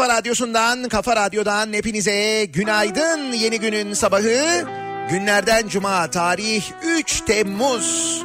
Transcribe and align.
kafa 0.00 0.18
radyosundan, 0.18 0.88
kafa 0.88 1.16
radyodan 1.16 1.72
hepinize 1.72 2.44
günaydın. 2.44 3.32
Yeni 3.32 3.60
günün 3.60 3.94
sabahı 3.94 4.64
günlerden 5.10 5.68
cuma 5.68 6.10
tarih 6.10 6.62
3 6.82 7.20
Temmuz. 7.20 8.22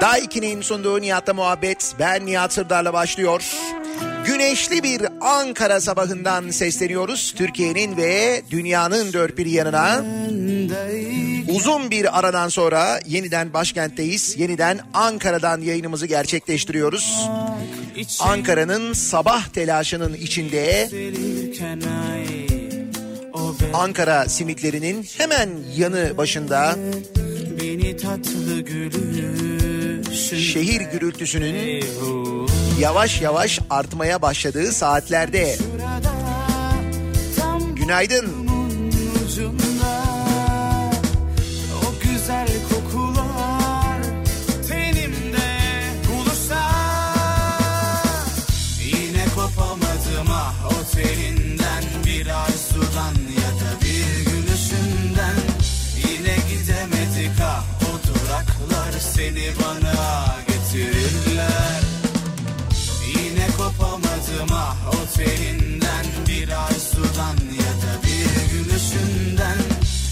Daiki'nin 0.00 0.62
sunduğu 0.62 1.00
Nihat'la 1.00 1.34
muhabbet 1.34 1.94
ben 1.98 2.26
Nihat 2.26 2.52
Sırdar'la 2.52 2.92
başlıyor. 2.92 3.42
Güneşli 4.26 4.82
bir 4.82 5.02
Ankara 5.20 5.80
sabahından 5.80 6.50
sesleniyoruz 6.50 7.34
Türkiye'nin 7.36 7.96
ve 7.96 8.42
dünyanın 8.50 9.12
dört 9.12 9.38
bir 9.38 9.46
yanına. 9.46 10.04
Uzun 11.48 11.90
bir 11.90 12.18
aradan 12.18 12.48
sonra 12.48 13.00
yeniden 13.06 13.52
başkentteyiz. 13.52 14.38
Yeniden 14.38 14.80
Ankara'dan 14.94 15.60
yayınımızı 15.60 16.06
gerçekleştiriyoruz. 16.06 17.28
Ankara'nın 18.20 18.92
sabah 18.92 19.48
telaşının 19.48 20.14
içinde 20.14 20.90
Ankara 23.74 24.28
simitlerinin 24.28 25.06
hemen 25.18 25.50
yanı 25.76 26.16
başında 26.16 26.76
şehir 30.36 30.80
gürültüsünün 30.80 31.84
yavaş 32.80 33.22
yavaş 33.22 33.60
artmaya 33.70 34.22
başladığı 34.22 34.72
saatlerde. 34.72 35.56
tam 37.36 37.74
Günaydın. 37.74 38.46
Seni 59.16 59.48
bana 59.60 60.26
getirirler. 60.46 61.82
Yine 63.08 63.46
kopamadım 63.56 64.52
ah 64.52 64.76
o 64.88 65.16
teninden 65.16 66.06
bir 66.28 66.48
arzudan 66.48 67.36
ya 67.62 67.72
da 67.82 67.92
bir 68.02 68.52
gülüşünden 68.52 69.58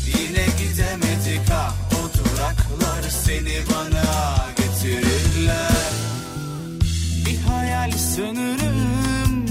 Yine 0.06 0.46
gidemedik 0.58 1.50
ah 1.52 1.74
o 1.92 2.18
duraklar 2.18 3.02
seni 3.24 3.58
bana 3.70 4.36
getirirler. 4.56 5.92
Bir 7.26 7.38
hayal 7.38 7.92
sanırım 7.92 9.46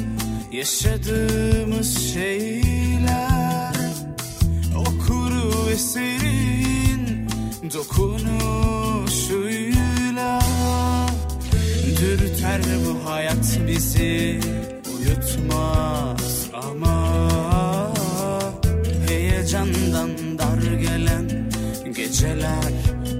yaşadığımız 0.52 2.14
şeyler. 2.14 3.74
O 4.76 4.84
kuru 4.84 5.70
eserin 5.72 6.53
dokunuşuyla 7.72 10.40
Dürter 12.02 12.62
bu 12.86 13.10
hayat 13.10 13.60
bizi 13.68 14.40
uyutmaz 14.98 16.48
ama 16.54 17.14
Heyecandan 19.08 20.10
dar 20.40 20.62
gelen 20.82 21.52
geceler 21.96 22.74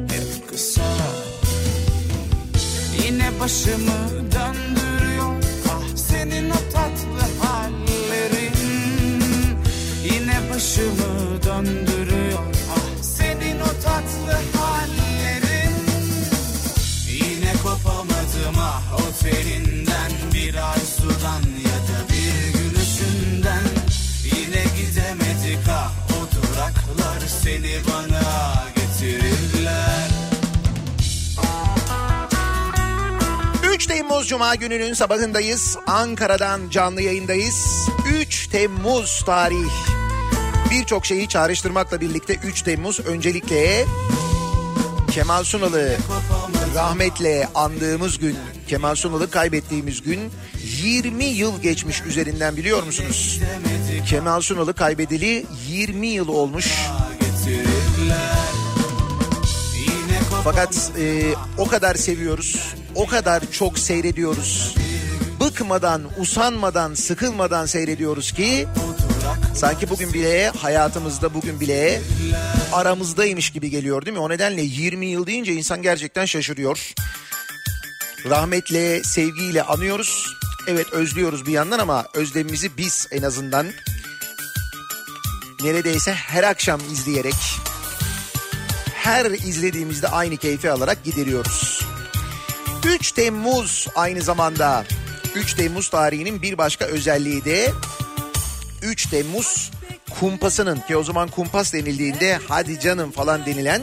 hep 0.10 0.48
kısa. 0.50 0.94
Yine 3.06 3.32
başımı 3.40 4.10
döndürüyor 4.12 5.44
ah 5.70 5.96
senin 5.96 6.50
o 6.50 6.54
tatlı 6.74 7.22
hallerin. 7.42 8.54
Yine 10.04 10.38
başımı 10.54 11.44
döndürüyor 11.46 11.93
kopamadım 17.74 18.56
ah 18.60 18.82
o 18.94 19.24
teninden 19.24 20.12
Bir 20.34 20.56
arzudan 20.56 21.44
ya 21.66 21.80
da 21.88 22.10
bir 22.10 22.60
gülüşünden 22.60 23.64
Yine 24.24 24.64
gidemedik 24.78 25.68
ah 25.70 25.92
o 26.10 26.36
duraklar 26.36 27.28
seni 27.44 27.76
bana 27.88 28.54
getirirler 28.76 30.10
3 33.74 33.86
Temmuz 33.88 34.28
Cuma 34.28 34.56
gününün 34.56 34.94
sabahındayız. 34.94 35.78
Ankara'dan 35.88 36.70
canlı 36.70 37.02
yayındayız. 37.02 37.90
3 38.14 38.48
Temmuz 38.48 39.24
tarih. 39.26 39.72
Birçok 40.72 41.06
şeyi 41.06 41.28
çağrıştırmakla 41.28 42.02
birlikte 42.02 42.36
3 42.36 42.62
Temmuz 42.62 43.00
öncelikle 43.00 43.86
Kemal 45.12 45.44
Sunalı 45.44 45.98
rahmetle 46.74 47.48
andığımız 47.56 48.20
gün, 48.20 48.38
Kemal 48.68 48.96
Sunal'ı 48.96 49.30
kaybettiğimiz 49.30 50.02
gün 50.02 50.20
20 50.84 51.26
yıl 51.26 51.62
geçmiş 51.62 52.02
üzerinden 52.02 52.58
biliyor 52.58 52.84
musunuz? 52.84 53.42
Kemal 54.10 54.42
Sunal'ı 54.42 54.74
kaybedeli 54.74 55.46
20 55.68 56.08
yıl 56.08 56.28
olmuş. 56.28 56.74
Fakat 60.44 60.92
e, 61.00 61.24
o 61.58 61.68
kadar 61.68 61.96
seviyoruz, 61.96 62.76
o 62.96 63.06
kadar 63.06 63.44
çok 63.52 63.80
seyrediyoruz. 63.80 64.76
Bıkmadan, 65.40 66.02
usanmadan, 66.18 66.94
sıkılmadan 66.94 67.66
seyrediyoruz 67.66 68.32
ki 68.32 68.68
sanki 69.56 69.90
bugün 69.90 70.14
bile 70.14 70.50
hayatımızda 70.50 71.34
bugün 71.34 71.60
bile 71.60 72.02
aramızdaymış 72.74 73.50
gibi 73.50 73.70
geliyor 73.70 74.06
değil 74.06 74.18
mi? 74.18 74.24
O 74.24 74.30
nedenle 74.30 74.62
20 74.62 75.06
yıl 75.06 75.28
deyince 75.28 75.54
insan 75.54 75.82
gerçekten 75.82 76.26
şaşırıyor. 76.26 76.94
Rahmetle, 78.30 79.04
sevgiyle 79.04 79.64
anıyoruz. 79.64 80.28
Evet 80.68 80.94
özlüyoruz 80.94 81.46
bir 81.46 81.52
yandan 81.52 81.80
ama 81.80 82.06
özlemimizi 82.14 82.78
biz 82.78 83.08
en 83.12 83.24
azından 83.24 83.68
neredeyse 85.64 86.14
her 86.14 86.44
akşam 86.44 86.80
izleyerek 86.92 87.36
her 88.94 89.26
izlediğimizde 89.26 90.08
aynı 90.08 90.38
keyfi 90.38 90.72
alarak 90.72 91.04
gideriyoruz. 91.04 91.86
3 92.86 93.12
Temmuz 93.12 93.88
aynı 93.96 94.22
zamanda 94.22 94.84
3 95.36 95.54
Temmuz 95.54 95.90
tarihinin 95.90 96.42
bir 96.42 96.58
başka 96.58 96.86
özelliği 96.86 97.46
de 97.46 97.72
3 98.84 99.10
Temmuz 99.10 99.72
kumpasının 100.20 100.80
ki 100.80 100.98
o 100.98 101.04
zaman 101.04 101.30
kumpas 101.30 101.74
denildiğinde 101.74 102.40
hadi 102.48 102.80
canım 102.80 103.12
falan 103.12 103.46
denilen 103.46 103.82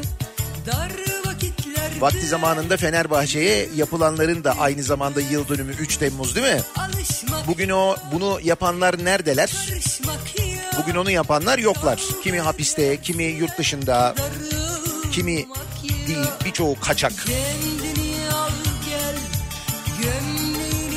vakti 2.00 2.26
zamanında 2.26 2.76
Fenerbahçe'ye 2.76 3.68
yapılanların 3.76 4.44
da 4.44 4.58
aynı 4.58 4.82
zamanda 4.82 5.20
yıl 5.20 5.48
dönümü 5.48 5.72
3 5.72 5.96
Temmuz 5.96 6.36
değil 6.36 6.54
mi? 6.54 6.60
Bugün 7.46 7.68
o 7.68 7.96
bunu 8.12 8.38
yapanlar 8.42 9.04
neredeler? 9.04 9.52
Bugün 10.78 10.94
onu 10.94 11.10
yapanlar 11.10 11.58
yoklar. 11.58 12.00
Kimi 12.22 12.40
hapiste, 12.40 13.00
kimi 13.02 13.24
yurt 13.24 13.58
dışında, 13.58 14.14
kimi 15.12 15.46
değil 16.06 16.18
birçoğu 16.44 16.80
kaçak. 16.80 17.12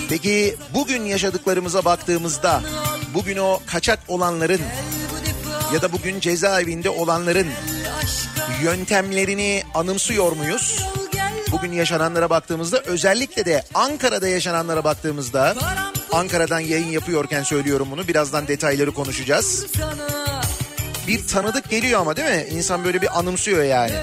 Peki 0.09 0.55
bugün 0.73 1.05
yaşadıklarımıza 1.05 1.85
baktığımızda 1.85 2.63
bugün 3.13 3.37
o 3.37 3.59
kaçak 3.65 3.99
olanların 4.07 4.61
ya 5.73 5.81
da 5.81 5.91
bugün 5.91 6.19
cezaevinde 6.19 6.89
olanların 6.89 7.47
yöntemlerini 8.63 9.63
anımsıyor 9.73 10.31
muyuz? 10.31 10.79
Bugün 11.51 11.71
yaşananlara 11.71 12.29
baktığımızda 12.29 12.79
özellikle 12.79 13.45
de 13.45 13.63
Ankara'da 13.73 14.27
yaşananlara 14.27 14.83
baktığımızda 14.83 15.55
Ankara'dan 16.11 16.59
yayın 16.59 16.87
yapıyorken 16.91 17.43
söylüyorum 17.43 17.87
bunu 17.91 18.07
birazdan 18.07 18.47
detayları 18.47 18.91
konuşacağız. 18.91 19.65
Bir 21.07 21.27
tanıdık 21.27 21.69
geliyor 21.69 21.99
ama 21.99 22.15
değil 22.15 22.29
mi? 22.29 22.47
İnsan 22.51 22.85
böyle 22.85 23.01
bir 23.01 23.19
anımsıyor 23.19 23.63
yani. 23.63 23.93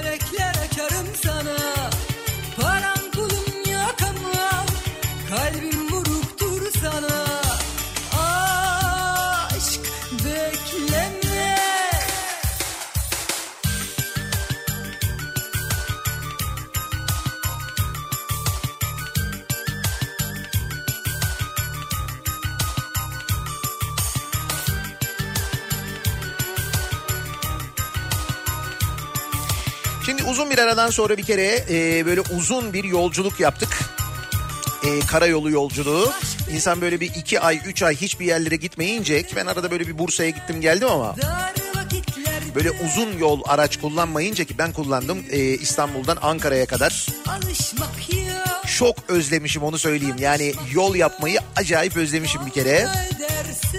Uzun 30.31 30.51
bir 30.51 30.59
aradan 30.59 30.91
sonra 30.91 31.17
bir 31.17 31.23
kere 31.23 31.65
e, 31.71 32.07
böyle 32.07 32.21
uzun 32.21 32.73
bir 32.73 32.85
yolculuk 32.85 33.41
yaptık. 33.41 33.79
E, 34.85 35.01
karayolu 35.07 35.51
yolculuğu. 35.51 36.13
İnsan 36.53 36.81
böyle 36.81 37.01
bir 37.01 37.07
iki 37.07 37.41
ay, 37.41 37.61
üç 37.67 37.83
ay 37.83 37.97
hiçbir 37.97 38.27
yerlere 38.27 38.57
gitmeyince 38.57 39.23
ki 39.23 39.37
ben 39.37 39.47
arada 39.47 39.71
böyle 39.71 39.87
bir 39.87 39.99
Bursa'ya 39.99 40.31
gittim 40.31 40.61
geldim 40.61 40.89
ama 40.89 41.17
böyle 42.55 42.71
uzun 42.71 43.19
yol 43.19 43.41
araç 43.47 43.77
kullanmayınca 43.77 44.45
ki 44.45 44.59
ben 44.59 44.73
kullandım 44.73 45.25
e, 45.31 45.39
İstanbul'dan 45.39 46.19
Ankara'ya 46.23 46.67
kadar. 46.67 47.07
Çok 48.79 48.97
özlemişim 49.09 49.63
onu 49.63 49.79
söyleyeyim. 49.79 50.17
Yani 50.19 50.53
yol 50.73 50.95
yapmayı 50.95 51.41
acayip 51.57 51.97
özlemişim 51.97 52.47
bir 52.47 52.51
kere. 52.51 52.89
Darıl 53.21 53.70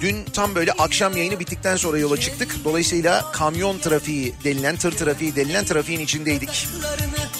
Dün 0.00 0.24
tam 0.24 0.54
böyle 0.54 0.72
akşam 0.72 1.16
yayını 1.16 1.40
bittikten 1.40 1.76
sonra 1.76 1.98
yola 1.98 2.20
çıktık. 2.20 2.56
Dolayısıyla 2.64 3.32
kamyon 3.32 3.78
trafiği 3.78 4.34
denilen, 4.44 4.76
tır 4.76 4.92
trafiği 4.92 5.36
denilen 5.36 5.64
trafiğin 5.64 6.00
içindeydik. 6.00 6.68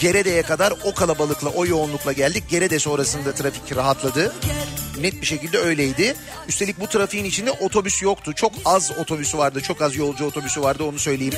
Gerede'ye 0.00 0.42
kadar 0.42 0.72
o 0.84 0.94
kalabalıkla, 0.94 1.48
o 1.48 1.66
yoğunlukla 1.66 2.12
geldik. 2.12 2.44
Gerede 2.48 2.78
sonrasında 2.78 3.34
trafik 3.34 3.76
rahatladı. 3.76 4.34
Net 5.00 5.20
bir 5.20 5.26
şekilde 5.26 5.58
öyleydi. 5.58 6.16
Üstelik 6.48 6.80
bu 6.80 6.86
trafiğin 6.86 7.24
içinde 7.24 7.50
otobüs 7.50 8.02
yoktu. 8.02 8.32
Çok 8.34 8.52
az 8.64 8.92
otobüsü 8.98 9.38
vardı, 9.38 9.60
çok 9.60 9.82
az 9.82 9.96
yolcu 9.96 10.24
otobüsü 10.24 10.62
vardı 10.62 10.84
onu 10.84 10.98
söyleyeyim. 10.98 11.34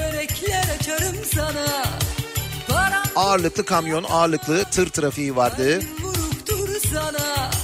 Ağırlıklı 3.17 3.65
kamyon, 3.65 4.05
ağırlıklı 4.05 4.65
tır 4.65 4.89
trafiği 4.89 5.37
vardı. 5.37 5.81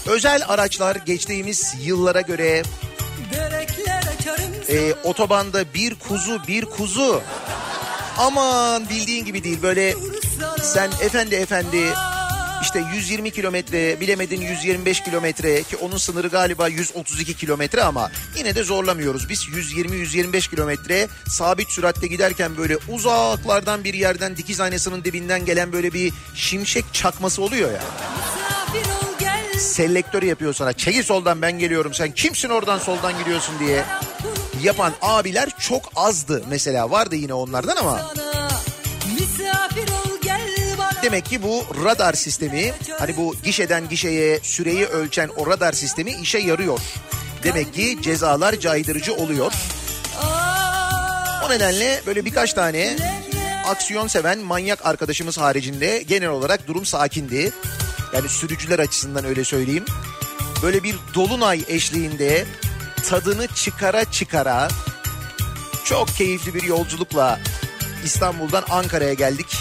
Özel 0.06 0.42
araçlar 0.48 0.96
geçtiğimiz 0.96 1.74
yıllara 1.82 2.20
göre 2.20 2.62
e, 4.68 4.94
otobanda 5.04 5.74
bir 5.74 5.94
kuzu, 5.94 6.40
bir 6.48 6.64
kuzu. 6.64 7.22
Aman 8.18 8.88
bildiğin 8.88 9.24
gibi 9.24 9.44
değil 9.44 9.62
böyle 9.62 9.94
sen 10.62 10.90
efendi 11.02 11.34
efendi 11.34 11.92
işte 12.62 12.82
120 12.94 13.30
kilometre 13.30 14.00
bilemedin 14.00 14.40
125 14.40 15.02
kilometre 15.02 15.62
ki 15.62 15.76
onun 15.76 15.96
sınırı 15.96 16.28
galiba 16.28 16.68
132 16.68 17.34
kilometre 17.34 17.82
ama 17.82 18.10
yine 18.36 18.54
de 18.54 18.62
zorlamıyoruz. 18.62 19.28
Biz 19.28 19.44
120-125 19.44 20.50
kilometre 20.50 21.08
sabit 21.28 21.70
süratle 21.70 22.06
giderken 22.06 22.56
böyle 22.56 22.76
uzaklardan 22.88 23.84
bir 23.84 23.94
yerden 23.94 24.36
dikiz 24.36 24.60
aynasının 24.60 25.04
dibinden 25.04 25.44
gelen 25.44 25.72
böyle 25.72 25.92
bir 25.92 26.12
şimşek 26.34 26.84
çakması 26.92 27.42
oluyor 27.42 27.72
ya. 27.72 27.82
Selektör 29.58 30.22
yapıyor 30.22 30.54
sana 30.54 30.72
çekil 30.72 31.02
soldan 31.02 31.42
ben 31.42 31.58
geliyorum 31.58 31.94
sen 31.94 32.12
kimsin 32.12 32.48
oradan 32.48 32.78
soldan 32.78 33.18
gidiyorsun 33.18 33.54
diye 33.58 33.84
yapan 34.62 34.92
abiler 35.02 35.48
çok 35.58 35.82
azdı 35.96 36.44
mesela 36.48 36.90
vardı 36.90 37.16
yine 37.16 37.34
onlardan 37.34 37.76
ama 37.76 38.12
Demek 41.02 41.26
ki 41.26 41.42
bu 41.42 41.64
radar 41.84 42.12
sistemi 42.12 42.72
hani 42.98 43.16
bu 43.16 43.34
gişeden 43.44 43.88
gişeye 43.88 44.40
süreyi 44.42 44.86
ölçen 44.86 45.30
o 45.36 45.46
radar 45.46 45.72
sistemi 45.72 46.10
işe 46.10 46.38
yarıyor. 46.38 46.80
Demek 47.42 47.74
ki 47.74 47.98
cezalar 48.02 48.54
caydırıcı 48.54 49.14
oluyor. 49.14 49.52
O 51.46 51.50
nedenle 51.50 52.00
böyle 52.06 52.24
birkaç 52.24 52.52
tane 52.52 52.96
aksiyon 53.66 54.06
seven 54.06 54.38
manyak 54.38 54.86
arkadaşımız 54.86 55.38
haricinde 55.38 56.04
genel 56.08 56.28
olarak 56.28 56.66
durum 56.66 56.86
sakindi. 56.86 57.52
Yani 58.14 58.28
sürücüler 58.28 58.78
açısından 58.78 59.24
öyle 59.24 59.44
söyleyeyim. 59.44 59.84
Böyle 60.62 60.82
bir 60.82 60.96
dolunay 61.14 61.64
eşliğinde 61.68 62.46
tadını 63.02 63.46
çıkara 63.46 64.04
çıkara 64.04 64.68
çok 65.84 66.08
keyifli 66.08 66.54
bir 66.54 66.62
yolculukla 66.62 67.40
İstanbul'dan 68.04 68.64
Ankara'ya 68.70 69.14
geldik. 69.14 69.56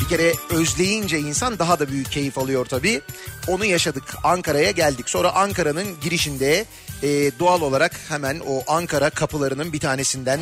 Bir 0.00 0.08
kere 0.08 0.32
özleyince 0.50 1.18
insan 1.18 1.58
daha 1.58 1.78
da 1.78 1.88
büyük 1.88 2.12
keyif 2.12 2.38
alıyor 2.38 2.66
tabii. 2.66 3.00
Onu 3.48 3.64
yaşadık. 3.64 4.04
Ankara'ya 4.24 4.70
geldik. 4.70 5.08
Sonra 5.08 5.34
Ankara'nın 5.34 6.00
girişinde 6.00 6.64
e, 7.02 7.08
doğal 7.38 7.60
olarak 7.60 7.92
hemen 8.08 8.40
o 8.48 8.62
Ankara 8.66 9.10
kapılarının 9.10 9.72
bir 9.72 9.80
tanesinden 9.80 10.40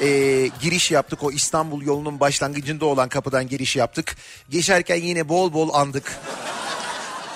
e, 0.00 0.06
giriş 0.60 0.90
yaptık. 0.90 1.22
O 1.22 1.30
İstanbul 1.30 1.82
yolunun 1.82 2.20
başlangıcında 2.20 2.84
olan 2.86 3.08
kapıdan 3.08 3.48
giriş 3.48 3.76
yaptık. 3.76 4.16
Geçerken 4.50 4.96
yine 4.96 5.28
bol 5.28 5.52
bol 5.52 5.74
andık. 5.74 6.12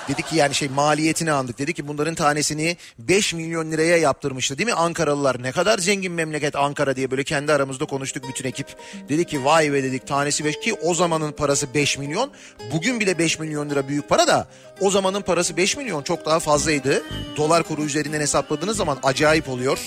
Dedi 0.07 0.21
ki 0.21 0.35
yani 0.35 0.55
şey 0.55 0.67
maliyetini 0.67 1.31
andık. 1.31 1.59
Dedi 1.59 1.73
ki 1.73 1.87
bunların 1.87 2.15
tanesini 2.15 2.77
5 2.99 3.33
milyon 3.33 3.71
liraya 3.71 3.97
yaptırmıştı 3.97 4.57
değil 4.57 4.67
mi 4.67 4.73
Ankaralılar? 4.73 5.43
Ne 5.43 5.51
kadar 5.51 5.77
zengin 5.77 6.11
memleket 6.11 6.55
Ankara 6.55 6.95
diye 6.95 7.11
böyle 7.11 7.23
kendi 7.23 7.53
aramızda 7.53 7.85
konuştuk 7.85 8.23
bütün 8.29 8.49
ekip. 8.49 8.67
Dedi 9.09 9.25
ki 9.25 9.45
vay 9.45 9.73
be 9.73 9.83
dedik 9.83 10.07
tanesi 10.07 10.45
5 10.45 10.59
ki 10.59 10.73
o 10.73 10.93
zamanın 10.93 11.31
parası 11.31 11.73
5 11.73 11.97
milyon. 11.97 12.31
Bugün 12.73 12.99
bile 12.99 13.17
5 13.17 13.39
milyon 13.39 13.69
lira 13.69 13.87
büyük 13.87 14.09
para 14.09 14.27
da 14.27 14.47
o 14.81 14.89
zamanın 14.89 15.21
parası 15.21 15.57
5 15.57 15.77
milyon 15.77 16.03
çok 16.03 16.25
daha 16.25 16.39
fazlaydı. 16.39 17.03
Dolar 17.37 17.63
kuru 17.63 17.83
üzerinden 17.83 18.21
hesapladığınız 18.21 18.77
zaman 18.77 18.97
acayip 19.03 19.49
oluyor. 19.49 19.79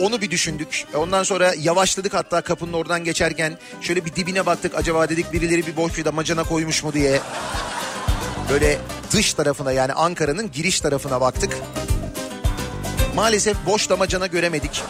Onu 0.00 0.20
bir 0.20 0.30
düşündük. 0.30 0.86
Ondan 0.94 1.22
sonra 1.22 1.54
yavaşladık 1.58 2.14
hatta 2.14 2.40
kapının 2.40 2.72
oradan 2.72 3.04
geçerken 3.04 3.58
şöyle 3.80 4.04
bir 4.04 4.16
dibine 4.16 4.46
baktık. 4.46 4.74
Acaba 4.74 5.08
dedik 5.08 5.32
birileri 5.32 5.66
bir 5.66 5.76
boş 5.76 5.98
bir 5.98 6.04
damacana 6.04 6.44
koymuş 6.44 6.84
mu 6.84 6.92
diye. 6.92 7.20
Böyle 8.50 8.78
dış 9.12 9.34
tarafına 9.34 9.72
yani 9.72 9.92
Ankara'nın 9.92 10.50
giriş 10.52 10.80
tarafına 10.80 11.20
baktık. 11.20 11.56
Maalesef 13.14 13.56
boş 13.66 13.90
damacana 13.90 14.26
göremedik. 14.26 14.82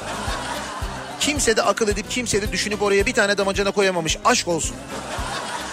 Kimse 1.20 1.56
de 1.56 1.62
akıl 1.62 1.88
edip 1.88 2.10
kimse 2.10 2.42
de 2.42 2.52
düşünüp 2.52 2.82
oraya 2.82 3.06
bir 3.06 3.14
tane 3.14 3.38
damacana 3.38 3.70
koyamamış. 3.70 4.18
Aşk 4.24 4.48
olsun. 4.48 4.76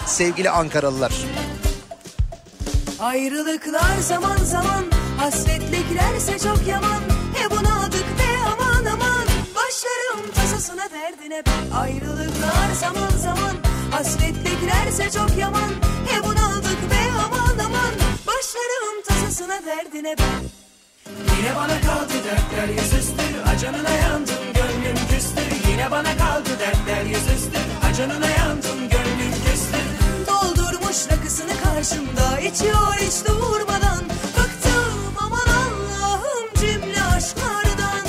Sevgili 0.06 0.50
Ankaralılar. 0.50 1.12
Ayrılıklar 3.00 3.98
zaman 4.00 4.36
zaman 4.36 4.84
Hasretliklerse 5.18 6.38
çok 6.38 6.66
yaman 6.66 7.00
He 7.34 7.50
bunadık 7.50 8.04
be 8.18 8.38
aman 8.46 8.84
aman 8.84 9.26
Başlarım 9.54 10.32
tasasına 10.34 10.90
derdine 10.90 11.42
Ayrılıklar 11.76 12.72
zaman 12.80 13.18
zaman 13.18 13.56
Hasretliklerse 13.90 15.10
çok 15.10 15.38
yaman 15.38 15.70
He 16.06 16.22
bunadık 16.22 16.37
Başlarım 18.48 19.02
tasasına 19.02 19.66
derdine 19.66 20.16
ben. 20.18 20.42
Yine 21.38 21.56
bana 21.56 21.80
kaldı 21.80 22.14
dertler 22.24 22.68
yüzüstü 22.68 23.22
Acanına 23.46 23.90
yandım 23.90 24.44
gönlüm 24.54 24.96
küstü. 25.10 25.70
Yine 25.70 25.90
bana 25.90 26.16
kaldı 26.16 26.50
dertler 26.58 27.04
yüzüstü 27.04 27.58
Acanına 27.90 28.30
yandım 28.30 28.78
gönlüm 28.78 29.32
küstü. 29.44 29.78
Doldurmuş 30.26 30.96
rakısını 31.12 31.52
karşımda 31.64 32.40
içiyor 32.40 32.94
hiç 33.00 33.28
durmadan. 33.28 34.04
Bıktım 34.38 35.14
aman 35.18 35.48
Allah'ım 35.62 36.48
cümle 36.60 37.02
aşklardan. 37.02 38.04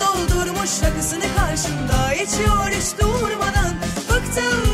Doldurmuş 0.00 0.70
rakısını 0.82 1.24
karşımda 1.36 2.14
içiyor 2.14 2.68
hiç 2.70 3.00
durmadan. 3.00 3.74
Bıktım 4.10 4.67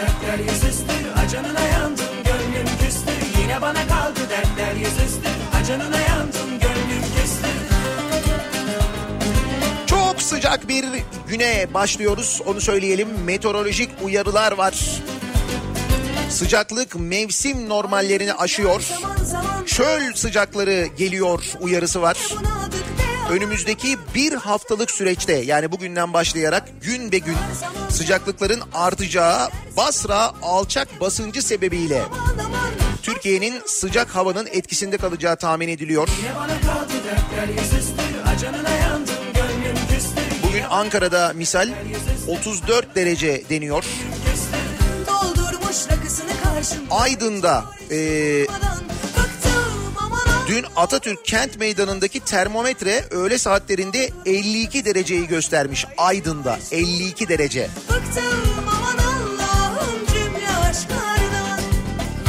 dertler 0.00 0.38
yüzüstü 0.38 0.92
Acanına 1.26 1.60
yandım 1.60 2.06
gönlüm 2.24 2.66
küstü 2.84 3.40
Yine 3.42 3.62
bana 3.62 3.88
kaldı 3.88 4.20
dertler 4.30 4.74
yüzüstü 4.74 5.28
Acanına 5.60 6.00
yandım 6.00 6.50
gönlüm 6.50 7.02
küstü 7.02 7.48
Çok 9.86 10.22
sıcak 10.22 10.68
bir 10.68 10.84
güne 11.28 11.74
başlıyoruz. 11.74 12.42
Onu 12.46 12.60
söyleyelim. 12.60 13.08
Meteorolojik 13.24 13.90
uyarılar 14.04 14.52
var. 14.52 14.74
Sıcaklık 16.30 16.96
mevsim 17.00 17.68
normallerini 17.68 18.34
aşıyor. 18.34 18.82
Çöl 19.66 20.14
sıcakları 20.14 20.86
geliyor 20.98 21.44
uyarısı 21.60 22.02
var. 22.02 22.16
Önümüzdeki 23.30 23.98
bir 24.14 24.32
haftalık 24.32 24.90
süreçte 24.90 25.32
yani 25.32 25.72
bugünden 25.72 26.12
başlayarak 26.12 26.68
gün 26.82 27.12
be 27.12 27.18
gün 27.18 27.36
sıcaklıkların 27.90 28.60
artacağı 28.74 29.48
Basra 29.76 30.32
alçak 30.42 31.00
basıncı 31.00 31.42
sebebiyle 31.42 32.02
Türkiye'nin 33.02 33.54
sıcak 33.66 34.08
havanın 34.08 34.46
etkisinde 34.46 34.96
kalacağı 34.96 35.36
tahmin 35.36 35.68
ediliyor. 35.68 36.08
Bugün 40.42 40.62
Ankara'da 40.70 41.32
misal 41.34 41.68
34 42.28 42.94
derece 42.94 43.42
deniyor. 43.50 43.84
Aydın'da 46.90 47.64
e, 47.90 48.46
dün 50.50 50.64
Atatürk 50.76 51.24
Kent 51.24 51.58
Meydanı'ndaki 51.58 52.20
termometre 52.20 53.04
öğle 53.10 53.38
saatlerinde 53.38 54.10
52 54.26 54.84
dereceyi 54.84 55.26
göstermiş. 55.26 55.86
Aydın'da 55.98 56.58
52 56.72 57.28
derece. 57.28 57.68
Bıktım 57.88 58.24
aman 58.68 58.98
Allah'ım 58.98 60.06
cümle 60.12 60.48
aşklardan 60.70 61.60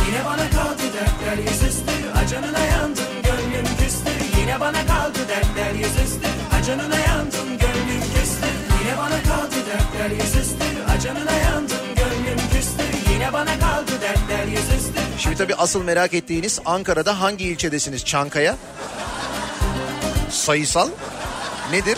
Yine 0.07 0.25
bana 0.25 0.49
kaldı 0.49 0.83
dertler 0.93 1.37
yüzüstü 1.37 1.91
Acanına 2.23 2.65
yandım 2.65 3.11
gönlüm 3.23 3.65
küstü 3.79 4.39
Yine 4.41 4.59
bana 4.59 4.85
kaldı 4.85 5.19
dertler 5.29 5.73
yüzüstü 5.73 6.27
Acanına 6.59 6.99
yandım 6.99 7.47
gönlüm 7.47 8.01
küstü 8.15 8.47
Yine 8.81 8.97
bana 8.97 9.23
kaldı 9.23 9.55
dertler 9.69 10.23
yüzüstü 10.23 10.65
Acanına 10.97 11.37
yandım 11.37 11.80
Bana 13.33 13.59
kaldı 13.59 13.91
dertler 14.01 14.45
yüzüstü 14.47 15.01
Şimdi 15.17 15.35
tabii 15.35 15.55
asıl 15.55 15.83
merak 15.83 16.13
ettiğiniz 16.13 16.59
Ankara'da 16.65 17.21
hangi 17.21 17.45
ilçedesiniz? 17.45 18.05
Çankaya? 18.05 18.57
Sayısal? 20.29 20.89
Nedir? 21.71 21.97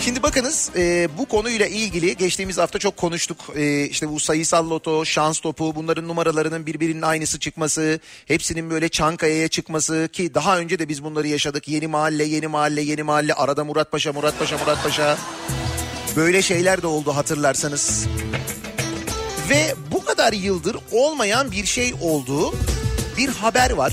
Şimdi 0.00 0.22
bakınız 0.22 0.70
e, 0.76 1.08
bu 1.18 1.26
konuyla 1.26 1.66
ilgili 1.66 2.16
geçtiğimiz 2.16 2.58
hafta 2.58 2.78
çok 2.78 2.96
konuştuk. 2.96 3.38
E, 3.56 3.84
işte 3.84 4.08
bu 4.08 4.20
sayısal 4.20 4.70
loto, 4.70 5.04
şans 5.04 5.40
topu 5.40 5.74
bunların 5.74 6.08
numaralarının 6.08 6.66
birbirinin 6.66 7.02
aynısı 7.02 7.38
çıkması, 7.38 8.00
hepsinin 8.26 8.70
böyle 8.70 8.88
Çankaya'ya 8.88 9.48
çıkması 9.48 10.08
ki 10.12 10.34
daha 10.34 10.58
önce 10.58 10.78
de 10.78 10.88
biz 10.88 11.04
bunları 11.04 11.28
yaşadık. 11.28 11.68
Yeni 11.68 11.86
mahalle, 11.86 12.24
yeni 12.24 12.46
mahalle, 12.46 12.82
yeni 12.82 13.02
mahalle, 13.02 13.34
arada 13.34 13.64
Murat 13.64 13.92
Paşa, 13.92 14.12
Murat 14.12 14.38
Paşa, 14.38 14.58
Murat 14.58 14.82
Paşa. 14.82 15.18
Böyle 16.16 16.42
şeyler 16.42 16.82
de 16.82 16.86
oldu 16.86 17.16
hatırlarsanız. 17.16 18.06
Ve 19.50 19.74
bu 19.92 20.04
kadar 20.04 20.32
yıldır 20.32 20.76
olmayan 20.92 21.52
bir 21.52 21.66
şey 21.66 21.94
olduğu 22.00 22.54
bir 23.16 23.28
haber 23.28 23.70
var. 23.70 23.92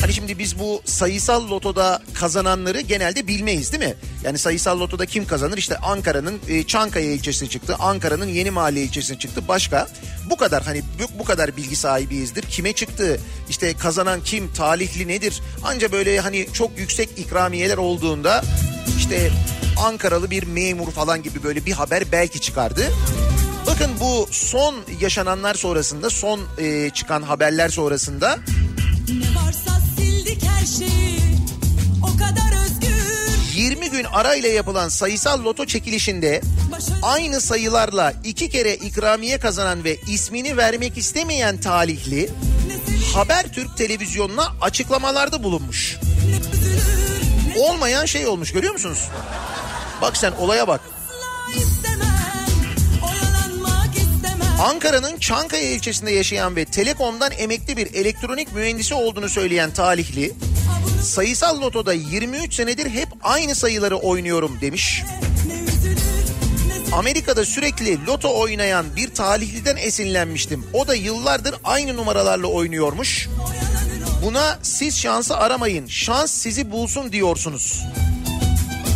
Hani 0.00 0.12
şimdi 0.12 0.38
biz 0.38 0.58
bu 0.58 0.82
sayısal 0.84 1.50
lotoda 1.50 2.02
kazananları 2.14 2.80
genelde 2.80 3.26
bilmeyiz 3.26 3.72
değil 3.72 3.84
mi? 3.84 3.94
Yani 4.24 4.38
sayısal 4.38 4.80
lotoda 4.80 5.06
kim 5.06 5.26
kazanır? 5.26 5.58
İşte 5.58 5.76
Ankara'nın 5.76 6.40
e, 6.48 6.62
Çankaya 6.62 7.12
ilçesine 7.12 7.48
çıktı. 7.48 7.76
Ankara'nın 7.78 8.26
Yeni 8.26 8.50
Mahalle 8.50 8.82
ilçesine 8.82 9.18
çıktı. 9.18 9.48
Başka 9.48 9.88
bu 10.30 10.36
kadar 10.36 10.62
hani 10.62 10.82
bu, 11.18 11.24
kadar 11.24 11.56
bilgi 11.56 11.76
sahibiyizdir. 11.76 12.42
Kime 12.42 12.72
çıktı? 12.72 13.20
İşte 13.48 13.74
kazanan 13.76 14.22
kim? 14.24 14.52
Talihli 14.52 15.08
nedir? 15.08 15.42
Anca 15.64 15.92
böyle 15.92 16.20
hani 16.20 16.46
çok 16.52 16.78
yüksek 16.78 17.08
ikramiyeler 17.18 17.76
olduğunda 17.76 18.44
işte 18.98 19.30
Ankaralı 19.84 20.30
bir 20.30 20.42
memur 20.42 20.90
falan 20.90 21.22
gibi 21.22 21.42
böyle 21.42 21.66
bir 21.66 21.72
haber 21.72 22.12
belki 22.12 22.40
çıkardı. 22.40 22.92
Bakın 23.70 23.90
bu 24.00 24.28
son 24.30 24.74
yaşananlar 25.00 25.54
sonrasında 25.54 26.10
son 26.10 26.40
e, 26.58 26.90
çıkan 26.90 27.22
haberler 27.22 27.68
sonrasında 27.68 28.38
şeyi 30.78 31.20
O 32.02 32.16
kadar 32.16 32.64
özgür 32.64 33.54
20 33.54 33.90
gün 33.90 34.04
arayla 34.04 34.48
yapılan 34.48 34.88
sayısal 34.88 35.44
loto 35.44 35.66
çekilişinde 35.66 36.40
aynı 37.02 37.40
sayılarla 37.40 38.12
iki 38.24 38.50
kere 38.50 38.74
ikramiye 38.74 39.38
kazanan 39.38 39.84
ve 39.84 39.96
ismini 39.96 40.56
vermek 40.56 40.98
istemeyen 40.98 41.60
talihli 41.60 42.30
Habertürk 43.14 43.76
televizyonuna 43.76 44.52
açıklamalarda 44.60 45.42
bulunmuş. 45.42 45.98
Olmayan 47.58 48.04
şey 48.04 48.26
olmuş 48.26 48.52
görüyor 48.52 48.72
musunuz? 48.72 49.08
Bak 50.02 50.16
sen 50.16 50.32
olaya 50.32 50.68
bak. 50.68 50.80
Ankara'nın 54.60 55.18
Çankaya 55.18 55.70
ilçesinde 55.70 56.10
yaşayan 56.10 56.56
ve 56.56 56.64
Telekom'dan 56.64 57.32
emekli 57.38 57.76
bir 57.76 57.94
elektronik 57.94 58.52
mühendisi 58.52 58.94
olduğunu 58.94 59.28
söyleyen 59.28 59.70
talihli 59.70 60.32
sayısal 61.02 61.60
lotoda 61.60 61.92
23 61.92 62.54
senedir 62.54 62.90
hep 62.90 63.08
aynı 63.22 63.54
sayıları 63.54 63.96
oynuyorum 63.96 64.58
demiş. 64.60 65.02
Amerika'da 66.92 67.44
sürekli 67.44 68.06
loto 68.06 68.40
oynayan 68.40 68.86
bir 68.96 69.14
talihliden 69.14 69.76
esinlenmiştim. 69.76 70.66
O 70.72 70.88
da 70.88 70.94
yıllardır 70.94 71.54
aynı 71.64 71.96
numaralarla 71.96 72.46
oynuyormuş. 72.46 73.28
Buna 74.24 74.58
siz 74.62 74.98
şansı 74.98 75.36
aramayın, 75.36 75.86
şans 75.86 76.32
sizi 76.32 76.70
bulsun 76.70 77.12
diyorsunuz. 77.12 77.84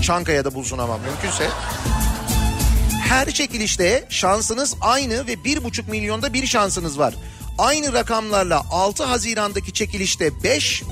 Çankaya'da 0.02 0.54
bulsun 0.54 0.78
ama 0.78 0.98
mümkünse. 0.98 1.48
Her 3.14 3.30
çekilişte 3.30 4.06
şansınız 4.08 4.74
aynı 4.80 5.26
ve 5.26 5.44
bir 5.44 5.64
buçuk 5.64 5.88
milyonda 5.88 6.32
bir 6.32 6.46
şansınız 6.46 6.98
var. 6.98 7.14
Aynı 7.58 7.92
rakamlarla 7.92 8.62
6 8.70 9.04
Haziran'daki 9.04 9.72
çekilişte 9.72 10.42
5, 10.42 10.82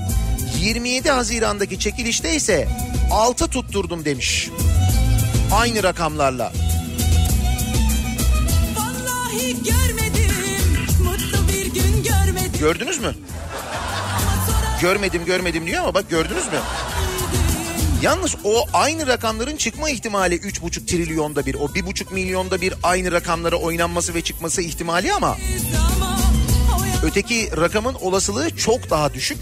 27 0.59 1.11
Haziran'daki 1.11 1.79
çekilişte 1.79 2.35
ise 2.35 2.67
6 3.11 3.47
tutturdum 3.47 4.05
demiş. 4.05 4.49
Aynı 5.53 5.83
rakamlarla. 5.83 6.53
Vallahi 8.75 9.23
Vallahi 9.33 9.63
görmedim, 9.63 10.35
mutlu 11.03 11.47
bir 11.47 11.65
gün 11.65 12.03
görmedim. 12.03 12.59
Gördünüz 12.59 12.99
mü? 12.99 13.15
Görmedim 14.81 15.25
görmedim 15.25 15.67
diyor 15.67 15.83
ama 15.83 15.93
bak 15.93 16.09
gördünüz 16.09 16.45
mü? 16.45 16.59
Yalnız 18.03 18.35
o 18.43 18.65
aynı 18.73 19.07
rakamların 19.07 19.57
çıkma 19.57 19.89
ihtimali 19.89 20.35
3,5 20.35 20.85
trilyonda 20.85 21.45
bir. 21.45 21.55
O 21.55 21.65
1,5 21.65 22.13
milyonda 22.13 22.61
bir 22.61 22.73
aynı 22.83 23.11
rakamlara 23.11 23.55
oynanması 23.55 24.13
ve 24.13 24.21
çıkması 24.21 24.61
ihtimali 24.61 25.13
ama 25.13 25.37
öteki 27.03 27.49
rakamın 27.57 27.93
olasılığı 27.93 28.57
çok 28.57 28.89
daha 28.89 29.13
düşük. 29.13 29.37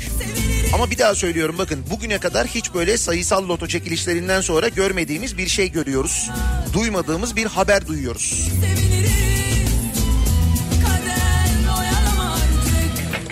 Ama 0.74 0.92
bir 0.92 0.98
daha 0.98 1.16
söylüyorum 1.16 1.56
bakın 1.58 1.86
bugüne 1.90 2.20
kadar 2.20 2.48
hiç 2.48 2.74
böyle 2.74 2.98
sayısal 2.98 3.50
loto 3.50 3.68
çekilişlerinden 3.68 4.42
sonra 4.42 4.68
görmediğimiz 4.68 5.38
bir 5.38 5.48
şey 5.48 5.72
görüyoruz. 5.72 6.30
Duymadığımız 6.74 7.36
bir 7.36 7.46
haber 7.46 7.88
duyuyoruz. 7.88 8.50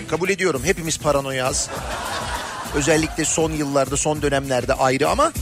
Kabul 0.08 0.28
ediyorum 0.28 0.62
hepimiz 0.64 0.98
paranoyaz. 0.98 1.70
Özellikle 2.74 3.24
son 3.24 3.52
yıllarda 3.52 3.96
son 3.96 4.22
dönemlerde 4.22 4.74
ayrı 4.74 5.08
ama 5.08 5.32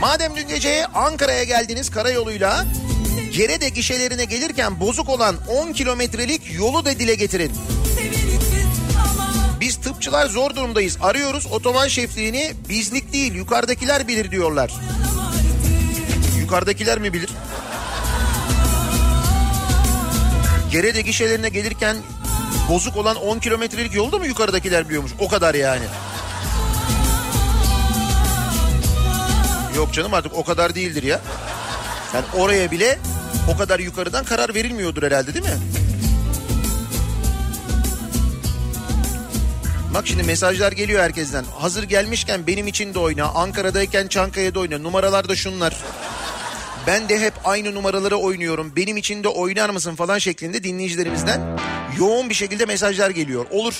madem 0.00 0.36
dün 0.36 0.48
gece 0.48 0.86
Ankara'ya 0.86 1.44
geldiniz 1.44 1.90
karayoluyla 1.90 2.66
Gerede 3.32 3.68
gişelerine 3.68 4.24
gelirken 4.24 4.80
bozuk 4.80 5.08
olan 5.08 5.36
10 5.48 5.72
kilometrelik 5.72 6.54
yolu 6.54 6.84
da 6.84 6.98
dile 6.98 7.14
getirin. 7.14 7.52
Biz 9.60 9.76
tıpçılar 9.76 10.26
zor 10.26 10.56
durumdayız. 10.56 10.98
Arıyoruz 11.00 11.46
otoban 11.46 11.88
şefliğini 11.88 12.52
bizlik 12.68 13.12
değil 13.12 13.34
yukarıdakiler 13.34 14.08
bilir 14.08 14.30
diyorlar. 14.30 14.72
Yukarıdakiler 16.40 16.98
mi 16.98 17.12
bilir? 17.12 17.30
Gerede 20.72 21.00
gişelerine 21.00 21.48
gelirken 21.48 21.96
bozuk 22.68 22.96
olan 22.96 23.16
10 23.16 23.38
kilometrelik 23.38 23.94
yolda 23.94 24.18
mı 24.18 24.26
yukarıdakiler 24.26 24.88
biliyormuş? 24.88 25.12
O 25.18 25.28
kadar 25.28 25.54
yani. 25.54 25.84
Yok 29.80 29.92
canım 29.92 30.14
artık 30.14 30.34
o 30.34 30.44
kadar 30.44 30.74
değildir 30.74 31.02
ya. 31.02 31.20
Yani 32.14 32.24
oraya 32.38 32.70
bile 32.70 32.98
o 33.54 33.58
kadar 33.58 33.78
yukarıdan 33.78 34.24
karar 34.24 34.54
verilmiyordur 34.54 35.02
herhalde 35.02 35.34
değil 35.34 35.44
mi? 35.44 35.58
Bak 39.94 40.06
şimdi 40.06 40.22
mesajlar 40.22 40.72
geliyor 40.72 41.02
herkesten. 41.02 41.44
Hazır 41.58 41.82
gelmişken 41.82 42.46
benim 42.46 42.66
için 42.66 42.94
de 42.94 42.98
oyna. 42.98 43.24
Ankara'dayken 43.24 44.08
Çankaya'da 44.08 44.60
oyna. 44.60 44.78
Numaralar 44.78 45.28
da 45.28 45.36
şunlar. 45.36 45.76
Ben 46.86 47.08
de 47.08 47.20
hep 47.20 47.34
aynı 47.44 47.74
numaraları 47.74 48.16
oynuyorum. 48.16 48.72
Benim 48.76 48.96
için 48.96 49.24
de 49.24 49.28
oynar 49.28 49.70
mısın 49.70 49.94
falan 49.94 50.18
şeklinde 50.18 50.64
dinleyicilerimizden 50.64 51.58
yoğun 51.98 52.28
bir 52.28 52.34
şekilde 52.34 52.66
mesajlar 52.66 53.10
geliyor. 53.10 53.46
Olur. 53.50 53.74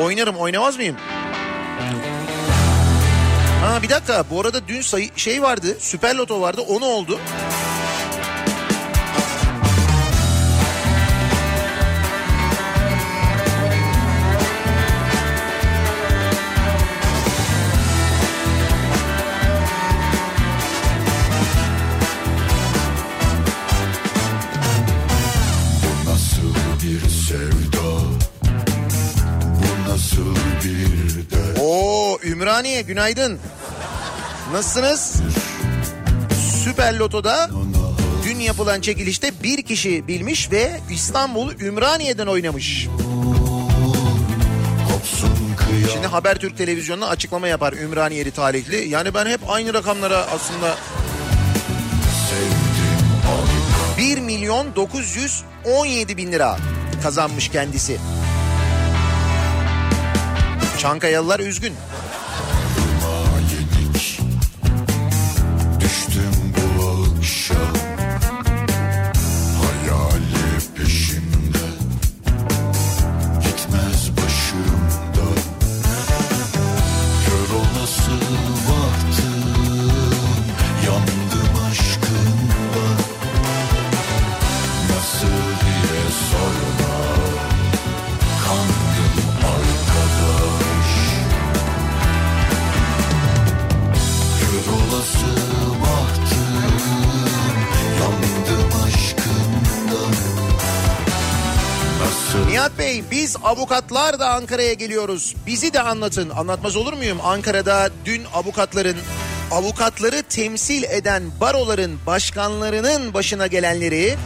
Oynarım 0.00 0.36
oynamaz 0.36 0.76
mıyım? 0.76 0.96
Ha 3.64 3.82
bir 3.82 3.88
dakika. 3.88 4.24
Bu 4.30 4.40
arada 4.40 4.68
dün 4.68 4.80
sayı, 4.80 5.10
şey 5.16 5.42
vardı. 5.42 5.76
Süper 5.78 6.14
Loto 6.14 6.40
vardı. 6.40 6.60
O 6.60 6.80
ne 6.80 6.84
oldu? 6.84 7.18
Ümraniye 32.44 32.82
günaydın. 32.82 33.38
Nasılsınız? 34.52 35.22
Süper 36.64 36.94
Loto'da 36.94 37.50
dün 38.24 38.38
yapılan 38.38 38.80
çekilişte 38.80 39.42
bir 39.42 39.62
kişi 39.62 40.08
bilmiş 40.08 40.50
ve 40.50 40.80
İstanbul 40.90 41.52
Ümraniye'den 41.60 42.26
oynamış. 42.26 42.88
Şimdi 45.92 46.06
Habertürk 46.06 46.58
televizyonuna 46.58 47.06
açıklama 47.06 47.48
yapar 47.48 47.72
Ümraniyeli 47.72 48.30
talihli. 48.30 48.88
Yani 48.88 49.14
ben 49.14 49.26
hep 49.26 49.40
aynı 49.48 49.74
rakamlara 49.74 50.16
aslında 50.16 50.74
sevdim 52.30 53.04
harika 53.26 54.18
1 54.18 54.20
milyon 54.20 54.76
917 54.76 56.16
bin 56.16 56.32
lira 56.32 56.58
kazanmış 57.02 57.48
kendisi. 57.48 57.98
Çankayalılar 60.78 61.40
üzgün. 61.40 61.74
Biz 103.14 103.36
avukatlar 103.42 104.18
da 104.18 104.30
Ankara'ya 104.30 104.72
geliyoruz. 104.72 105.34
Bizi 105.46 105.72
de 105.72 105.80
anlatın. 105.80 106.30
Anlatmaz 106.30 106.76
olur 106.76 106.92
muyum? 106.92 107.18
Ankara'da 107.24 107.90
dün 108.04 108.22
avukatların 108.34 108.96
avukatları 109.50 110.22
temsil 110.22 110.82
eden 110.82 111.22
baroların 111.40 111.98
başkanlarının 112.06 113.14
başına 113.14 113.46
gelenleri 113.46 114.16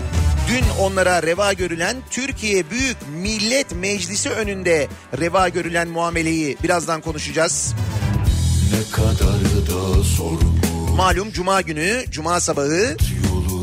dün 0.49 0.65
onlara 0.81 1.23
reva 1.23 1.53
görülen 1.53 1.97
Türkiye 2.11 2.71
Büyük 2.71 2.97
Millet 3.23 3.75
Meclisi 3.75 4.31
önünde 4.31 4.89
reva 5.19 5.49
görülen 5.49 5.89
muameleyi 5.89 6.57
birazdan 6.63 7.01
konuşacağız. 7.01 7.75
ne 8.73 8.97
kadar 8.97 9.67
da 9.67 10.05
sorumlu 10.05 10.95
Malum 10.97 11.33
cuma 11.33 11.61
günü, 11.61 12.05
cuma 12.11 12.41
sabahı 12.41 12.97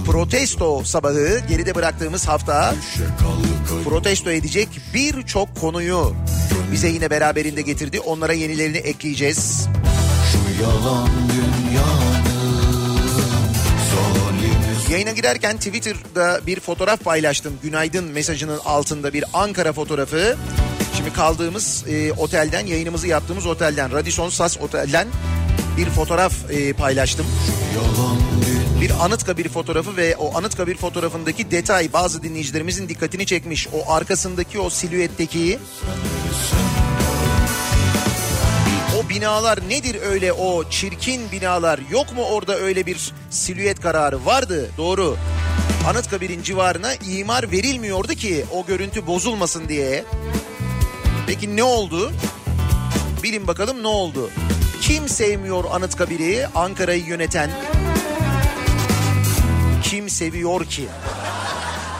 protesto 0.05 0.83
sabahı 0.83 1.39
geride 1.49 1.75
bıraktığımız 1.75 2.27
hafta 2.27 2.75
protesto 3.85 4.31
edecek 4.31 4.69
birçok 4.93 5.55
konuyu 5.61 6.15
bize 6.71 6.87
yine 6.87 7.09
beraberinde 7.09 7.61
getirdi. 7.61 7.99
Onlara 7.99 8.33
yenilerini 8.33 8.77
ekleyeceğiz. 8.77 9.67
Şu 10.31 10.63
yalan 10.63 11.09
dünyanın 11.29 12.25
Yayına 14.89 15.11
girerken 15.11 15.57
Twitter'da 15.57 16.39
bir 16.47 16.59
fotoğraf 16.59 16.99
paylaştım. 16.99 17.53
Günaydın 17.63 18.03
mesajının 18.03 18.59
altında 18.65 19.13
bir 19.13 19.23
Ankara 19.33 19.73
fotoğrafı. 19.73 20.37
Şimdi 20.97 21.13
kaldığımız 21.13 21.83
e, 21.87 22.13
otelden, 22.13 22.65
yayınımızı 22.65 23.07
yaptığımız 23.07 23.45
otelden, 23.45 23.91
Radisson 23.91 24.29
Sas 24.29 24.57
Otel'den 24.57 25.07
bir 25.77 25.89
fotoğraf 25.89 26.51
e, 26.51 26.73
paylaştım. 26.73 27.25
yalan 27.75 28.17
dünya 28.17 28.34
Bir 28.85 29.05
Anıtkabir 29.05 29.49
fotoğrafı 29.49 29.97
ve 29.97 30.15
o 30.15 30.37
Anıtkabir 30.37 30.77
fotoğrafındaki 30.77 31.51
detay 31.51 31.93
bazı 31.93 32.23
dinleyicilerimizin 32.23 32.89
dikkatini 32.89 33.25
çekmiş. 33.25 33.67
O 33.73 33.91
arkasındaki 33.91 34.59
o 34.59 34.69
silüetteki 34.69 35.59
o 38.99 39.09
binalar 39.09 39.69
nedir 39.69 39.97
öyle 40.01 40.33
o 40.33 40.69
çirkin 40.69 41.31
binalar 41.31 41.79
yok 41.91 42.15
mu 42.15 42.23
orada 42.23 42.55
öyle 42.55 42.85
bir 42.85 43.13
silüet 43.29 43.79
kararı 43.79 44.25
vardı 44.25 44.69
doğru. 44.77 45.17
Anıtkabir'in 45.87 46.41
civarına 46.41 46.93
imar 46.93 47.51
verilmiyordu 47.51 48.13
ki 48.13 48.45
o 48.51 48.65
görüntü 48.65 49.07
bozulmasın 49.07 49.69
diye. 49.69 50.05
Peki 51.27 51.55
ne 51.55 51.63
oldu? 51.63 52.11
Bilin 53.23 53.47
bakalım 53.47 53.83
ne 53.83 53.87
oldu? 53.87 54.29
Kim 54.81 55.09
sevmiyor 55.09 55.63
Anıtkabir'i 55.71 56.47
Ankara'yı 56.55 57.05
yöneten? 57.05 57.51
Kim 59.95 60.09
seviyor 60.09 60.65
ki? 60.65 60.87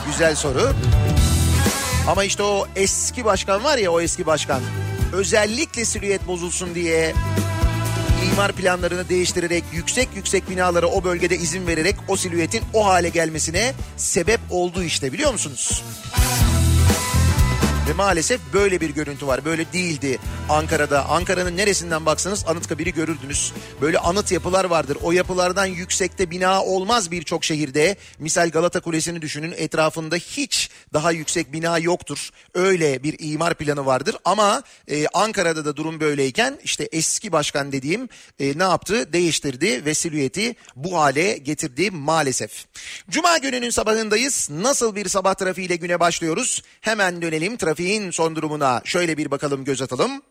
Güzel 0.08 0.36
soru. 0.36 0.74
Ama 2.08 2.24
işte 2.24 2.44
o 2.44 2.68
eski 2.76 3.26
başkan 3.26 3.64
var 3.64 3.78
ya 3.78 3.92
o 3.92 4.02
eski 4.02 4.26
başkan. 4.26 4.62
Özellikle 5.14 5.86
silüet 5.86 6.28
bozulsun 6.28 6.76
diye 6.76 7.14
imar 8.32 8.52
planlarını 8.52 9.10
değiştirerek 9.10 9.64
yüksek 9.74 10.10
yüksek 10.16 10.50
binalara 10.50 10.88
o 10.88 11.04
bölgede 11.04 11.36
izin 11.36 11.68
vererek 11.68 11.96
o 12.08 12.18
silüetin 12.18 12.62
o 12.74 12.86
hale 12.86 13.10
gelmesine 13.10 13.74
sebep 13.98 14.40
oldu 14.50 14.84
işte 14.84 15.14
biliyor 15.14 15.32
musunuz? 15.32 15.84
Ve 17.90 17.94
maalesef 17.94 18.42
böyle 18.54 18.82
bir 18.82 18.90
görüntü 18.90 19.28
var. 19.28 19.46
Böyle 19.46 19.74
değildi 19.74 20.20
Ankara'da. 20.50 21.06
Ankara'nın 21.06 21.58
neresinden 21.58 22.06
baksanız 22.06 22.46
Anıtkabir'i 22.48 22.94
görürdünüz. 22.94 23.54
Böyle 23.82 24.00
anıt 24.00 24.32
yapılar 24.32 24.66
vardır. 24.66 24.98
O 25.04 25.12
yapılardan 25.12 25.66
yüksekte 25.66 26.32
bina 26.32 26.64
olmaz 26.64 27.12
birçok 27.12 27.44
şehirde. 27.44 27.96
Misal 28.20 28.50
Galata 28.50 28.80
Kulesi'ni 28.80 29.22
düşünün. 29.22 29.54
Etrafında 29.58 30.16
hiç 30.16 30.70
daha 30.94 31.12
yüksek 31.12 31.54
bina 31.54 31.80
yoktur. 31.80 32.30
Öyle 32.54 33.04
bir 33.04 33.16
imar 33.20 33.54
planı 33.54 33.86
vardır. 33.86 34.16
Ama 34.26 34.64
e, 34.88 35.08
Ankara'da 35.08 35.66
da 35.66 35.76
durum 35.76 36.00
böyleyken 36.00 36.60
işte 36.64 36.90
eski 36.92 37.32
başkan 37.32 37.72
dediğim 37.72 38.10
e, 38.40 38.58
ne 38.58 38.64
yaptı? 38.64 39.14
Değiştirdi 39.14 39.86
ve 39.86 39.94
silüeti 39.94 40.56
bu 40.76 40.98
hale 40.98 41.38
getirdi 41.38 41.92
maalesef. 41.92 42.66
Cuma 43.10 43.38
gününün 43.38 43.70
sabahındayız. 43.70 44.50
Nasıl 44.52 44.96
bir 44.96 45.10
sabah 45.10 45.34
trafiğiyle 45.34 45.76
güne 45.76 46.00
başlıyoruz? 46.00 46.64
Hemen 46.82 47.22
dönelim 47.22 47.58
trafiğin 47.76 48.12
son 48.12 48.36
durumuna. 48.36 48.82
Şöyle 48.84 49.18
bir 49.18 49.32
bakalım 49.32 49.64
göz 49.64 49.82
atalım. 49.82 50.22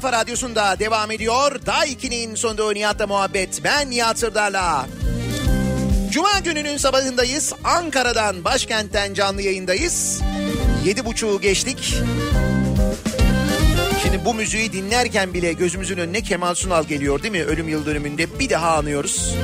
Kafa 0.00 0.12
radyosunda 0.12 0.78
devam 0.78 1.10
ediyor. 1.10 1.66
Day 1.66 1.92
2'nin 1.92 2.34
sonunda 2.34 2.72
Nihat'la 2.72 3.06
muhabbet. 3.06 3.64
Ben 3.64 3.90
Nihat 3.90 4.18
Sırdar'la. 4.18 4.86
Cuma 6.10 6.38
gününün 6.44 6.76
sabahındayız. 6.76 7.52
Ankara'dan, 7.64 8.44
başkentten 8.44 9.14
canlı 9.14 9.42
yayındayız. 9.42 10.20
Yedi 10.84 11.04
buçuğu 11.04 11.40
geçtik. 11.40 11.94
Şimdi 14.02 14.24
bu 14.24 14.34
müziği 14.34 14.72
dinlerken 14.72 15.34
bile 15.34 15.52
gözümüzün 15.52 15.98
önüne 15.98 16.22
Kemal 16.22 16.54
Sunal 16.54 16.84
geliyor 16.84 17.22
değil 17.22 17.32
mi? 17.32 17.44
Ölüm 17.44 17.68
yıl 17.68 17.86
dönümünde 17.86 18.38
bir 18.38 18.50
daha 18.50 18.76
anıyoruz. 18.76 19.34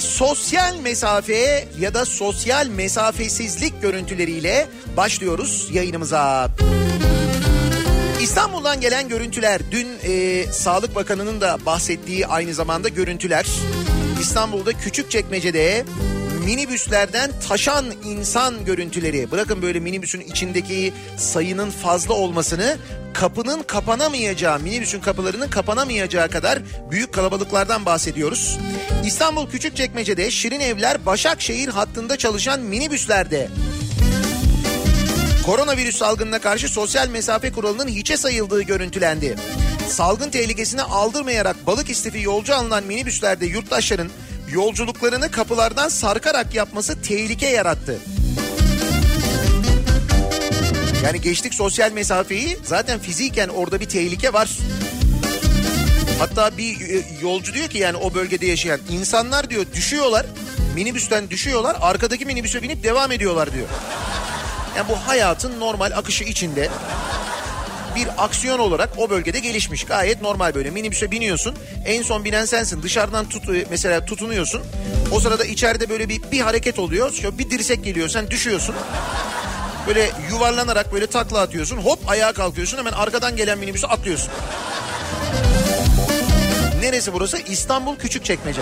Sosyal 0.00 0.76
mesafe 0.76 1.68
ya 1.78 1.94
da 1.94 2.04
sosyal 2.04 2.66
mesafesizlik 2.66 3.82
görüntüleriyle 3.82 4.66
başlıyoruz 4.96 5.68
yayınımıza. 5.72 6.50
İstanbul'dan 8.20 8.80
gelen 8.80 9.08
görüntüler 9.08 9.60
dün 9.70 9.88
e, 10.04 10.44
Sağlık 10.52 10.94
Bakanı'nın 10.94 11.40
da 11.40 11.58
bahsettiği 11.66 12.26
aynı 12.26 12.54
zamanda 12.54 12.88
görüntüler. 12.88 13.46
İstanbul'da 14.20 14.72
Küçükçekmece'de 14.72 15.84
minibüslerden 16.46 17.30
taşan 17.48 17.84
insan 18.04 18.64
görüntüleri. 18.64 19.30
Bırakın 19.30 19.62
böyle 19.62 19.80
minibüsün 19.80 20.20
içindeki 20.20 20.92
sayının 21.16 21.70
fazla 21.70 22.14
olmasını 22.14 22.76
kapının 23.14 23.62
kapanamayacağı, 23.62 24.60
minibüsün 24.60 25.00
kapılarının 25.00 25.48
kapanamayacağı 25.48 26.28
kadar 26.28 26.58
büyük 26.90 27.14
kalabalıklardan 27.14 27.86
bahsediyoruz. 27.86 28.58
İstanbul 29.04 29.50
Küçükçekmece'de 29.50 30.30
Şirin 30.30 30.60
Evler 30.60 31.06
Başakşehir 31.06 31.68
hattında 31.68 32.16
çalışan 32.16 32.60
minibüslerde 32.60 33.48
Koronavirüs 35.46 35.96
salgınına 35.96 36.38
karşı 36.38 36.68
sosyal 36.68 37.08
mesafe 37.08 37.52
kuralının 37.52 37.88
hiçe 37.88 38.16
sayıldığı 38.16 38.62
görüntülendi. 38.62 39.36
Salgın 39.88 40.30
tehlikesini 40.30 40.82
aldırmayarak 40.82 41.66
balık 41.66 41.90
istifi 41.90 42.22
yolcu 42.22 42.54
alınan 42.54 42.84
minibüslerde 42.84 43.46
yurttaşların 43.46 44.10
yolculuklarını 44.52 45.30
kapılardan 45.30 45.88
sarkarak 45.88 46.54
yapması 46.54 47.02
tehlike 47.02 47.46
yarattı. 47.46 47.98
Yani 51.04 51.20
geçtik 51.20 51.54
sosyal 51.54 51.92
mesafeyi 51.92 52.58
zaten 52.64 52.98
fiziken 52.98 53.48
orada 53.48 53.80
bir 53.80 53.88
tehlike 53.88 54.32
var. 54.32 54.50
Hatta 56.18 56.56
bir 56.58 56.80
e, 56.80 57.04
yolcu 57.22 57.54
diyor 57.54 57.68
ki 57.68 57.78
yani 57.78 57.96
o 57.96 58.14
bölgede 58.14 58.46
yaşayan 58.46 58.80
insanlar 58.90 59.50
diyor 59.50 59.66
düşüyorlar 59.74 60.26
minibüsten 60.74 61.30
düşüyorlar 61.30 61.76
arkadaki 61.80 62.26
minibüse 62.26 62.62
binip 62.62 62.82
devam 62.82 63.12
ediyorlar 63.12 63.52
diyor. 63.52 63.66
Yani 64.76 64.88
bu 64.88 64.96
hayatın 65.08 65.60
normal 65.60 65.90
akışı 65.96 66.24
içinde 66.24 66.68
bir 67.96 68.08
aksiyon 68.18 68.58
olarak 68.58 68.90
o 68.96 69.10
bölgede 69.10 69.38
gelişmiş. 69.38 69.84
Gayet 69.84 70.22
normal 70.22 70.54
böyle 70.54 70.70
minibüse 70.70 71.10
biniyorsun. 71.10 71.54
En 71.86 72.02
son 72.02 72.24
binen 72.24 72.44
sensin. 72.44 72.82
Dışarıdan 72.82 73.28
tut 73.28 73.44
mesela 73.70 74.04
tutunuyorsun. 74.04 74.62
O 75.12 75.20
sırada 75.20 75.44
içeride 75.44 75.88
böyle 75.88 76.08
bir 76.08 76.20
bir 76.32 76.40
hareket 76.40 76.78
oluyor. 76.78 77.12
Şöyle 77.12 77.38
bir 77.38 77.50
dirsek 77.50 77.84
geliyor. 77.84 78.08
Sen 78.08 78.30
düşüyorsun. 78.30 78.74
Böyle 79.86 80.10
yuvarlanarak 80.30 80.92
böyle 80.92 81.06
takla 81.06 81.40
atıyorsun. 81.40 81.76
Hop 81.76 81.98
ayağa 82.08 82.32
kalkıyorsun. 82.32 82.78
Hemen 82.78 82.92
arkadan 82.92 83.36
gelen 83.36 83.58
minibüse 83.58 83.86
atlıyorsun. 83.86 84.30
Neresi 86.80 87.12
burası? 87.12 87.38
İstanbul 87.38 87.96
Küçükçekmece. 87.96 88.60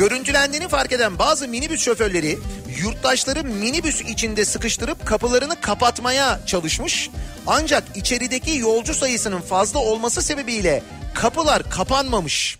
Görüntülendiğini 0.00 0.68
fark 0.68 0.92
eden 0.92 1.18
bazı 1.18 1.48
minibüs 1.48 1.80
şoförleri 1.84 2.38
yurttaşları 2.82 3.44
minibüs 3.44 4.00
içinde 4.00 4.44
sıkıştırıp 4.44 5.06
kapılarını 5.06 5.60
kapatmaya 5.60 6.40
çalışmış. 6.46 7.10
Ancak 7.46 7.84
içerideki 7.94 8.58
yolcu 8.58 8.94
sayısının 8.94 9.40
fazla 9.40 9.78
olması 9.78 10.22
sebebiyle 10.22 10.82
kapılar 11.14 11.70
kapanmamış. 11.70 12.58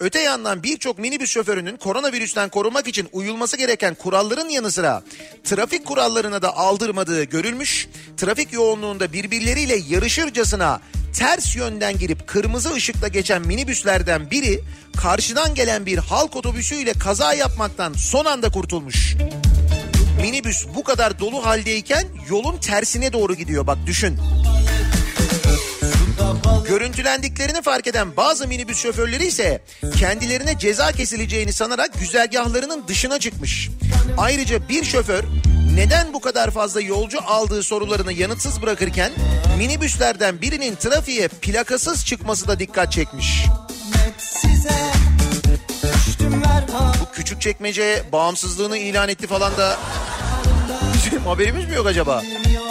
Öte 0.00 0.20
yandan 0.20 0.62
birçok 0.62 0.98
minibüs 0.98 1.30
şoförünün 1.30 1.76
koronavirüsten 1.76 2.48
korunmak 2.48 2.88
için 2.88 3.08
uyulması 3.12 3.56
gereken 3.56 3.94
kuralların 3.94 4.48
yanı 4.48 4.70
sıra 4.70 5.02
trafik 5.44 5.86
kurallarına 5.86 6.42
da 6.42 6.56
aldırmadığı 6.56 7.24
görülmüş. 7.24 7.88
Trafik 8.16 8.52
yoğunluğunda 8.52 9.12
birbirleriyle 9.12 9.76
yarışırcasına 9.88 10.80
ters 11.18 11.56
yönden 11.56 11.98
girip 11.98 12.26
kırmızı 12.26 12.72
ışıkla 12.74 13.08
geçen 13.08 13.46
minibüslerden 13.46 14.30
biri 14.30 14.60
karşıdan 14.96 15.54
gelen 15.54 15.86
bir 15.86 15.98
halk 15.98 16.36
otobüsüyle 16.36 16.92
kaza 16.92 17.34
yapmaktan 17.34 17.92
son 17.92 18.24
anda 18.24 18.48
kurtulmuş. 18.48 19.16
Minibüs 20.22 20.66
bu 20.74 20.84
kadar 20.84 21.18
dolu 21.18 21.46
haldeyken 21.46 22.06
yolun 22.30 22.56
tersine 22.56 23.12
doğru 23.12 23.34
gidiyor 23.34 23.66
bak 23.66 23.78
düşün. 23.86 24.18
Görüntülendiklerini 26.72 27.62
fark 27.62 27.86
eden 27.86 28.16
bazı 28.16 28.48
minibüs 28.48 28.78
şoförleri 28.82 29.26
ise 29.26 29.62
kendilerine 29.98 30.58
ceza 30.58 30.92
kesileceğini 30.92 31.52
sanarak 31.52 32.00
güzergahlarının 32.00 32.88
dışına 32.88 33.18
çıkmış. 33.18 33.70
Ayrıca 34.18 34.68
bir 34.68 34.84
şoför 34.84 35.24
neden 35.74 36.12
bu 36.12 36.20
kadar 36.20 36.50
fazla 36.50 36.80
yolcu 36.80 37.18
aldığı 37.26 37.62
sorularını 37.62 38.12
yanıtsız 38.12 38.62
bırakırken 38.62 39.12
minibüslerden 39.58 40.40
birinin 40.40 40.74
trafiğe 40.74 41.28
plakasız 41.28 42.06
çıkması 42.06 42.48
da 42.48 42.58
dikkat 42.58 42.92
çekmiş. 42.92 43.44
Bu 47.00 47.12
küçük 47.14 47.40
çekmece 47.40 48.02
bağımsızlığını 48.12 48.78
ilan 48.78 49.08
etti 49.08 49.26
falan 49.26 49.56
da 49.56 49.78
bizim 50.94 51.20
haberimiz 51.20 51.68
mi 51.68 51.74
yok 51.74 51.86
acaba? 51.86 52.22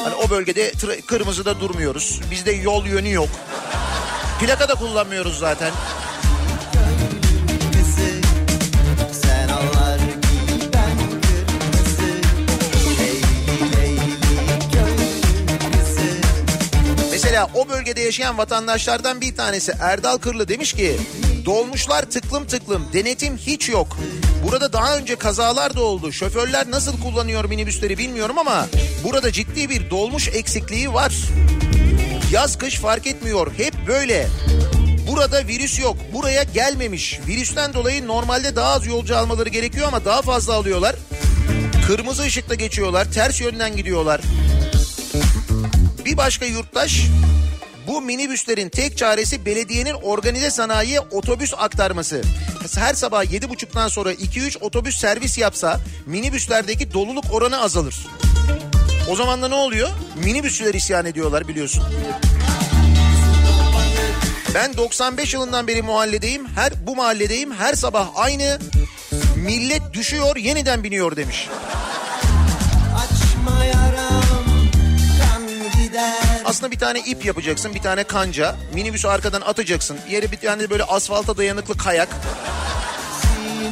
Hani 0.04 0.16
o 0.16 0.30
bölgede 0.30 0.72
tra- 0.72 1.02
kırmızıda 1.02 1.60
durmuyoruz. 1.60 2.22
Bizde 2.32 2.52
yol 2.52 2.86
yönü 2.86 3.12
yok. 3.12 3.30
Plaka 4.42 4.70
da 4.70 4.76
kullanmıyoruz 4.76 5.40
zaten. 5.40 5.72
Mesela 17.12 17.50
o 17.56 17.70
bölgede 17.70 18.02
yaşayan 18.02 18.38
vatandaşlardan 18.38 19.22
bir 19.22 19.36
tanesi 19.36 19.74
Erdal 19.82 20.18
Kırlı 20.18 20.48
demiş 20.48 20.74
ki 20.74 20.98
dolmuşlar 21.46 22.02
tıklım 22.02 22.48
tıklım 22.48 22.88
denetim 22.94 23.38
hiç 23.38 23.70
yok. 23.70 23.98
Burada 24.44 24.74
daha 24.74 24.98
önce 24.98 25.16
kazalar 25.16 25.76
da 25.76 25.82
oldu. 25.82 26.12
Şoförler 26.12 26.72
nasıl 26.72 27.02
kullanıyor 27.02 27.46
minibüsleri 27.46 27.98
bilmiyorum 27.98 28.38
ama 28.38 28.68
burada 29.04 29.32
ciddi 29.32 29.70
bir 29.70 29.90
dolmuş 29.90 30.28
eksikliği 30.28 30.94
var. 30.94 31.14
Yaz 32.32 32.58
kış 32.58 32.76
fark 32.76 33.08
etmiyor. 33.08 33.52
Hep 33.58 33.74
böyle. 33.88 34.28
Burada 35.08 35.48
virüs 35.48 35.80
yok. 35.80 35.98
Buraya 36.14 36.44
gelmemiş. 36.44 37.20
Virüsten 37.28 37.74
dolayı 37.74 38.08
normalde 38.08 38.56
daha 38.56 38.74
az 38.74 38.88
yolcu 38.88 39.18
almaları 39.18 39.50
gerekiyor 39.50 39.88
ama 39.88 40.06
daha 40.06 40.22
fazla 40.22 40.54
alıyorlar. 40.54 40.96
Kırmızı 41.88 42.24
ışıkta 42.24 42.56
geçiyorlar. 42.56 43.12
Ters 43.12 43.42
yönden 43.42 43.76
gidiyorlar. 43.78 44.22
Bir 46.06 46.18
başka 46.18 46.46
yurttaş 46.46 47.02
bu 47.88 48.02
minibüslerin 48.02 48.70
tek 48.70 48.98
çaresi 48.98 49.46
belediyenin 49.46 49.94
organize 49.94 50.52
sanayiye 50.52 51.00
otobüs 51.00 51.54
aktarması. 51.58 52.22
Her 52.76 52.94
sabah 52.94 53.24
7.30'dan 53.24 53.88
sonra 53.88 54.14
2-3 54.14 54.58
otobüs 54.60 55.00
servis 55.00 55.38
yapsa 55.38 55.80
minibüslerdeki 56.06 56.94
doluluk 56.94 57.26
oranı 57.34 57.62
azalır. 57.62 57.96
O 59.12 59.16
zaman 59.16 59.42
da 59.42 59.48
ne 59.48 59.56
oluyor? 59.56 59.90
Minibüsçüler 60.16 60.74
isyan 60.74 61.06
ediyorlar 61.06 61.48
biliyorsun. 61.48 61.84
Ben 64.56 64.78
95 64.78 65.34
yılından 65.34 65.68
beri 65.68 65.82
mahalledeyim. 65.82 66.48
Her 66.56 66.88
bu 66.88 66.96
mahalledeyim. 66.96 67.52
Her 67.52 67.74
sabah 67.74 68.10
aynı. 68.16 68.60
Millet 69.36 69.94
düşüyor, 69.94 70.36
yeniden 70.36 70.84
biniyor 70.84 71.16
demiş. 71.16 71.50
Aslında 76.46 76.72
bir 76.72 76.80
tane 76.80 77.00
ip 77.00 77.26
yapacaksın, 77.26 77.76
bir 77.76 77.82
tane 77.82 78.04
kanca. 78.04 78.56
Minibüsü 78.74 79.08
arkadan 79.08 79.42
atacaksın. 79.42 79.98
Yere 80.10 80.32
bir 80.32 80.38
tane 80.38 80.70
böyle 80.70 80.84
asfalta 80.84 81.38
dayanıklı 81.38 81.78
kayak. 81.78 82.10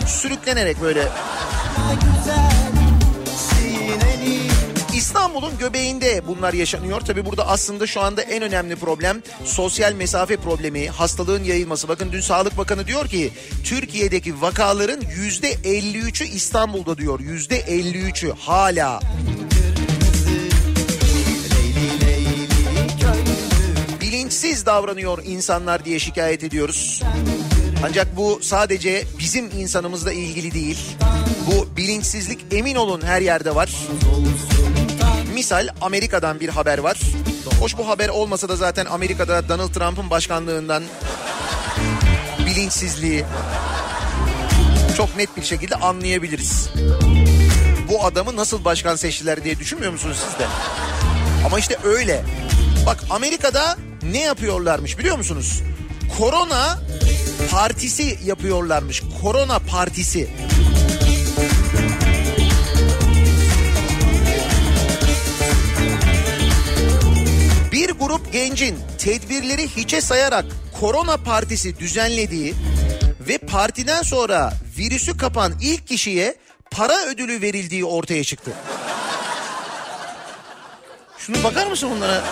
Sürüklenerek 0.07 0.81
böyle. 0.81 1.07
güzel 2.01 2.58
İstanbul'un 5.09 5.57
göbeğinde 5.57 6.21
bunlar 6.27 6.53
yaşanıyor. 6.53 7.01
Tabii 7.01 7.25
burada 7.25 7.47
aslında 7.47 7.87
şu 7.87 8.01
anda 8.01 8.21
en 8.21 8.43
önemli 8.43 8.75
problem 8.75 9.21
sosyal 9.45 9.93
mesafe 9.93 10.37
problemi, 10.37 10.87
hastalığın 10.89 11.43
yayılması. 11.43 11.87
Bakın 11.87 12.11
dün 12.11 12.21
Sağlık 12.21 12.57
Bakanı 12.57 12.87
diyor 12.87 13.07
ki 13.07 13.31
Türkiye'deki 13.63 14.41
vakaların 14.41 15.01
yüzde 15.15 15.53
53'ü 15.53 16.23
İstanbul'da 16.23 16.97
diyor. 16.97 17.19
Yüzde 17.19 17.61
53'ü 17.61 18.33
hala. 18.39 18.99
Bilinçsiz 24.01 24.65
davranıyor 24.65 25.23
insanlar 25.25 25.85
diye 25.85 25.99
şikayet 25.99 26.43
ediyoruz. 26.43 27.03
Ancak 27.85 28.17
bu 28.17 28.39
sadece 28.41 29.03
bizim 29.19 29.45
insanımızla 29.45 30.11
ilgili 30.11 30.53
değil. 30.53 30.79
Bu 31.47 31.77
bilinçsizlik 31.77 32.39
emin 32.51 32.75
olun 32.75 33.01
her 33.01 33.21
yerde 33.21 33.55
var. 33.55 33.69
Misal 35.39 35.67
Amerika'dan 35.81 36.39
bir 36.39 36.49
haber 36.49 36.77
var. 36.77 36.97
Hoş 37.59 37.77
bu 37.77 37.87
haber 37.87 38.09
olmasa 38.09 38.49
da 38.49 38.55
zaten 38.55 38.85
Amerika'da 38.85 39.49
Donald 39.49 39.73
Trump'ın 39.73 40.09
başkanlığından 40.09 40.83
bilinçsizliği 42.45 43.25
çok 44.97 45.17
net 45.17 45.37
bir 45.37 45.43
şekilde 45.43 45.75
anlayabiliriz. 45.75 46.69
Bu 47.89 48.05
adamı 48.05 48.35
nasıl 48.35 48.65
başkan 48.65 48.95
seçtiler 48.95 49.43
diye 49.43 49.59
düşünmüyor 49.59 49.91
musunuz 49.91 50.17
siz 50.29 50.39
de? 50.39 50.47
Ama 51.45 51.59
işte 51.59 51.77
öyle. 51.83 52.23
Bak 52.85 53.03
Amerika'da 53.09 53.77
ne 54.03 54.21
yapıyorlarmış 54.21 54.97
biliyor 54.97 55.17
musunuz? 55.17 55.61
Korona 56.17 56.79
partisi 57.51 58.19
yapıyorlarmış. 58.25 59.03
Korona 59.21 59.59
partisi. 59.59 60.29
Grup 67.99 68.33
gencin 68.33 68.77
tedbirleri 68.97 69.67
hiçe 69.67 70.01
sayarak 70.01 70.45
korona 70.79 71.17
partisi 71.17 71.79
düzenlediği 71.79 72.55
ve 73.27 73.37
partiden 73.37 74.01
sonra 74.01 74.53
virüsü 74.77 75.17
kapan 75.17 75.53
ilk 75.61 75.87
kişiye 75.87 76.35
para 76.71 77.05
ödülü 77.05 77.41
verildiği 77.41 77.85
ortaya 77.85 78.23
çıktı. 78.23 78.51
Şunu 81.17 81.43
bakar 81.43 81.67
mısın 81.67 81.89
bunlara? 81.95 82.23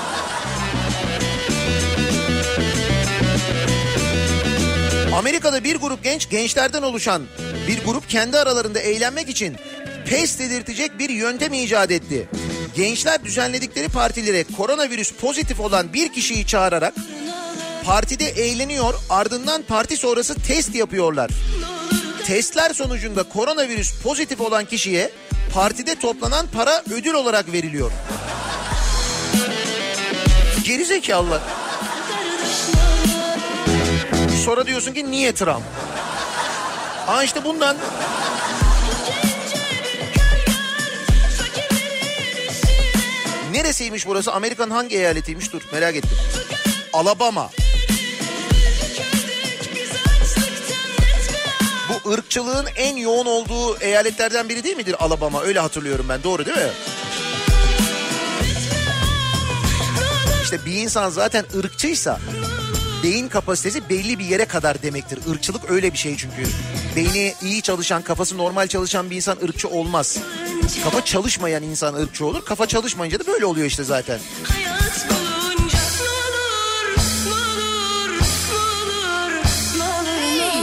Amerika'da 5.15 5.63
bir 5.63 5.75
grup 5.75 6.03
genç 6.03 6.29
gençlerden 6.29 6.81
oluşan 6.81 7.23
bir 7.67 7.85
grup 7.85 8.09
kendi 8.09 8.37
aralarında 8.37 8.79
eğlenmek 8.79 9.29
için 9.29 9.57
pes 10.05 10.39
dedirtecek 10.39 10.99
bir 10.99 11.09
yöntem 11.09 11.53
icat 11.53 11.91
etti. 11.91 12.27
Gençler 12.77 13.23
düzenledikleri 13.23 13.89
partilere 13.89 14.43
koronavirüs 14.43 15.13
pozitif 15.13 15.59
olan 15.59 15.93
bir 15.93 16.13
kişiyi 16.13 16.45
çağırarak 16.45 16.93
partide 17.85 18.25
eğleniyor 18.25 18.93
ardından 19.09 19.61
parti 19.61 19.97
sonrası 19.97 20.35
test 20.35 20.75
yapıyorlar. 20.75 21.31
Testler 22.25 22.73
sonucunda 22.73 23.23
koronavirüs 23.23 24.01
pozitif 24.03 24.41
olan 24.41 24.65
kişiye 24.65 25.11
partide 25.53 25.95
toplanan 25.95 26.47
para 26.53 26.83
ödül 26.91 27.13
olarak 27.13 27.51
veriliyor. 27.51 27.91
Gerizekalılar. 30.63 31.41
Sonra 34.45 34.67
diyorsun 34.67 34.93
ki 34.93 35.11
niye 35.11 35.33
Trump? 35.33 35.63
Aa 37.07 37.23
işte 37.23 37.43
bundan. 37.43 37.77
Neresiymiş 43.57 44.07
burası? 44.07 44.33
Amerika'nın 44.33 44.71
hangi 44.71 44.95
eyaletiymiş? 44.95 45.53
Dur 45.53 45.61
merak 45.71 45.95
ettim. 45.95 46.17
Alabama. 46.93 47.49
Bu 51.89 52.11
ırkçılığın 52.11 52.67
en 52.75 52.97
yoğun 52.97 53.25
olduğu 53.25 53.77
eyaletlerden 53.79 54.49
biri 54.49 54.63
değil 54.63 54.77
midir 54.77 54.95
Alabama? 54.99 55.41
Öyle 55.41 55.59
hatırlıyorum 55.59 56.05
ben. 56.09 56.23
Doğru 56.23 56.45
değil 56.45 56.57
mi? 56.57 56.69
İşte 60.43 60.65
bir 60.65 60.73
insan 60.73 61.09
zaten 61.09 61.45
ırkçıysa 61.57 62.19
beyin 63.03 63.27
kapasitesi 63.27 63.89
belli 63.89 64.19
bir 64.19 64.25
yere 64.25 64.45
kadar 64.45 64.81
demektir. 64.81 65.19
Irkçılık 65.33 65.71
öyle 65.71 65.93
bir 65.93 65.97
şey 65.97 66.17
çünkü. 66.17 66.43
Beyni 66.95 67.33
iyi 67.41 67.61
çalışan, 67.61 68.01
kafası 68.01 68.37
normal 68.37 68.67
çalışan 68.67 69.09
bir 69.09 69.15
insan 69.15 69.37
ırkçı 69.43 69.67
olmaz. 69.67 70.17
Kafa 70.83 71.05
çalışmayan 71.05 71.63
insan 71.63 71.93
ırkçı 71.93 72.25
olur. 72.25 72.45
Kafa 72.45 72.67
çalışmayınca 72.67 73.19
da 73.19 73.27
böyle 73.27 73.45
oluyor 73.45 73.67
işte 73.67 73.83
zaten. 73.83 74.19
Hayat 74.43 75.07
bulunca 75.09 75.77
olur, 76.27 76.97
olur, 77.27 78.09
olur, 78.09 78.19
olur, 78.51 79.33
olur. 79.33 80.57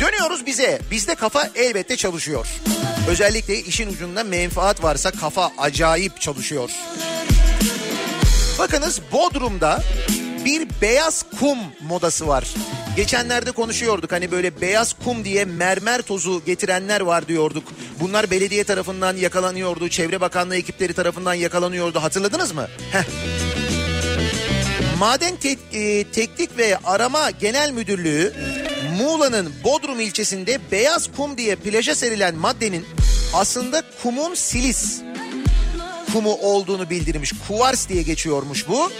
Dönüyoruz 0.00 0.46
bize. 0.46 0.80
Bizde 0.90 1.14
kafa 1.14 1.50
elbette 1.54 1.96
çalışıyor. 1.96 2.46
Özellikle 3.08 3.58
işin 3.60 3.88
ucunda 3.88 4.24
menfaat 4.24 4.82
varsa 4.82 5.10
kafa 5.10 5.50
acayip 5.58 6.20
çalışıyor. 6.20 6.70
Bakınız 8.58 9.00
Bodrum'da 9.12 9.82
bir 10.44 10.68
beyaz 10.82 11.24
kum 11.40 11.58
modası 11.80 12.26
var. 12.28 12.44
Geçenlerde 12.96 13.50
konuşuyorduk 13.50 14.12
hani 14.12 14.30
böyle 14.30 14.60
beyaz 14.60 14.92
kum 15.04 15.24
diye 15.24 15.44
mermer 15.44 16.02
tozu 16.02 16.42
getirenler 16.46 17.00
var 17.00 17.28
diyorduk. 17.28 17.64
Bunlar 18.00 18.30
belediye 18.30 18.64
tarafından 18.64 19.16
yakalanıyordu, 19.16 19.88
Çevre 19.88 20.20
Bakanlığı 20.20 20.56
ekipleri 20.56 20.92
tarafından 20.92 21.34
yakalanıyordu. 21.34 22.02
Hatırladınız 22.02 22.52
mı? 22.52 22.68
Heh. 22.92 23.02
Maden 24.98 25.36
Te- 25.36 25.78
e, 25.80 26.04
Teknik 26.04 26.58
ve 26.58 26.78
Arama 26.84 27.30
Genel 27.30 27.70
Müdürlüğü 27.70 28.32
Muğla'nın 28.98 29.52
Bodrum 29.64 30.00
ilçesinde 30.00 30.58
beyaz 30.72 31.08
kum 31.16 31.36
diye 31.36 31.56
plaja 31.56 31.94
serilen 31.94 32.34
maddenin 32.34 32.86
aslında 33.34 33.82
kumun 34.02 34.34
silis 34.34 35.00
kumu 36.12 36.34
olduğunu 36.34 36.90
bildirmiş. 36.90 37.32
Kuvars 37.48 37.88
diye 37.88 38.02
geçiyormuş 38.02 38.68
bu. 38.68 38.90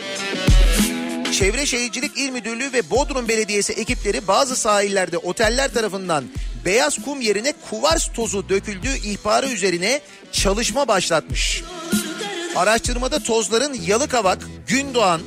Çevre 1.35 1.67
Şehircilik 1.67 2.19
İl 2.19 2.31
Müdürlüğü 2.31 2.73
ve 2.73 2.91
Bodrum 2.91 3.29
Belediyesi 3.29 3.73
ekipleri 3.73 4.29
bazı 4.29 4.57
sahillerde 4.57 5.19
oteller 5.19 5.75
tarafından 5.75 6.25
beyaz 6.65 7.05
kum 7.05 7.21
yerine 7.21 7.53
kuvars 7.71 8.13
tozu 8.13 8.49
döküldüğü 8.49 8.97
ihbarı 8.97 9.47
üzerine 9.47 10.01
çalışma 10.33 10.89
başlatmış. 10.89 11.63
Araştırmada 12.57 13.19
tozların 13.19 13.75
Yalıkavak, 13.87 14.39
Gündoğan, 14.67 15.21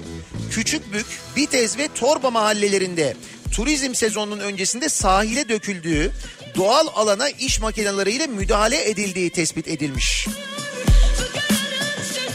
Küçükbük, 0.51 1.05
Bitez 1.35 1.77
ve 1.77 1.87
Torba 1.95 2.31
mahallelerinde 2.31 3.17
turizm 3.51 3.93
sezonunun 3.93 4.39
öncesinde 4.39 4.89
sahile 4.89 5.49
döküldüğü, 5.49 6.11
doğal 6.55 6.87
alana 6.95 7.29
iş 7.29 7.59
makineleriyle 7.59 8.27
müdahale 8.27 8.89
edildiği 8.89 9.29
tespit 9.29 9.67
edilmiş. 9.67 10.27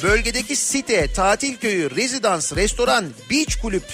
Bölgedeki 0.03 0.57
site, 0.57 1.13
tatil 1.13 1.57
köyü, 1.57 1.97
rezidans, 1.97 2.53
restoran, 2.53 3.05
beach 3.31 3.61
kulüp, 3.63 3.85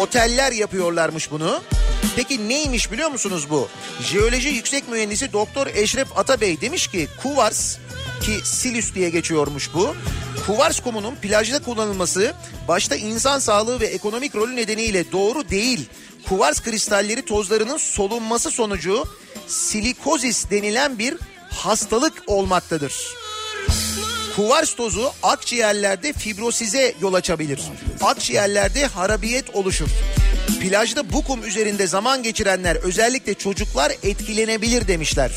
oteller 0.00 0.52
yapıyorlarmış 0.52 1.30
bunu. 1.30 1.62
Peki 2.16 2.48
neymiş 2.48 2.92
biliyor 2.92 3.10
musunuz 3.10 3.46
bu? 3.50 3.68
Jeoloji 4.02 4.48
yüksek 4.48 4.88
mühendisi 4.88 5.32
Doktor 5.32 5.66
Eşref 5.66 6.18
Atabey 6.18 6.60
demiş 6.60 6.86
ki 6.86 7.08
kuvars 7.22 7.76
ki 8.22 8.32
silüs 8.44 8.94
diye 8.94 9.10
geçiyormuş 9.10 9.74
bu. 9.74 9.96
Kuvars 10.46 10.80
kumunun 10.80 11.14
plajda 11.14 11.62
kullanılması 11.62 12.34
başta 12.68 12.96
insan 12.96 13.38
sağlığı 13.38 13.80
ve 13.80 13.86
ekonomik 13.86 14.34
rolü 14.34 14.56
nedeniyle 14.56 15.12
doğru 15.12 15.48
değil. 15.48 15.88
Kuvars 16.28 16.60
kristalleri 16.60 17.24
tozlarının 17.24 17.76
solunması 17.76 18.50
sonucu 18.50 19.04
silikozis 19.46 20.50
denilen 20.50 20.98
bir 20.98 21.14
hastalık 21.50 22.22
olmaktadır. 22.26 23.23
Kuvars 24.36 24.74
tozu 24.74 25.12
akciğerlerde 25.22 26.12
fibrosize 26.12 26.94
yol 27.00 27.14
açabilir. 27.14 27.60
Akciğerlerde 28.02 28.86
harabiyet 28.86 29.54
oluşur. 29.54 29.88
Plajda 30.60 31.12
bu 31.12 31.24
kum 31.24 31.44
üzerinde 31.44 31.86
zaman 31.86 32.22
geçirenler 32.22 32.76
özellikle 32.76 33.34
çocuklar 33.34 33.92
etkilenebilir 34.02 34.88
demişler. 34.88 35.32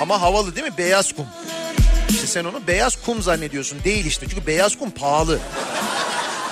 Ama 0.00 0.20
havalı 0.20 0.56
değil 0.56 0.66
mi? 0.66 0.78
Beyaz 0.78 1.12
kum. 1.12 1.26
İşte 2.10 2.26
sen 2.26 2.44
onu 2.44 2.66
beyaz 2.66 2.96
kum 3.06 3.22
zannediyorsun. 3.22 3.78
Değil 3.84 4.06
işte 4.06 4.26
çünkü 4.30 4.46
beyaz 4.46 4.78
kum 4.78 4.90
pahalı. 4.90 5.38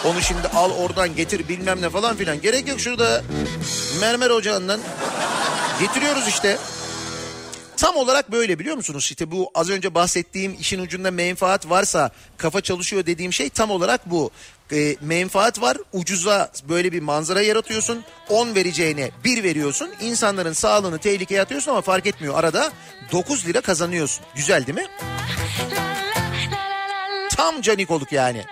Onu 0.04 0.22
şimdi 0.22 0.48
al 0.48 0.70
oradan 0.70 1.16
getir 1.16 1.48
bilmem 1.48 1.82
ne 1.82 1.90
falan 1.90 2.16
filan. 2.16 2.40
Gerek 2.40 2.68
yok 2.68 2.80
şurada 2.80 3.22
mermer 4.00 4.30
ocağından 4.30 4.80
getiriyoruz 5.80 6.28
işte. 6.28 6.58
Tam 7.76 7.96
olarak 7.96 8.32
böyle 8.32 8.58
biliyor 8.58 8.76
musunuz? 8.76 9.08
İşte 9.10 9.30
bu 9.30 9.50
az 9.54 9.70
önce 9.70 9.94
bahsettiğim 9.94 10.56
işin 10.60 10.80
ucunda 10.80 11.10
menfaat 11.10 11.70
varsa 11.70 12.10
kafa 12.36 12.60
çalışıyor 12.60 13.06
dediğim 13.06 13.32
şey 13.32 13.48
tam 13.48 13.70
olarak 13.70 14.10
bu. 14.10 14.30
E, 14.72 14.96
menfaat 15.00 15.60
var 15.60 15.76
ucuza 15.92 16.52
böyle 16.68 16.92
bir 16.92 17.00
manzara 17.02 17.42
yaratıyorsun 17.42 18.04
10 18.28 18.54
vereceğine 18.54 19.10
1 19.24 19.42
veriyorsun 19.44 19.90
insanların 20.00 20.52
sağlığını 20.52 20.98
tehlikeye 20.98 21.42
atıyorsun 21.42 21.70
ama 21.70 21.80
fark 21.80 22.06
etmiyor 22.06 22.38
arada 22.38 22.72
9 23.12 23.46
lira 23.46 23.60
kazanıyorsun 23.60 24.24
güzel 24.34 24.66
değil 24.66 24.78
mi? 24.78 24.86
Tam 27.36 27.60
canikoluk 27.60 28.12
yani. 28.12 28.44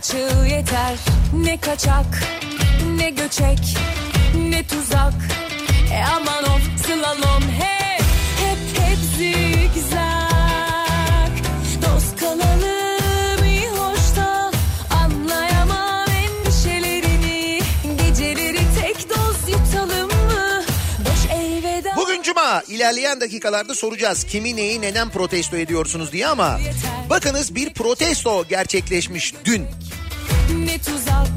Açıl 0.00 0.44
yeter. 0.44 0.98
Ne 1.34 1.56
kaçak 1.56 2.22
ne 2.96 3.10
göçek 3.10 3.76
ne 4.36 4.66
tuzak. 4.66 5.14
E 5.92 6.04
aman 6.04 6.44
of 6.44 6.62
slalom 6.86 7.42
hep 7.42 8.04
hep 8.40 8.82
hep 8.82 8.98
zigzag 9.16 10.19
Cuma 22.60 22.76
ilerleyen 22.76 23.20
dakikalarda 23.20 23.74
soracağız 23.74 24.24
kimi 24.24 24.56
neyi 24.56 24.80
neden 24.80 25.10
protesto 25.10 25.56
ediyorsunuz 25.56 26.12
diye 26.12 26.26
ama 26.26 26.60
bakınız 27.10 27.54
bir 27.54 27.74
protesto 27.74 28.44
gerçekleşmiş 28.48 29.34
dün. 29.44 29.66
ne 30.58 30.78
tuzak 30.78 31.28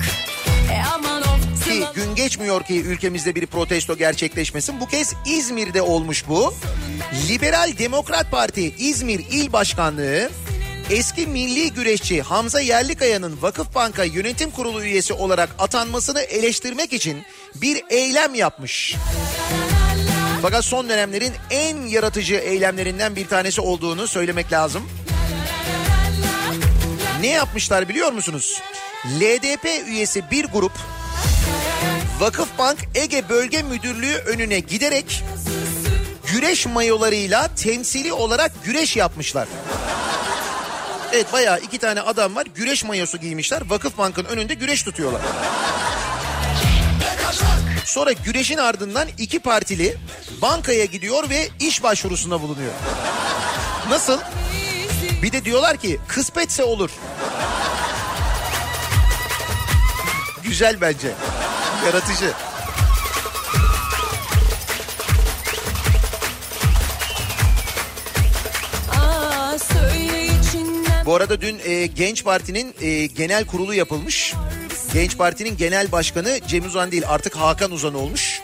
E 0.72 0.82
aman 0.94 1.22
of 1.22 1.66
Ki 1.66 1.84
gün 1.96 2.16
geçmiyor 2.16 2.64
ki 2.64 2.82
ülkemizde 2.82 3.36
bir 3.36 3.46
protesto 3.46 3.98
gerçekleşmesin. 3.98 4.80
Bu 4.80 4.88
kez 4.88 5.14
İzmir'de 5.26 5.82
olmuş 5.82 6.28
bu. 6.28 6.54
Liberal 7.30 7.74
Demokrat 7.80 8.32
Parti 8.32 8.76
İzmir 8.78 9.20
İl 9.32 9.54
Başkanlığı 9.54 10.30
eski 10.90 11.28
milli 11.28 11.74
güreşçi 11.74 12.22
Hamza 12.22 12.60
Yerlikaya'nın 12.60 13.42
Vakıfbank'a 13.42 14.04
yönetim 14.04 14.52
kurulu 14.52 14.84
üyesi 14.84 15.14
olarak 15.14 15.50
atanmasını 15.60 16.22
eleştirmek 16.22 16.94
için 16.94 17.24
bir 17.56 17.84
eylem 17.90 18.36
yapmış. 18.36 18.96
Fakat 20.44 20.66
son 20.66 20.90
dönemlerin 20.90 21.34
en 21.50 21.78
yaratıcı 21.78 22.36
eylemlerinden 22.36 23.16
bir 23.16 23.28
tanesi 23.28 23.62
olduğunu 23.62 24.08
söylemek 24.08 24.52
lazım. 24.52 24.90
Ne 27.22 27.28
yapmışlar 27.28 27.90
biliyor 27.90 28.12
musunuz? 28.12 28.62
LDP 29.06 29.88
üyesi 29.88 30.32
bir 30.32 30.46
grup 30.46 30.72
Vakıfbank 32.20 32.78
Ege 32.96 33.30
Bölge 33.30 33.64
Müdürlüğü 33.64 34.16
önüne 34.16 34.60
giderek 34.60 35.24
güreş 36.34 36.66
mayolarıyla 36.66 37.56
temsili 37.56 38.14
olarak 38.14 38.52
güreş 38.64 38.96
yapmışlar. 38.96 39.48
Evet 41.14 41.34
bayağı 41.34 41.60
iki 41.60 41.78
tane 41.78 42.02
adam 42.02 42.36
var 42.36 42.46
güreş 42.56 42.84
mayosu 42.84 43.18
giymişler 43.18 43.62
Vakıfbank'ın 43.70 44.26
önünde 44.26 44.54
güreş 44.54 44.84
tutuyorlar. 44.84 45.22
Sonra 47.86 48.12
güreşin 48.12 48.58
ardından 48.58 49.08
iki 49.18 49.40
partili 49.40 49.98
bankaya 50.42 50.86
gidiyor 50.86 51.30
ve 51.30 51.50
iş 51.60 51.84
başvurusunda 51.84 52.42
bulunuyor. 52.42 52.72
Nasıl? 53.90 54.20
Bir 55.24 55.32
de 55.32 55.46
diyorlar 55.46 55.78
ki 55.78 56.00
kısmetse 56.08 56.64
olur. 56.64 56.90
Güzel 60.44 60.82
bence. 60.82 61.12
Yaratıcı. 61.86 62.34
Bu 71.06 71.16
arada 71.16 71.42
dün 71.42 71.60
e, 71.66 71.86
Genç 71.86 72.24
Parti'nin 72.24 72.76
e, 72.82 73.06
genel 73.06 73.46
kurulu 73.46 73.74
yapılmış. 73.74 74.34
Genç 74.94 75.18
Parti'nin 75.18 75.58
genel 75.58 75.92
başkanı 75.92 76.40
Cem 76.48 76.66
Uzan 76.66 76.92
değil 76.92 77.04
artık 77.08 77.36
Hakan 77.36 77.72
Uzan 77.72 77.94
olmuş. 77.94 78.42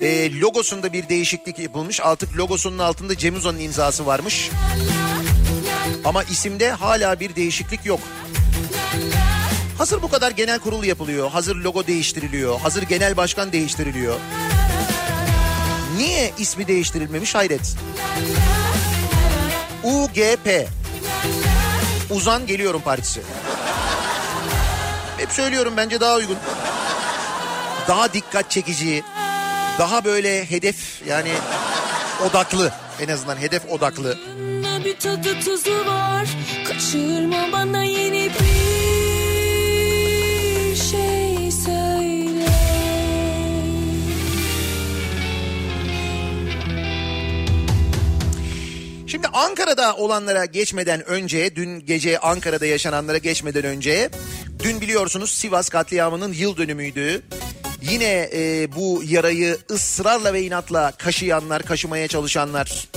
E, 0.00 0.40
logosunda 0.40 0.92
bir 0.92 1.08
değişiklik 1.08 1.58
yapılmış. 1.58 2.00
Artık 2.00 2.36
logosunun 2.36 2.78
altında 2.78 3.16
Cem 3.16 3.36
Uzan'ın 3.36 3.58
imzası 3.58 4.06
varmış. 4.06 4.50
Ama 6.04 6.22
isimde 6.22 6.70
hala 6.70 7.20
bir 7.20 7.36
değişiklik 7.36 7.86
yok. 7.86 8.00
Hazır 9.78 10.02
bu 10.02 10.10
kadar 10.10 10.30
genel 10.30 10.58
kurul 10.58 10.84
yapılıyor. 10.84 11.30
Hazır 11.30 11.56
logo 11.56 11.86
değiştiriliyor. 11.86 12.60
Hazır 12.60 12.82
genel 12.82 13.16
başkan 13.16 13.52
değiştiriliyor. 13.52 14.14
Niye 15.96 16.32
ismi 16.38 16.68
değiştirilmemiş 16.68 17.34
hayret. 17.34 17.76
UGP. 19.84 20.68
Uzan 22.10 22.46
Geliyorum 22.46 22.80
Partisi. 22.80 23.20
Hep 25.18 25.32
söylüyorum 25.32 25.74
bence 25.76 26.00
daha 26.00 26.14
uygun. 26.16 26.36
Daha 27.88 28.12
dikkat 28.12 28.50
çekici. 28.50 29.02
Daha 29.78 30.04
böyle 30.04 30.50
hedef 30.50 30.76
yani 31.06 31.30
odaklı. 32.30 32.72
En 33.00 33.08
azından 33.08 33.36
hedef 33.36 33.66
odaklı. 33.70 34.18
bir 34.84 34.96
tadı 34.96 35.40
tuzu 35.40 35.86
var 35.86 36.28
Kaçırma 36.68 37.52
bana 37.52 37.84
yeni 37.84 38.24
bir 38.24 38.57
Şimdi 49.18 49.28
Ankara'da 49.32 49.96
olanlara 49.96 50.44
geçmeden 50.44 51.08
önce, 51.08 51.56
dün 51.56 51.86
gece 51.86 52.18
Ankara'da 52.18 52.66
yaşananlara 52.66 53.18
geçmeden 53.18 53.64
önce, 53.64 54.10
dün 54.62 54.80
biliyorsunuz 54.80 55.30
Sivas 55.30 55.68
katliamının 55.68 56.32
yıl 56.32 56.56
dönümüydü. 56.56 57.22
Yine 57.82 58.30
e, 58.32 58.68
bu 58.76 59.02
yarayı 59.04 59.58
ısrarla 59.70 60.32
ve 60.32 60.42
inatla 60.42 60.92
kaşıyanlar, 60.92 61.62
kaşımaya 61.62 62.08
çalışanlar. 62.08 62.88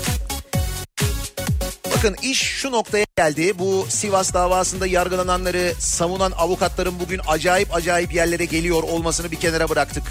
Bakın 1.95 2.15
iş 2.21 2.41
şu 2.41 2.71
noktaya 2.71 3.05
geldi. 3.17 3.59
Bu 3.59 3.85
Sivas 3.89 4.33
davasında 4.33 4.87
yargılananları 4.87 5.73
savunan 5.79 6.31
avukatların 6.31 6.99
bugün 6.99 7.21
acayip 7.27 7.75
acayip 7.75 8.13
yerlere 8.13 8.45
geliyor 8.45 8.83
olmasını 8.83 9.31
bir 9.31 9.39
kenara 9.39 9.69
bıraktık. 9.69 10.03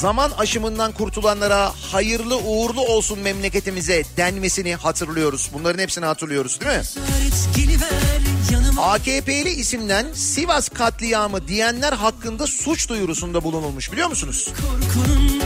Zaman 0.00 0.30
aşımından 0.38 0.92
kurtulanlara 0.92 1.72
hayırlı 1.92 2.36
uğurlu 2.38 2.80
olsun 2.80 3.18
memleketimize 3.18 4.02
denmesini 4.16 4.74
hatırlıyoruz. 4.74 5.50
Bunların 5.54 5.82
hepsini 5.82 6.04
hatırlıyoruz 6.04 6.60
değil 6.60 6.76
mi? 6.76 6.82
AKP'li 8.78 9.48
isimden 9.48 10.06
Sivas 10.14 10.68
katliamı 10.68 11.48
diyenler 11.48 11.92
hakkında 11.92 12.46
suç 12.46 12.88
duyurusunda 12.88 13.44
bulunulmuş 13.44 13.92
biliyor 13.92 14.08
musunuz? 14.08 14.48
korkunun 14.48 15.42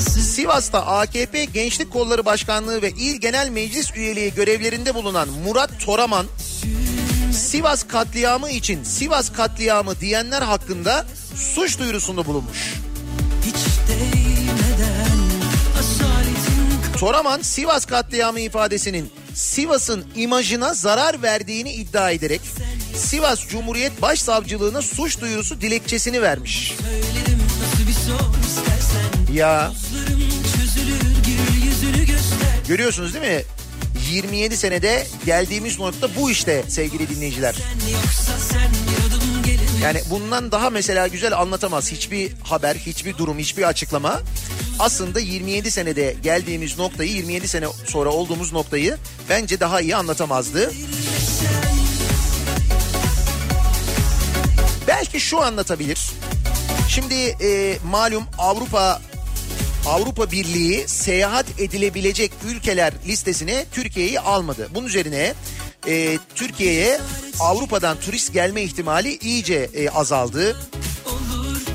Sivas'ta 0.00 0.86
AKP 0.86 1.44
Gençlik 1.44 1.92
Kolları 1.92 2.24
Başkanlığı 2.24 2.82
ve 2.82 2.90
İl 2.90 3.20
Genel 3.20 3.48
Meclis 3.48 3.96
üyeliği 3.96 4.34
görevlerinde 4.34 4.94
bulunan 4.94 5.28
Murat 5.28 5.70
Toraman, 5.84 6.26
Sivas 7.32 7.82
katliamı 7.82 8.50
için 8.50 8.84
Sivas 8.84 9.32
katliamı 9.32 10.00
diyenler 10.00 10.42
hakkında 10.42 11.06
suç 11.54 11.78
duyurusunda 11.78 12.26
bulunmuş. 12.26 12.74
Toraman 16.98 17.42
Sivas 17.42 17.84
katliamı 17.84 18.40
ifadesinin 18.40 19.10
Sivas'ın 19.34 20.04
imajına 20.16 20.74
zarar 20.74 21.22
verdiğini 21.22 21.72
iddia 21.72 22.10
ederek 22.10 22.40
Sivas 22.94 23.48
Cumhuriyet 23.48 24.02
Başsavcılığına 24.02 24.82
suç 24.82 25.20
duyurusu 25.20 25.60
dilekçesini 25.60 26.22
vermiş. 26.22 26.74
Ya 29.32 29.72
görüyorsunuz 32.68 33.14
değil 33.14 33.34
mi? 33.34 33.42
27 34.10 34.56
senede 34.56 35.06
geldiğimiz 35.26 35.78
nokta 35.78 36.08
bu 36.16 36.30
işte 36.30 36.64
sevgili 36.68 37.08
dinleyiciler. 37.08 37.54
Sen 37.54 37.92
yoksa 37.92 38.32
sen 38.52 38.97
Yani 39.82 40.00
bundan 40.10 40.52
daha 40.52 40.70
mesela 40.70 41.08
güzel 41.08 41.38
anlatamaz 41.38 41.92
hiçbir 41.92 42.32
haber, 42.42 42.74
hiçbir 42.74 43.18
durum, 43.18 43.38
hiçbir 43.38 43.62
açıklama. 43.62 44.20
Aslında 44.78 45.20
27 45.20 45.70
senede 45.70 46.16
geldiğimiz 46.22 46.78
noktayı, 46.78 47.10
27 47.10 47.48
sene 47.48 47.66
sonra 47.86 48.10
olduğumuz 48.10 48.52
noktayı 48.52 48.96
bence 49.28 49.60
daha 49.60 49.80
iyi 49.80 49.96
anlatamazdı. 49.96 50.72
Belki 54.86 55.20
şu 55.20 55.40
anlatabilir. 55.42 56.10
Şimdi 56.88 57.14
e, 57.14 57.78
malum 57.84 58.24
Avrupa 58.38 59.00
Avrupa 59.86 60.30
Birliği 60.30 60.88
seyahat 60.88 61.46
edilebilecek 61.60 62.32
ülkeler 62.48 62.92
listesine 63.06 63.64
Türkiye'yi 63.72 64.20
almadı. 64.20 64.68
Bunun 64.74 64.86
üzerine 64.86 65.34
e, 65.88 66.18
Türkiye'ye 66.34 67.00
Avrupa'dan 67.40 68.00
turist 68.00 68.32
gelme 68.32 68.62
ihtimali 68.62 69.16
iyice 69.16 69.70
e, 69.74 69.88
azaldı. 69.88 70.56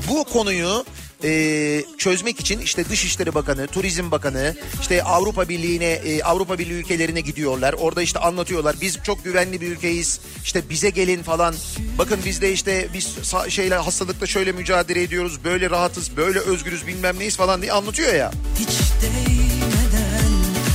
Bu 0.08 0.24
konuyu 0.24 0.84
e, 1.24 1.84
çözmek 1.98 2.40
için 2.40 2.58
işte 2.58 2.88
Dışişleri 2.88 3.34
Bakanı, 3.34 3.66
Turizm 3.66 4.10
Bakanı, 4.10 4.56
işte 4.80 5.02
Avrupa 5.02 5.48
Birliği'ne, 5.48 5.84
e, 5.84 6.22
Avrupa 6.22 6.58
Birliği 6.58 6.72
ülkelerine 6.72 7.20
gidiyorlar. 7.20 7.72
Orada 7.72 8.02
işte 8.02 8.18
anlatıyorlar. 8.18 8.76
Biz 8.80 8.98
çok 9.02 9.24
güvenli 9.24 9.60
bir 9.60 9.72
ülkeyiz. 9.72 10.20
İşte 10.44 10.68
bize 10.70 10.90
gelin 10.90 11.22
falan. 11.22 11.54
Bakın 11.98 12.20
biz 12.24 12.42
de 12.42 12.52
işte 12.52 12.88
biz 12.94 13.16
şeyle 13.48 13.74
hastalıkla 13.74 14.26
şöyle 14.26 14.52
mücadele 14.52 15.02
ediyoruz. 15.02 15.44
Böyle 15.44 15.70
rahatız, 15.70 16.16
böyle 16.16 16.38
özgürüz 16.38 16.86
bilmem 16.86 17.18
neyiz 17.18 17.36
falan 17.36 17.62
diye 17.62 17.72
anlatıyor 17.72 18.14
ya. 18.14 18.30
hiç 18.58 18.68
değmeden 19.02 19.43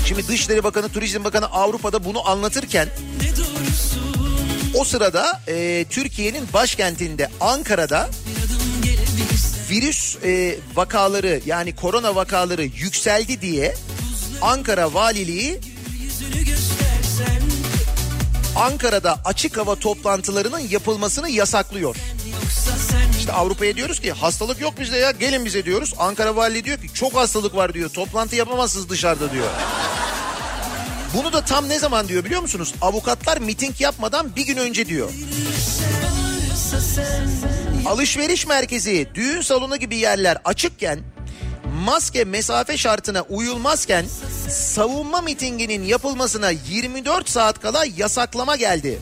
Şimdi 0.09 0.27
Dışişleri 0.27 0.63
Bakanı, 0.63 0.89
Turizm 0.89 1.23
Bakanı 1.23 1.45
Avrupa'da 1.45 2.05
bunu 2.05 2.29
anlatırken 2.29 2.89
o 4.75 4.83
sırada 4.83 5.41
e, 5.47 5.85
Türkiye'nin 5.89 6.47
başkentinde 6.53 7.29
Ankara'da 7.41 8.09
virüs 9.69 10.17
e, 10.23 10.57
vakaları 10.75 11.41
yani 11.45 11.75
korona 11.75 12.15
vakaları 12.15 12.63
yükseldi 12.63 13.41
diye 13.41 13.75
Ankara 14.41 14.93
Valiliği 14.93 15.59
Ankara'da 18.55 19.19
açık 19.25 19.57
hava 19.57 19.75
toplantılarının 19.75 20.59
yapılmasını 20.59 21.29
yasaklıyor. 21.29 21.95
İşte 23.19 23.31
Avrupa'ya 23.33 23.75
diyoruz 23.75 23.99
ki 23.99 24.11
hastalık 24.11 24.61
yok 24.61 24.73
bizde 24.79 24.97
ya 24.97 25.11
gelin 25.11 25.45
bize 25.45 25.65
diyoruz. 25.65 25.93
Ankara 25.97 26.35
Valiliği 26.35 26.63
diyor 26.63 26.77
ki 26.77 26.93
çok 26.93 27.15
hastalık 27.15 27.55
var 27.55 27.73
diyor 27.73 27.89
toplantı 27.89 28.35
yapamazsınız 28.35 28.89
dışarıda 28.89 29.31
diyor. 29.31 29.47
Bunu 31.13 31.33
da 31.33 31.45
tam 31.45 31.69
ne 31.69 31.79
zaman 31.79 32.07
diyor 32.07 32.25
biliyor 32.25 32.41
musunuz? 32.41 32.73
Avukatlar 32.81 33.37
miting 33.37 33.81
yapmadan 33.81 34.35
bir 34.35 34.45
gün 34.45 34.57
önce 34.57 34.85
diyor. 34.85 35.09
Alışveriş 37.85 38.47
merkezi, 38.47 39.07
düğün 39.15 39.41
salonu 39.41 39.77
gibi 39.77 39.95
yerler 39.95 40.37
açıkken 40.45 40.99
maske 41.85 42.23
mesafe 42.23 42.77
şartına 42.77 43.21
uyulmazken 43.21 44.05
savunma 44.49 45.21
mitinginin 45.21 45.83
yapılmasına 45.83 46.49
24 46.49 47.29
saat 47.29 47.59
kala 47.59 47.85
yasaklama 47.97 48.55
geldi. 48.55 48.99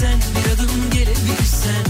Sen 0.00 0.18
bir 0.34 0.54
adım 0.54 0.90
gelebilirsen 0.92 1.86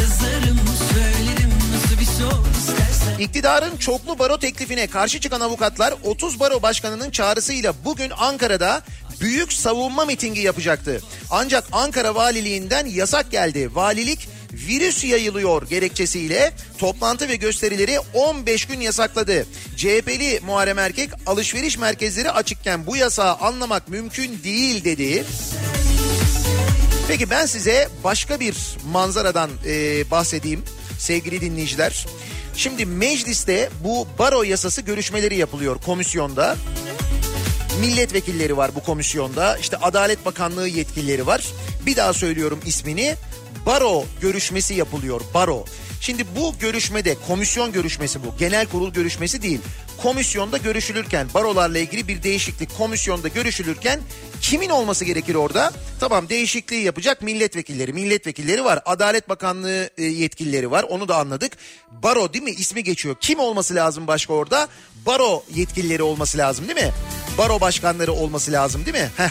yazarım 0.00 0.60
söylerim 0.92 1.50
nasıl 1.74 2.00
bir 2.00 2.04
sor 2.04 2.50
istersen 2.58 3.18
İktidarın 3.18 3.76
çoklu 3.76 4.18
baro 4.18 4.38
teklifine 4.38 4.86
karşı 4.86 5.20
çıkan 5.20 5.40
avukatlar 5.40 5.94
30 6.04 6.40
baro 6.40 6.62
başkanının 6.62 7.10
çağrısıyla 7.10 7.74
bugün 7.84 8.10
Ankara'da 8.18 8.82
büyük 9.20 9.52
savunma 9.52 10.04
mitingi 10.04 10.40
yapacaktı. 10.40 11.02
Ancak 11.30 11.64
Ankara 11.72 12.14
Valiliğinden 12.14 12.86
yasak 12.86 13.30
geldi. 13.30 13.74
Valilik 13.74 14.28
virüs 14.52 15.04
yayılıyor 15.04 15.68
gerekçesiyle 15.68 16.52
toplantı 16.78 17.28
ve 17.28 17.36
gösterileri 17.36 17.98
15 18.14 18.64
gün 18.64 18.80
yasakladı. 18.80 19.46
CHP'li 19.76 20.40
Muharrem 20.46 20.78
Erkek 20.78 21.10
alışveriş 21.26 21.78
merkezleri 21.78 22.30
açıkken 22.30 22.86
bu 22.86 22.96
yasağı 22.96 23.34
anlamak 23.34 23.88
mümkün 23.88 24.40
değil 24.44 24.84
dedi. 24.84 25.24
Peki 27.08 27.30
ben 27.30 27.46
size 27.46 27.88
başka 28.04 28.40
bir 28.40 28.56
manzaradan 28.92 29.50
e, 29.66 30.10
bahsedeyim 30.10 30.64
sevgili 30.98 31.40
dinleyiciler. 31.40 32.06
Şimdi 32.56 32.86
mecliste 32.86 33.70
bu 33.84 34.06
baro 34.18 34.42
yasası 34.42 34.82
görüşmeleri 34.82 35.36
yapılıyor 35.36 35.76
komisyonda. 35.86 36.56
Milletvekilleri 37.80 38.56
var 38.56 38.70
bu 38.74 38.82
komisyonda. 38.82 39.56
İşte 39.56 39.76
Adalet 39.76 40.24
Bakanlığı 40.24 40.68
yetkilileri 40.68 41.26
var. 41.26 41.46
Bir 41.86 41.96
daha 41.96 42.12
söylüyorum 42.12 42.60
ismini. 42.66 43.14
Baro 43.66 44.04
görüşmesi 44.20 44.74
yapılıyor. 44.74 45.20
Baro. 45.34 45.64
Şimdi 46.02 46.24
bu 46.36 46.54
görüşmede 46.58 47.16
komisyon 47.26 47.72
görüşmesi 47.72 48.24
bu. 48.24 48.34
Genel 48.38 48.66
kurul 48.66 48.92
görüşmesi 48.92 49.42
değil. 49.42 49.60
Komisyonda 50.02 50.56
görüşülürken 50.56 51.28
barolarla 51.34 51.78
ilgili 51.78 52.08
bir 52.08 52.22
değişiklik 52.22 52.78
komisyonda 52.78 53.28
görüşülürken 53.28 54.00
kimin 54.40 54.70
olması 54.70 55.04
gerekir 55.04 55.34
orada? 55.34 55.72
Tamam 56.00 56.28
değişikliği 56.28 56.82
yapacak 56.82 57.22
milletvekilleri. 57.22 57.92
Milletvekilleri 57.92 58.64
var. 58.64 58.82
Adalet 58.86 59.28
Bakanlığı 59.28 59.90
e, 59.98 60.04
yetkilileri 60.04 60.70
var. 60.70 60.82
Onu 60.82 61.08
da 61.08 61.16
anladık. 61.16 61.52
Baro 61.90 62.32
değil 62.32 62.44
mi? 62.44 62.50
İsmi 62.50 62.84
geçiyor. 62.84 63.16
Kim 63.20 63.38
olması 63.38 63.74
lazım 63.74 64.06
başka 64.06 64.32
orada? 64.32 64.68
Baro 65.06 65.44
yetkilileri 65.54 66.02
olması 66.02 66.38
lazım 66.38 66.68
değil 66.68 66.86
mi? 66.86 66.92
Baro 67.38 67.60
başkanları 67.60 68.12
olması 68.12 68.52
lazım 68.52 68.86
değil 68.86 68.96
mi? 68.96 69.10
Heh. 69.16 69.30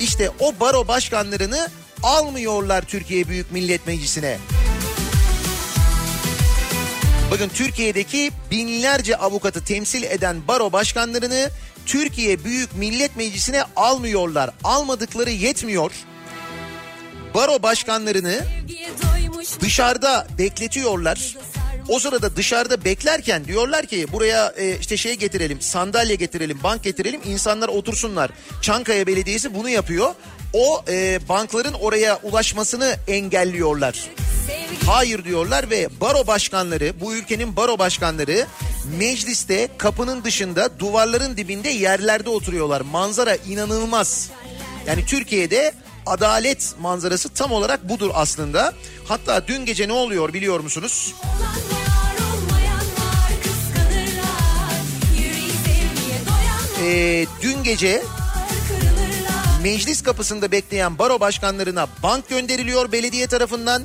İşte 0.00 0.30
o 0.40 0.60
baro 0.60 0.88
başkanlarını 0.88 1.68
almıyorlar 2.02 2.82
Türkiye 2.82 3.28
Büyük 3.28 3.52
Millet 3.52 3.86
Meclisi'ne. 3.86 4.38
Bakın 7.30 7.48
Türkiye'deki 7.48 8.30
binlerce 8.50 9.16
avukatı 9.16 9.64
temsil 9.64 10.02
eden 10.02 10.48
baro 10.48 10.72
başkanlarını 10.72 11.50
Türkiye 11.86 12.44
Büyük 12.44 12.74
Millet 12.76 13.16
Meclisi'ne 13.16 13.62
almıyorlar. 13.76 14.50
Almadıkları 14.64 15.30
yetmiyor. 15.30 15.92
Baro 17.34 17.62
başkanlarını 17.62 18.44
dışarıda 19.60 20.26
bekletiyorlar. 20.38 21.36
O 21.88 21.98
sırada 21.98 22.36
dışarıda 22.36 22.84
beklerken 22.84 23.44
diyorlar 23.44 23.86
ki 23.86 24.06
buraya 24.12 24.52
e, 24.56 24.78
işte 24.78 24.96
şey 24.96 25.14
getirelim, 25.14 25.60
sandalye 25.60 26.14
getirelim, 26.14 26.62
bank 26.62 26.82
getirelim, 26.82 27.20
insanlar 27.24 27.68
otursunlar. 27.68 28.30
Çankaya 28.62 29.06
Belediyesi 29.06 29.54
bunu 29.54 29.68
yapıyor. 29.68 30.14
O 30.54 30.84
e, 30.88 31.18
bankların 31.28 31.72
oraya 31.72 32.18
ulaşmasını 32.22 32.96
engelliyorlar. 33.08 34.10
Hayır 34.86 35.24
diyorlar 35.24 35.70
ve 35.70 35.88
baro 36.00 36.26
başkanları, 36.26 37.00
bu 37.00 37.14
ülkenin 37.14 37.56
baro 37.56 37.78
başkanları 37.78 38.46
mecliste 38.98 39.68
kapının 39.78 40.24
dışında 40.24 40.78
duvarların 40.78 41.36
dibinde 41.36 41.68
yerlerde 41.68 42.30
oturuyorlar. 42.30 42.80
Manzara 42.80 43.36
inanılmaz. 43.36 44.30
Yani 44.86 45.06
Türkiye'de 45.06 45.72
adalet 46.06 46.74
manzarası 46.80 47.28
tam 47.28 47.52
olarak 47.52 47.88
budur 47.88 48.10
aslında. 48.14 48.72
Hatta 49.04 49.46
dün 49.46 49.64
gece 49.66 49.88
ne 49.88 49.92
oluyor 49.92 50.32
biliyor 50.32 50.60
musunuz? 50.60 51.14
Ee, 56.82 57.26
dün 57.42 57.62
gece 57.62 58.02
meclis 59.64 60.02
kapısında 60.02 60.52
bekleyen 60.52 60.98
baro 60.98 61.20
başkanlarına 61.20 61.86
bank 62.02 62.28
gönderiliyor 62.28 62.92
belediye 62.92 63.26
tarafından. 63.26 63.82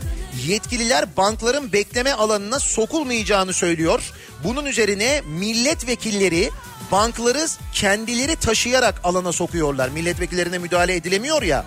Yetkililer 0.47 1.17
bankların 1.17 1.71
bekleme 1.73 2.13
alanına 2.13 2.59
sokulmayacağını 2.59 3.53
söylüyor. 3.53 4.11
Bunun 4.43 4.65
üzerine 4.65 5.21
milletvekilleri 5.21 6.49
bankları 6.91 7.47
kendileri 7.73 8.35
taşıyarak 8.35 9.01
alana 9.03 9.31
sokuyorlar. 9.31 9.89
Milletvekillerine 9.89 10.57
müdahale 10.57 10.95
edilemiyor 10.95 11.41
ya. 11.41 11.65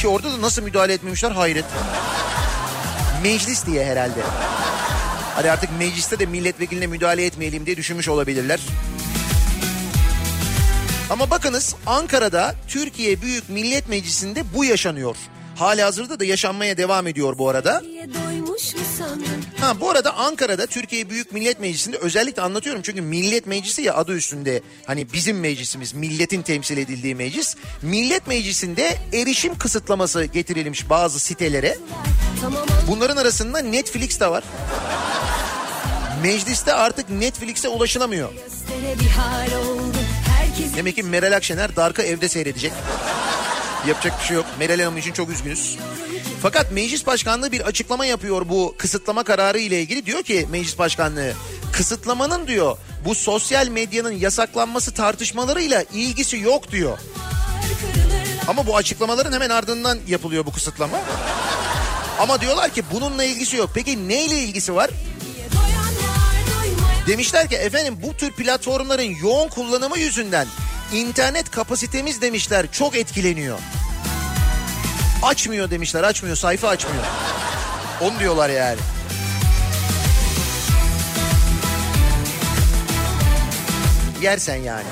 Ki 0.00 0.08
orada 0.08 0.32
da 0.32 0.42
nasıl 0.42 0.62
müdahale 0.62 0.92
etmemişler 0.92 1.30
hayret. 1.30 1.64
Meclis 3.22 3.66
diye 3.66 3.84
herhalde. 3.84 4.20
Hadi 5.34 5.50
artık 5.50 5.70
mecliste 5.78 6.18
de 6.18 6.26
milletvekiline 6.26 6.86
müdahale 6.86 7.26
etmeyelim 7.26 7.66
diye 7.66 7.76
düşünmüş 7.76 8.08
olabilirler. 8.08 8.60
Ama 11.10 11.30
bakınız 11.30 11.74
Ankara'da 11.86 12.54
Türkiye 12.68 13.22
Büyük 13.22 13.48
Millet 13.48 13.88
Meclisi'nde 13.88 14.54
bu 14.54 14.64
yaşanıyor. 14.64 15.16
Hali 15.56 15.82
hazırda 15.82 16.20
da 16.20 16.24
yaşanmaya 16.24 16.76
devam 16.76 17.06
ediyor 17.06 17.38
bu 17.38 17.48
arada. 17.48 17.82
Ha 19.60 19.80
bu 19.80 19.90
arada 19.90 20.14
Ankara'da 20.16 20.66
Türkiye 20.66 21.10
Büyük 21.10 21.32
Millet 21.32 21.60
Meclisi'nde 21.60 21.96
özellikle 21.96 22.42
anlatıyorum 22.42 22.82
çünkü 22.82 23.00
Millet 23.02 23.46
Meclisi 23.46 23.82
ya 23.82 23.94
adı 23.94 24.16
üstünde 24.16 24.62
hani 24.86 25.12
bizim 25.12 25.40
meclisimiz 25.40 25.92
milletin 25.92 26.42
temsil 26.42 26.78
edildiği 26.78 27.14
meclis. 27.14 27.56
Millet 27.82 28.26
Meclisi'nde 28.26 28.98
erişim 29.12 29.58
kısıtlaması 29.58 30.24
getirilmiş 30.24 30.90
bazı 30.90 31.20
sitelere. 31.20 31.78
Bunların 32.88 33.16
arasında 33.16 33.58
Netflix 33.58 34.20
de 34.20 34.30
var. 34.30 34.44
Mecliste 36.22 36.72
artık 36.72 37.10
Netflix'e 37.10 37.68
ulaşılamıyor. 37.68 38.28
bir 39.00 39.08
hal 39.08 39.60
oldu. 39.60 39.97
Demek 40.76 40.96
ki 40.96 41.02
Meral 41.02 41.36
Akşener 41.36 41.76
Dark'ı 41.76 42.02
evde 42.02 42.28
seyredecek. 42.28 42.72
Yapacak 43.88 44.20
bir 44.20 44.26
şey 44.26 44.36
yok. 44.36 44.46
Meral 44.58 44.80
Hanım 44.80 44.96
için 44.96 45.12
çok 45.12 45.30
üzgünüz. 45.30 45.76
Fakat 46.42 46.72
meclis 46.72 47.06
başkanlığı 47.06 47.52
bir 47.52 47.60
açıklama 47.60 48.06
yapıyor 48.06 48.48
bu 48.48 48.74
kısıtlama 48.78 49.24
kararı 49.24 49.58
ile 49.58 49.80
ilgili. 49.80 50.06
Diyor 50.06 50.22
ki 50.22 50.46
meclis 50.50 50.78
başkanlığı 50.78 51.32
kısıtlamanın 51.72 52.46
diyor 52.46 52.76
bu 53.04 53.14
sosyal 53.14 53.68
medyanın 53.68 54.12
yasaklanması 54.12 54.94
tartışmalarıyla 54.94 55.84
ilgisi 55.92 56.38
yok 56.38 56.70
diyor. 56.70 56.98
Ama 58.48 58.66
bu 58.66 58.76
açıklamaların 58.76 59.32
hemen 59.32 59.50
ardından 59.50 59.98
yapılıyor 60.08 60.46
bu 60.46 60.52
kısıtlama. 60.52 60.98
Ama 62.18 62.40
diyorlar 62.40 62.70
ki 62.70 62.82
bununla 62.92 63.24
ilgisi 63.24 63.56
yok. 63.56 63.70
Peki 63.74 64.08
neyle 64.08 64.38
ilgisi 64.38 64.74
var? 64.74 64.90
Demişler 67.08 67.48
ki 67.48 67.56
efendim 67.56 67.98
bu 68.02 68.16
tür 68.16 68.32
platformların 68.32 69.16
yoğun 69.22 69.48
kullanımı 69.48 69.98
yüzünden 69.98 70.46
internet 70.92 71.50
kapasitemiz 71.50 72.22
demişler 72.22 72.72
çok 72.72 72.96
etkileniyor. 72.96 73.58
Açmıyor 75.22 75.70
demişler 75.70 76.02
açmıyor 76.02 76.36
sayfa 76.36 76.68
açmıyor. 76.68 77.04
Onu 78.00 78.18
diyorlar 78.18 78.50
yani. 78.50 78.78
Yersen 84.22 84.56
yani. 84.56 84.86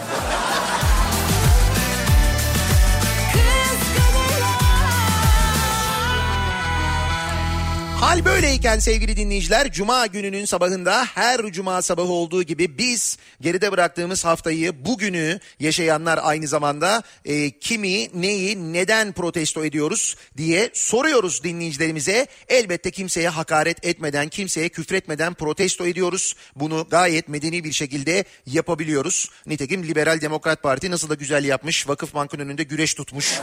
Hal 8.01 8.25
böyleyken 8.25 8.79
sevgili 8.79 9.17
dinleyiciler 9.17 9.73
Cuma 9.73 10.07
gününün 10.07 10.45
sabahında 10.45 11.05
her 11.05 11.53
Cuma 11.53 11.83
sabahı 11.83 12.13
olduğu 12.13 12.43
gibi 12.43 12.79
biz 12.79 13.19
geride 13.41 13.73
bıraktığımız 13.73 14.25
haftayı 14.25 14.87
bugünü 14.87 15.41
yaşayanlar 15.61 16.21
aynı 16.23 16.47
zamanda 16.47 17.03
e, 17.25 17.51
kimi 17.51 18.23
neyi 18.23 18.73
neden 18.73 19.13
protesto 19.13 19.65
ediyoruz 19.65 20.17
diye 20.37 20.71
soruyoruz 20.73 21.45
dinleyicilerimize. 21.45 22.27
Elbette 22.49 22.91
kimseye 22.91 23.29
hakaret 23.29 23.87
etmeden 23.87 24.29
kimseye 24.29 24.69
küfretmeden 24.69 25.35
protesto 25.35 25.87
ediyoruz. 25.87 26.35
Bunu 26.57 26.87
gayet 26.91 27.29
medeni 27.29 27.65
bir 27.65 27.73
şekilde 27.73 28.25
yapabiliyoruz. 28.47 29.31
Nitekim 29.47 29.83
Liberal 29.83 30.21
Demokrat 30.21 30.63
Parti 30.63 30.91
nasıl 30.91 31.09
da 31.09 31.15
güzel 31.15 31.45
yapmış 31.45 31.89
Vakıfbank'ın 31.89 32.39
önünde 32.39 32.63
güreş 32.63 32.95
tutmuş. 32.95 33.41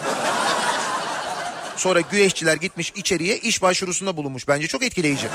Sonra 1.84 2.01
güreşçiler 2.01 2.55
gitmiş 2.55 2.93
içeriye 2.95 3.38
iş 3.38 3.61
başvurusunda 3.61 4.17
bulunmuş. 4.17 4.47
Bence 4.47 4.67
çok 4.67 4.84
etkileyici. 4.84 5.27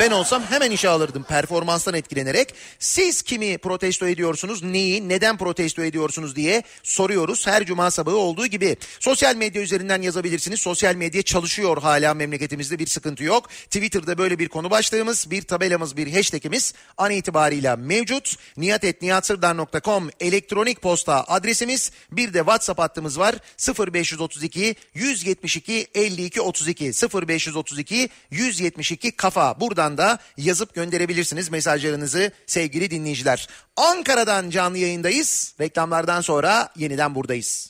Ben 0.00 0.10
olsam 0.10 0.42
hemen 0.42 0.70
işe 0.70 0.88
alırdım 0.88 1.22
performanstan 1.22 1.94
etkilenerek. 1.94 2.54
Siz 2.78 3.22
kimi 3.22 3.58
protesto 3.58 4.06
ediyorsunuz, 4.06 4.62
neyi, 4.62 5.08
neden 5.08 5.38
protesto 5.38 5.82
ediyorsunuz 5.82 6.36
diye 6.36 6.62
soruyoruz. 6.82 7.46
Her 7.46 7.66
cuma 7.66 7.90
sabahı 7.90 8.16
olduğu 8.16 8.46
gibi. 8.46 8.76
Sosyal 9.00 9.36
medya 9.36 9.62
üzerinden 9.62 10.02
yazabilirsiniz. 10.02 10.60
Sosyal 10.60 10.94
medya 10.94 11.22
çalışıyor 11.22 11.82
hala 11.82 12.14
memleketimizde 12.14 12.78
bir 12.78 12.86
sıkıntı 12.86 13.24
yok. 13.24 13.48
Twitter'da 13.48 14.18
böyle 14.18 14.38
bir 14.38 14.48
konu 14.48 14.70
başlığımız, 14.70 15.30
bir 15.30 15.42
tabelamız, 15.42 15.96
bir 15.96 16.12
hashtagimiz 16.12 16.74
an 16.98 17.10
itibariyle 17.10 17.76
mevcut. 17.76 18.36
niyatetniyatsırdar.com 18.56 20.10
elektronik 20.20 20.82
posta 20.82 21.24
adresimiz. 21.24 21.90
Bir 22.12 22.34
de 22.34 22.38
WhatsApp 22.38 22.80
hattımız 22.80 23.18
var. 23.18 23.34
0532 23.78 24.74
172 24.94 25.86
52 25.94 26.40
32 26.40 26.84
0532 26.84 28.08
172 28.30 29.10
kafa. 29.12 29.60
Buradan 29.60 29.89
da 29.98 30.18
yazıp 30.36 30.74
gönderebilirsiniz 30.74 31.50
mesajlarınızı 31.50 32.32
sevgili 32.46 32.90
dinleyiciler. 32.90 33.48
Ankara'dan 33.76 34.50
canlı 34.50 34.78
yayındayız. 34.78 35.54
Reklamlardan 35.60 36.20
sonra 36.20 36.68
yeniden 36.76 37.14
buradayız. 37.14 37.69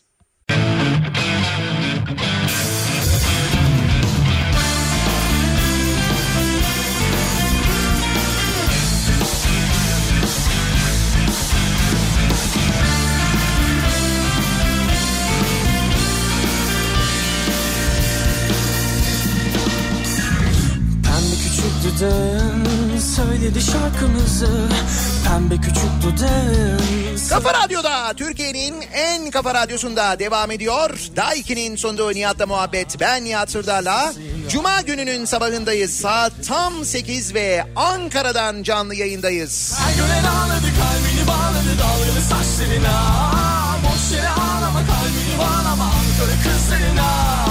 Söyledi 23.51 23.73
şarkımızı 23.73 24.69
Pembe 25.29 25.57
küçük 25.57 26.03
dudağın 26.03 26.81
Kafa 27.29 27.55
Radyo'da 27.55 28.15
Türkiye'nin 28.17 28.75
en 28.93 29.31
kafa 29.31 29.55
radyosunda 29.55 30.19
devam 30.19 30.51
ediyor. 30.51 30.91
Daiki'nin 31.17 31.77
sunduğu 31.77 32.13
Nihat'la 32.13 32.47
muhabbet. 32.47 33.01
Ben 33.01 33.25
Nihat 33.25 33.51
Sırdar'la. 33.51 34.13
Cuma 34.49 34.81
gününün 34.81 35.25
sabahındayız. 35.25 35.91
Saat 35.97 36.33
tam 36.49 36.85
8 36.85 37.35
ve 37.35 37.65
Ankara'dan 37.77 38.63
canlı 38.63 38.95
yayındayız. 38.95 39.75
Her 39.79 39.95
gören 39.95 40.25
ağladı 40.25 40.67
kalbini 40.81 41.27
bağladı 41.27 41.79
dalgalı 41.79 42.21
saçlarına 42.21 43.31
Boş 43.85 44.17
yere 44.17 44.29
ağlama 44.29 44.81
kalbini 44.81 45.39
bağlama 45.39 45.85
Ankara 45.85 46.37
kızlarına 46.43 47.50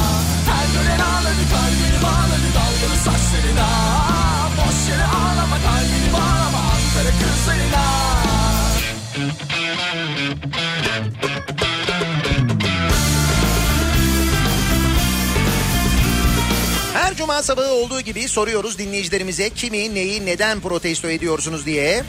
cuma 17.20 17.44
sabahı 17.44 17.72
olduğu 17.72 18.02
gibi 18.02 18.28
soruyoruz 18.28 18.78
dinleyicilerimize 18.78 19.50
kimi, 19.50 19.96
neyi, 19.96 20.26
neden 20.26 20.60
protesto 20.60 21.10
ediyorsunuz 21.10 21.66
diye. 21.66 22.04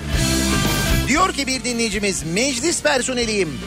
Diyor 1.08 1.32
ki 1.32 1.46
bir 1.46 1.64
dinleyicimiz 1.64 2.22
meclis 2.22 2.82
personeliyim 2.82 3.58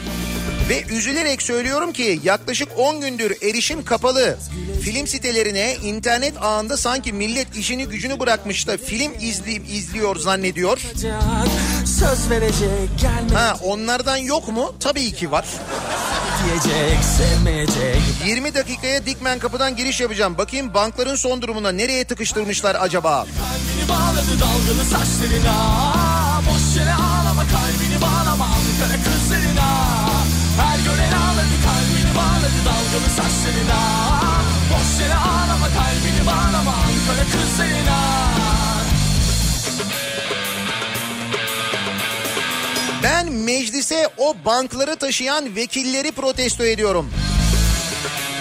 ve 0.68 0.82
üzülerek 0.94 1.42
söylüyorum 1.42 1.92
ki 1.92 2.20
yaklaşık 2.24 2.68
10 2.78 3.00
gündür 3.00 3.42
erişim 3.42 3.84
kapalı. 3.84 4.38
Film 4.82 5.06
sitelerine 5.06 5.76
internet 5.84 6.42
ağında 6.42 6.76
sanki 6.76 7.12
millet 7.12 7.56
işini 7.56 7.86
gücünü 7.86 8.20
bırakmış 8.20 8.66
da 8.66 8.76
film 8.78 9.12
izleyip 9.20 9.70
izliyor 9.70 10.16
zannediyor. 10.16 10.78
Söz 11.86 12.30
verecek 12.30 12.90
Ha 13.34 13.56
onlardan 13.62 14.16
yok 14.16 14.48
mu? 14.48 14.74
Tabii 14.80 15.12
ki 15.12 15.30
var. 15.30 15.46
Diyecek 16.44 17.04
sevmeyecek. 17.04 18.02
20 18.26 18.54
dakikaya 18.54 19.06
Dikmen 19.06 19.38
kapıdan 19.38 19.76
giriş 19.76 20.00
yapacağım. 20.00 20.38
Bakayım 20.38 20.74
bankların 20.74 21.14
son 21.14 21.42
durumuna 21.42 21.72
nereye 21.72 22.04
tıkıştırmışlar 22.04 22.76
acaba? 22.80 23.26
Kalbini 23.40 23.88
bağladı 23.88 24.40
dalgalı 24.40 24.84
saçlarına. 24.84 25.56
Boş 26.48 26.76
yere 26.76 26.94
ağlama 26.94 27.42
kalbini 27.42 28.00
bağlama. 28.02 28.44
Ankara 28.44 28.96
kızlarına. 29.04 29.68
Her 30.60 30.78
gören 30.78 31.12
ağladı 31.12 31.56
kalbini 31.66 32.12
bağladı 32.16 32.58
dalgalı 32.68 33.08
saçlarına. 33.18 33.80
Boş 34.72 35.00
yere 35.00 35.14
ağlama 35.14 35.66
kalbini 35.66 36.26
bağlama. 36.26 36.70
Ankara 36.70 37.24
kızlarına 37.32 38.53
meclise 43.34 44.08
o 44.18 44.36
bankları 44.44 44.96
taşıyan 44.96 45.56
vekilleri 45.56 46.12
protesto 46.12 46.64
ediyorum. 46.64 47.10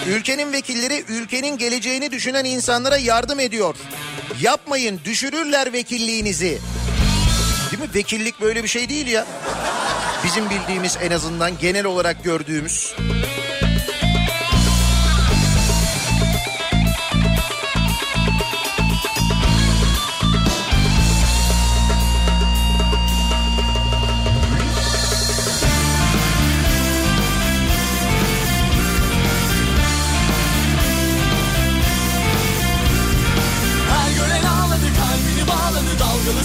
Ülkenin 0.07 0.53
vekilleri 0.53 1.03
ülkenin 1.09 1.57
geleceğini 1.57 2.11
düşünen 2.11 2.45
insanlara 2.45 2.97
yardım 2.97 3.39
ediyor. 3.39 3.75
Yapmayın 4.41 4.99
düşürürler 5.05 5.73
vekilliğinizi. 5.73 6.59
Değil 7.71 7.83
mi? 7.83 7.89
Vekillik 7.95 8.41
böyle 8.41 8.63
bir 8.63 8.67
şey 8.67 8.89
değil 8.89 9.07
ya. 9.07 9.25
Bizim 10.23 10.49
bildiğimiz 10.49 10.97
en 11.01 11.11
azından 11.11 11.57
genel 11.57 11.85
olarak 11.85 12.23
gördüğümüz. 12.23 12.95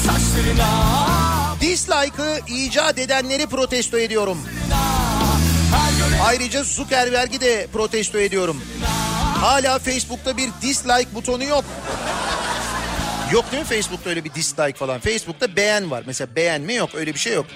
Saçlarına 0.08 0.68
Dislike'ı 1.60 2.40
icat 2.48 2.98
edenleri 2.98 3.46
protesto 3.46 3.98
ediyorum. 3.98 4.38
Ayrıca 6.24 6.64
Zuckerberg'i 6.64 7.40
de 7.40 7.66
protesto 7.72 8.18
ediyorum. 8.18 8.62
Hala 9.40 9.78
Facebook'ta 9.78 10.36
bir 10.36 10.48
dislike 10.62 11.14
butonu 11.14 11.44
yok. 11.44 11.64
Yok 13.32 13.52
değil 13.52 13.62
mi 13.62 13.68
Facebook'ta 13.68 14.10
öyle 14.10 14.24
bir 14.24 14.34
dislike 14.34 14.78
falan? 14.78 15.00
Facebook'ta 15.00 15.56
beğen 15.56 15.90
var. 15.90 16.02
Mesela 16.06 16.36
beğenme 16.36 16.74
yok 16.74 16.90
öyle 16.94 17.14
bir 17.14 17.18
şey 17.18 17.34
yok. 17.34 17.46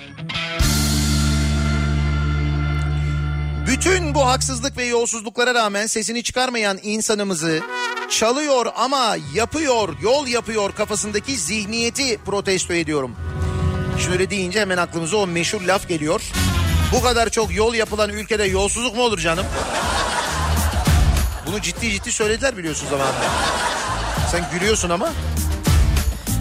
Bütün 3.66 4.14
bu 4.14 4.26
haksızlık 4.26 4.76
ve 4.76 4.84
yolsuzluklara 4.84 5.54
rağmen 5.54 5.86
sesini 5.86 6.22
çıkarmayan 6.22 6.78
insanımızı 6.82 7.60
çalıyor 8.10 8.66
ama 8.76 9.16
yapıyor, 9.34 9.88
yol 10.02 10.26
yapıyor 10.26 10.72
kafasındaki 10.72 11.36
zihniyeti 11.36 12.18
protesto 12.26 12.74
ediyorum. 12.74 13.16
Şöyle 13.98 14.30
deyince 14.30 14.60
hemen 14.60 14.76
aklımıza 14.76 15.16
o 15.16 15.26
meşhur 15.26 15.60
laf 15.60 15.88
geliyor. 15.88 16.22
Bu 16.92 17.02
kadar 17.02 17.28
çok 17.30 17.54
yol 17.54 17.74
yapılan 17.74 18.10
ülkede 18.10 18.44
yolsuzluk 18.44 18.96
mu 18.96 19.02
olur 19.02 19.18
canım? 19.18 19.46
Bunu 21.46 21.60
ciddi 21.60 21.90
ciddi 21.90 22.12
söylediler 22.12 22.56
biliyorsun 22.56 22.86
zamanında. 22.90 23.24
Sen 24.30 24.44
gülüyorsun 24.52 24.90
ama. 24.90 25.12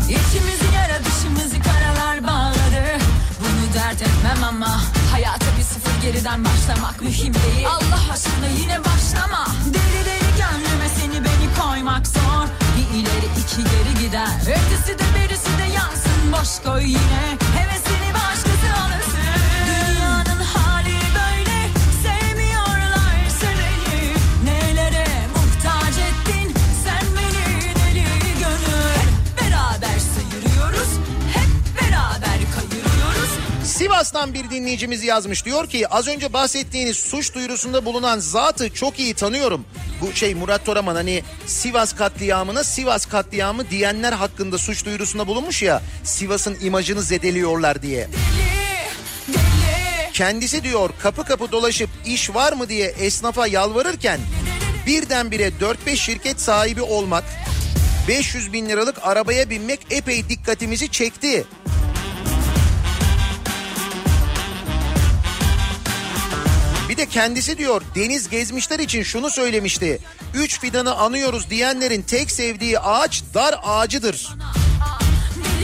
İçimizi 0.10 0.76
yara 0.76 1.00
dışımızı 1.06 1.56
karalar 1.64 2.24
bağladı 2.24 3.00
Bunu 3.40 3.74
dert 3.74 4.02
etmem 4.02 4.44
ama 4.44 4.82
Hayata 5.12 5.46
bir 5.58 5.64
sıfır 5.64 6.02
geriden 6.02 6.46
başlamak 6.46 7.02
mühim 7.02 7.34
değil. 7.34 7.68
Allah 7.68 8.14
aşkına 8.14 8.48
yine 8.62 8.80
başlama. 8.80 9.46
Deli 9.66 10.06
deli 10.06 10.32
gönlüme 10.38 10.90
seni 11.00 11.26
beni 11.26 11.48
koymak 11.62 12.08
zor. 12.08 12.48
Bir 12.78 13.00
ileri 13.00 13.26
iki 13.42 13.58
geri 13.64 14.06
gider. 14.06 14.30
Ötesi 14.42 15.00
de 15.00 15.04
berisi 15.16 15.58
de 15.58 15.74
yansın 15.76 16.32
boş 16.32 16.64
koy 16.66 16.84
yine. 16.84 17.38
Hevesini 17.56 17.81
Sivas'tan 33.82 34.34
bir 34.34 34.50
dinleyicimiz 34.50 35.04
yazmış. 35.04 35.46
Diyor 35.46 35.70
ki 35.70 35.88
az 35.88 36.08
önce 36.08 36.34
bahsettiğiniz 36.34 36.98
suç 36.98 37.36
duyurusunda 37.36 37.86
bulunan 37.86 38.20
zatı 38.20 38.74
çok 38.74 39.00
iyi 39.00 39.14
tanıyorum. 39.14 39.66
Bu 40.02 40.14
şey 40.14 40.36
Murat 40.36 40.66
Toraman 40.66 40.96
hani 40.96 41.24
Sivas 41.46 41.96
katliamına 41.96 42.64
Sivas 42.64 43.06
katliamı 43.06 43.70
diyenler 43.70 44.14
hakkında 44.14 44.58
suç 44.58 44.86
duyurusunda 44.86 45.28
bulunmuş 45.28 45.64
ya. 45.64 45.82
Sivas'ın 46.04 46.58
imajını 46.62 47.02
zedeliyorlar 47.02 47.82
diye. 47.82 48.08
Kendisi 50.14 50.64
diyor 50.64 50.90
kapı 51.00 51.24
kapı 51.24 51.52
dolaşıp 51.52 51.90
iş 52.06 52.34
var 52.36 52.54
mı 52.54 52.70
diye 52.70 52.88
esnafa 52.88 53.48
yalvarırken 53.48 54.20
birdenbire 54.88 55.52
4-5 55.88 55.96
şirket 55.96 56.42
sahibi 56.42 56.82
olmak 56.82 57.24
500 58.08 58.54
bin 58.54 58.70
liralık 58.70 58.96
arabaya 59.02 59.50
binmek 59.50 59.80
epey 59.90 60.30
dikkatimizi 60.30 60.90
çekti. 60.90 61.46
De 67.02 67.06
kendisi 67.06 67.58
diyor 67.58 67.82
deniz 67.96 68.30
gezmişler 68.30 68.80
için 68.80 69.04
şunu 69.04 69.30
söylemişti. 69.30 70.00
Üç 70.34 70.60
fidanı 70.60 70.96
anıyoruz 70.96 71.50
diyenlerin 71.50 72.02
tek 72.02 72.32
sevdiği 72.32 72.80
ağaç 72.80 73.24
dar 73.34 73.56
ağacıdır. 73.64 74.30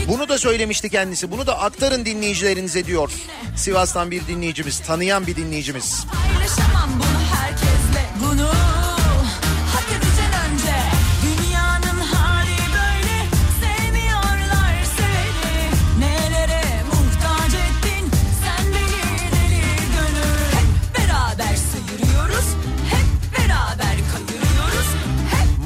Bunu 0.08 0.28
da 0.28 0.38
söylemişti 0.38 0.90
kendisi. 0.90 1.30
Bunu 1.30 1.46
da 1.46 1.58
aktarın 1.58 2.04
dinleyicilerinize 2.04 2.86
diyor. 2.86 3.10
Sivas'tan 3.56 4.10
bir 4.10 4.26
dinleyicimiz, 4.26 4.80
tanıyan 4.80 5.26
bir 5.26 5.36
dinleyicimiz. 5.36 6.04
Paylaşamam 6.12 6.90
bunu 6.94 7.38
herkesle 7.40 8.10
Bunu 8.20 8.67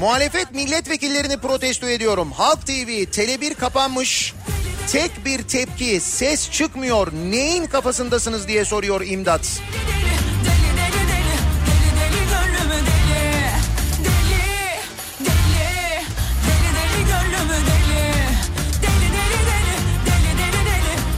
Muhalefet 0.03 0.51
milletvekillerini 0.51 1.37
protesto 1.37 1.87
ediyorum. 1.87 2.31
Halk 2.31 2.65
TV, 2.65 3.03
Tele1 3.03 3.55
kapanmış. 3.55 4.33
Tek 4.91 5.25
bir 5.25 5.43
tepki, 5.43 5.99
ses 5.99 6.51
çıkmıyor. 6.51 7.13
Neyin 7.13 7.65
kafasındasınız 7.65 8.47
diye 8.47 8.65
soruyor 8.65 9.01
imdat. 9.01 9.61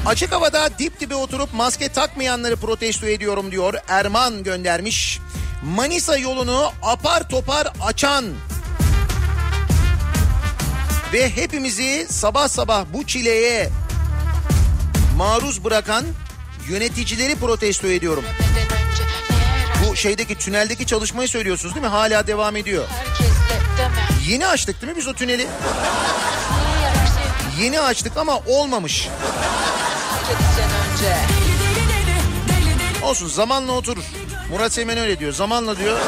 Açık 0.05 0.31
havada 0.31 0.79
dip 0.79 0.99
dibe 0.99 1.15
oturup 1.15 1.53
maske 1.53 1.89
takmayanları 1.89 2.55
protesto 2.55 3.07
ediyorum 3.07 3.51
diyor. 3.51 3.73
Erman 3.87 4.43
göndermiş. 4.43 5.19
Manisa 5.63 6.17
yolunu 6.17 6.71
apar 6.81 7.29
topar 7.29 7.67
açan 7.81 8.25
ve 11.15 11.29
hepimizi 11.29 12.07
sabah 12.09 12.47
sabah 12.47 12.85
bu 12.93 13.05
çileye 13.05 13.69
maruz 15.17 15.63
bırakan 15.63 16.05
yöneticileri 16.69 17.35
protesto 17.35 17.87
ediyorum. 17.87 18.23
Bu 19.85 19.95
şeydeki 19.95 20.35
tüneldeki 20.35 20.85
çalışmayı 20.85 21.29
söylüyorsunuz 21.29 21.75
değil 21.75 21.85
mi? 21.85 21.89
Hala 21.89 22.27
devam 22.27 22.55
ediyor. 22.55 22.87
Yeni 24.27 24.47
açtık 24.47 24.81
değil 24.81 24.93
mi 24.93 24.97
biz 24.97 25.07
o 25.07 25.13
tüneli? 25.13 25.47
Yeni 27.59 27.79
açtık 27.79 28.17
ama 28.17 28.39
olmamış. 28.47 29.09
Olsun 33.03 33.27
zamanla 33.27 33.71
oturur. 33.71 34.03
Murat 34.49 34.73
Seymen 34.73 34.97
öyle 34.97 35.19
diyor. 35.19 35.33
Zamanla 35.33 35.77
diyor. 35.77 35.99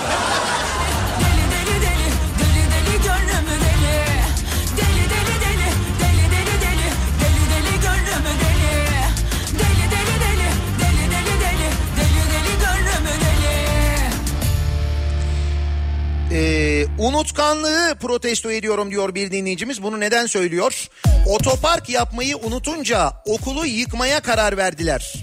Ee, 16.32 16.86
unutkanlığı 16.97 17.95
protesto 18.01 18.51
ediyorum 18.51 18.91
diyor 18.91 19.15
bir 19.15 19.32
dinleyicimiz. 19.32 19.84
Bunu 19.84 19.99
neden 19.99 20.25
söylüyor? 20.25 20.88
Otopark 21.25 21.89
yapmayı 21.89 22.38
unutunca 22.38 23.11
okulu 23.25 23.65
yıkmaya 23.65 24.19
karar 24.19 24.57
verdiler. 24.57 25.13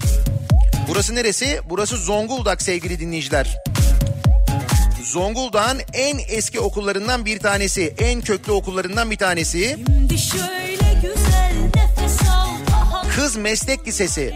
Burası 0.88 1.14
neresi? 1.14 1.60
Burası 1.70 1.96
Zonguldak 1.96 2.62
sevgili 2.62 3.00
dinleyiciler. 3.00 3.58
Zonguldak'ın 5.04 5.80
en 5.92 6.18
eski 6.28 6.60
okullarından 6.60 7.24
bir 7.24 7.38
tanesi, 7.38 7.94
en 7.98 8.20
köklü 8.20 8.52
okullarından 8.52 9.10
bir 9.10 9.16
tanesi. 9.16 9.78
Kız 13.16 13.36
Meslek 13.36 13.86
Lisesi. 13.86 14.34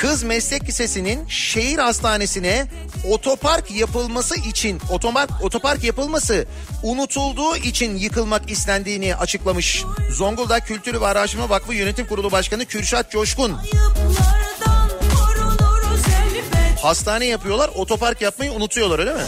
Kız 0.00 0.22
Meslek 0.22 0.68
Lisesi'nin 0.68 1.28
şehir 1.28 1.78
hastanesine 1.78 2.66
otopark 3.10 3.70
yapılması 3.70 4.40
için 4.40 4.80
otopark 4.90 5.30
otopark 5.42 5.84
yapılması 5.84 6.46
unutulduğu 6.82 7.56
için 7.56 7.96
yıkılmak 7.96 8.50
istendiğini 8.50 9.16
açıklamış. 9.16 9.84
Zonguldak 10.10 10.66
Kültür 10.66 11.00
ve 11.00 11.06
Araştırma 11.06 11.48
Vakfı 11.48 11.74
Yönetim 11.74 12.06
Kurulu 12.06 12.32
Başkanı 12.32 12.64
Kürşat 12.64 13.10
Coşkun. 13.10 13.56
Hastane 16.82 17.26
yapıyorlar, 17.26 17.70
otopark 17.74 18.20
yapmayı 18.20 18.52
unutuyorlar 18.52 18.98
öyle 18.98 19.14
mi? 19.14 19.22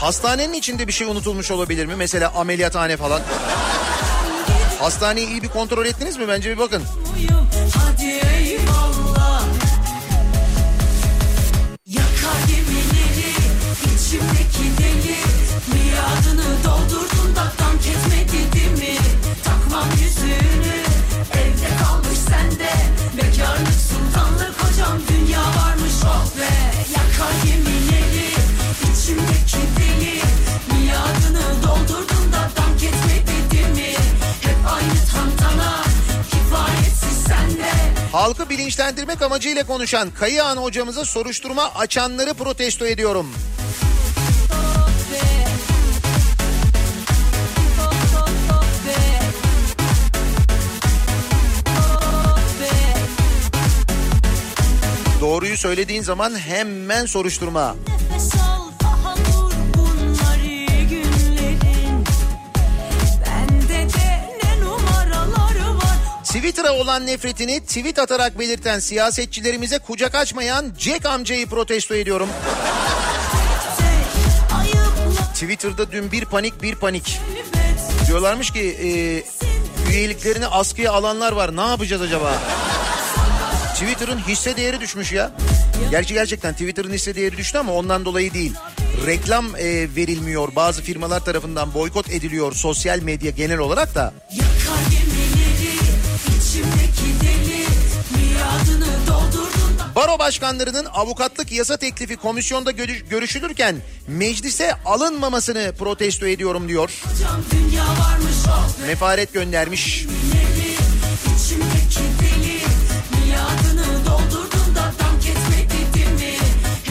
Hastanenin 0.00 0.52
içinde 0.52 0.88
bir 0.88 0.92
şey 0.92 1.06
unutulmuş 1.06 1.50
olabilir 1.50 1.86
mi? 1.86 1.96
Mesela 1.96 2.32
ameliyathane 2.34 2.96
falan. 2.96 3.20
Hastaneyi 4.78 5.28
iyi 5.28 5.42
bir 5.42 5.48
kontrol 5.48 5.86
ettiniz 5.86 6.16
mi? 6.16 6.28
Bence 6.28 6.50
bir 6.50 6.58
bakın. 6.58 6.82
Hadi 7.74 8.20
İçimdeki 14.64 14.82
deli 14.82 15.16
Miadını 15.72 16.64
doldurdun 16.64 17.36
da 17.36 17.52
dank 17.58 17.86
etmedi 17.86 18.52
değil 18.52 18.70
mi? 18.70 18.98
Takmam 19.44 19.88
yüzüğünü 20.02 20.76
Evde 21.32 21.84
kalmış 21.84 22.18
sende 22.18 22.70
Bekarlık 23.16 23.74
sultanlık 23.88 24.54
hocam 24.62 24.98
Dünya 25.08 25.40
varmış 25.40 25.92
oh 26.04 26.40
be 26.40 26.50
Yakar 26.94 27.46
yeminleri 27.46 28.30
İçimdeki 28.82 29.62
deli 29.78 30.20
Miadını 30.72 31.62
doldurdun 31.62 32.32
da 32.32 32.50
dank 32.56 32.82
etmedi 32.82 33.50
değil 33.50 33.68
mi? 33.68 33.96
Hep 34.40 34.56
aynı 34.74 35.06
tantana 35.12 35.82
Kifayetsiz 36.30 37.22
sende 37.26 37.70
Halkı 38.12 38.48
bilinçlendirmek 38.50 39.22
amacıyla 39.22 39.66
konuşan 39.66 40.10
Kayıhan 40.10 40.56
hocamıza 40.56 41.04
soruşturma 41.04 41.70
açanları 41.74 42.34
protesto 42.34 42.86
ediyorum. 42.86 43.26
Doğruyu 55.24 55.56
söylediğin 55.58 56.02
zaman 56.02 56.38
hemen 56.38 57.06
soruşturma. 57.06 57.76
Twitter'a 66.24 66.72
olan 66.72 67.06
nefretini 67.06 67.60
tweet 67.60 67.98
atarak 67.98 68.38
belirten 68.38 68.78
siyasetçilerimize 68.78 69.78
kucak 69.78 70.14
açmayan 70.14 70.72
Jack 70.78 71.06
amcayı 71.06 71.46
protesto 71.46 71.94
ediyorum. 71.94 72.28
Twitter'da 75.34 75.92
dün 75.92 76.12
bir 76.12 76.24
panik 76.24 76.62
bir 76.62 76.74
panik. 76.74 77.20
Diyorlarmış 78.06 78.50
ki 78.50 78.60
e, 78.60 78.88
üyeliklerini 79.90 80.46
askıya 80.46 80.92
alanlar 80.92 81.32
var 81.32 81.56
ne 81.56 81.66
yapacağız 81.66 82.02
acaba? 82.02 82.34
Twitter'ın 83.74 84.18
hisse 84.18 84.56
değeri 84.56 84.80
düşmüş 84.80 85.12
ya. 85.12 85.30
Gerçi 85.90 86.14
gerçekten 86.14 86.52
Twitter'ın 86.52 86.92
hisse 86.92 87.14
değeri 87.14 87.36
düştü 87.36 87.58
ama 87.58 87.72
ondan 87.72 88.04
dolayı 88.04 88.34
değil. 88.34 88.52
Reklam 89.06 89.56
e, 89.56 89.64
verilmiyor 89.96 90.48
bazı 90.56 90.82
firmalar 90.82 91.24
tarafından 91.24 91.74
boykot 91.74 92.10
ediliyor 92.10 92.52
sosyal 92.52 92.98
medya 93.00 93.30
genel 93.30 93.58
olarak 93.58 93.94
da. 93.94 94.12
Baro 99.96 100.18
başkanlarının 100.18 100.84
avukatlık 100.84 101.52
yasa 101.52 101.76
teklifi 101.76 102.16
komisyonda 102.16 102.70
görüş- 102.70 103.04
görüşülürken 103.10 103.76
meclise 104.08 104.72
alınmamasını 104.84 105.72
protesto 105.78 106.26
ediyorum 106.26 106.68
diyor. 106.68 106.90
Oh 108.48 108.86
Mefaret 108.86 109.32
göndermiş. 109.32 110.02
Gemileri 110.04 110.73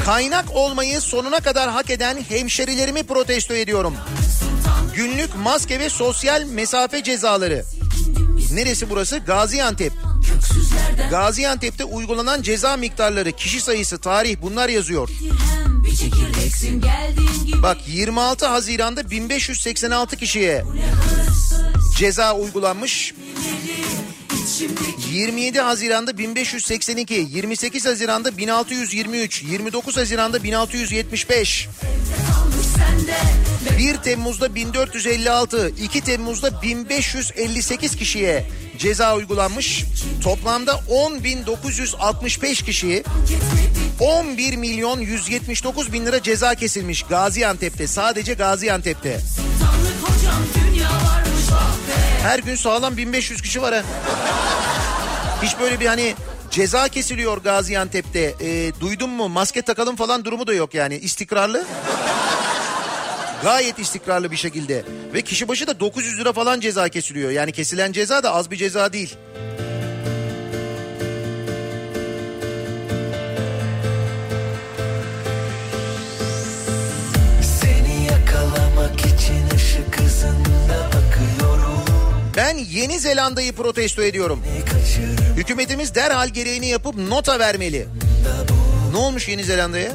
Kaynak 0.05 0.45
olmayı 0.55 1.01
sonuna 1.01 1.39
kadar 1.39 1.69
hak 1.69 1.89
eden 1.89 2.17
hemşerilerimi 2.29 3.03
protesto 3.03 3.53
ediyorum. 3.53 3.95
Günlük 4.95 5.35
maske 5.35 5.79
ve 5.79 5.89
sosyal 5.89 6.43
mesafe 6.43 7.03
cezaları. 7.03 7.63
Neresi 8.53 8.89
burası? 8.89 9.17
Gaziantep. 9.17 9.93
Gaziantep'te 11.09 11.83
uygulanan 11.83 12.41
ceza 12.41 12.77
miktarları, 12.77 13.31
kişi 13.31 13.61
sayısı, 13.61 13.97
tarih 13.97 14.37
bunlar 14.41 14.69
yazıyor. 14.69 15.09
Bak 17.63 17.77
26 17.87 18.45
Haziran'da 18.45 19.09
1586 19.09 20.17
kişiye 20.17 20.63
ceza 21.97 22.35
uygulanmış. 22.35 23.13
27 25.11 25.59
Haziran'da 25.59 26.17
1582, 26.17 27.27
28 27.31 27.85
Haziran'da 27.85 28.37
1623, 28.37 29.43
29 29.43 29.97
Haziran'da 29.97 30.43
1675, 30.43 31.69
kalmış 32.27 32.65
sende 32.65 33.15
1 33.77 33.97
Temmuz'da 33.97 34.55
1456, 34.55 35.69
2 35.69 36.01
Temmuz'da 36.01 36.61
1558 36.61 37.95
kişiye 37.95 38.45
ceza 38.77 39.15
uygulanmış. 39.15 39.83
Toplamda 40.23 40.71
10.965 40.71 42.65
kişi 42.65 43.03
11 43.99 44.55
milyon 44.55 44.99
179 44.99 45.93
bin 45.93 46.05
lira 46.05 46.23
ceza 46.23 46.55
kesilmiş 46.55 47.03
Gaziantep'te 47.03 47.87
sadece 47.87 48.33
Gaziantep'te. 48.33 49.19
Tanrı 49.59 49.82
Her 52.23 52.39
gün 52.39 52.55
sağlam 52.55 52.97
1500 52.97 53.41
kişi 53.41 53.61
var 53.61 53.75
ha. 53.75 53.81
Hiç 55.43 55.59
böyle 55.59 55.79
bir 55.79 55.85
hani 55.85 56.15
ceza 56.51 56.87
kesiliyor 56.87 57.37
Gaziantep'te. 57.37 58.33
E, 58.41 58.71
duydun 58.79 59.09
mu 59.09 59.29
maske 59.29 59.61
takalım 59.61 59.95
falan 59.95 60.25
durumu 60.25 60.47
da 60.47 60.53
yok 60.53 60.73
yani 60.73 60.95
istikrarlı. 60.95 61.65
Gayet 63.43 63.79
istikrarlı 63.79 64.31
bir 64.31 64.37
şekilde. 64.37 64.83
Ve 65.13 65.21
kişi 65.21 65.47
başı 65.47 65.67
da 65.67 65.79
900 65.79 66.19
lira 66.19 66.33
falan 66.33 66.59
ceza 66.59 66.89
kesiliyor. 66.89 67.31
Yani 67.31 67.51
kesilen 67.51 67.91
ceza 67.91 68.23
da 68.23 68.33
az 68.33 68.51
bir 68.51 68.57
ceza 68.57 68.93
değil. 68.93 69.15
Seni 77.61 78.05
yakalamak 78.05 78.99
için 78.99 79.55
ışık 79.55 79.99
hızında 79.99 81.02
Ben 82.37 82.57
Yeni 82.57 82.99
Zelanda'yı 82.99 83.53
protesto 83.53 84.03
ediyorum. 84.03 84.43
Hükümetimiz 85.35 85.95
derhal 85.95 86.29
gereğini 86.29 86.67
yapıp 86.67 86.95
nota 86.95 87.39
vermeli. 87.39 87.87
Ne 88.91 88.97
olmuş 88.97 89.27
Yeni 89.27 89.43
Zelanda'ya? 89.43 89.91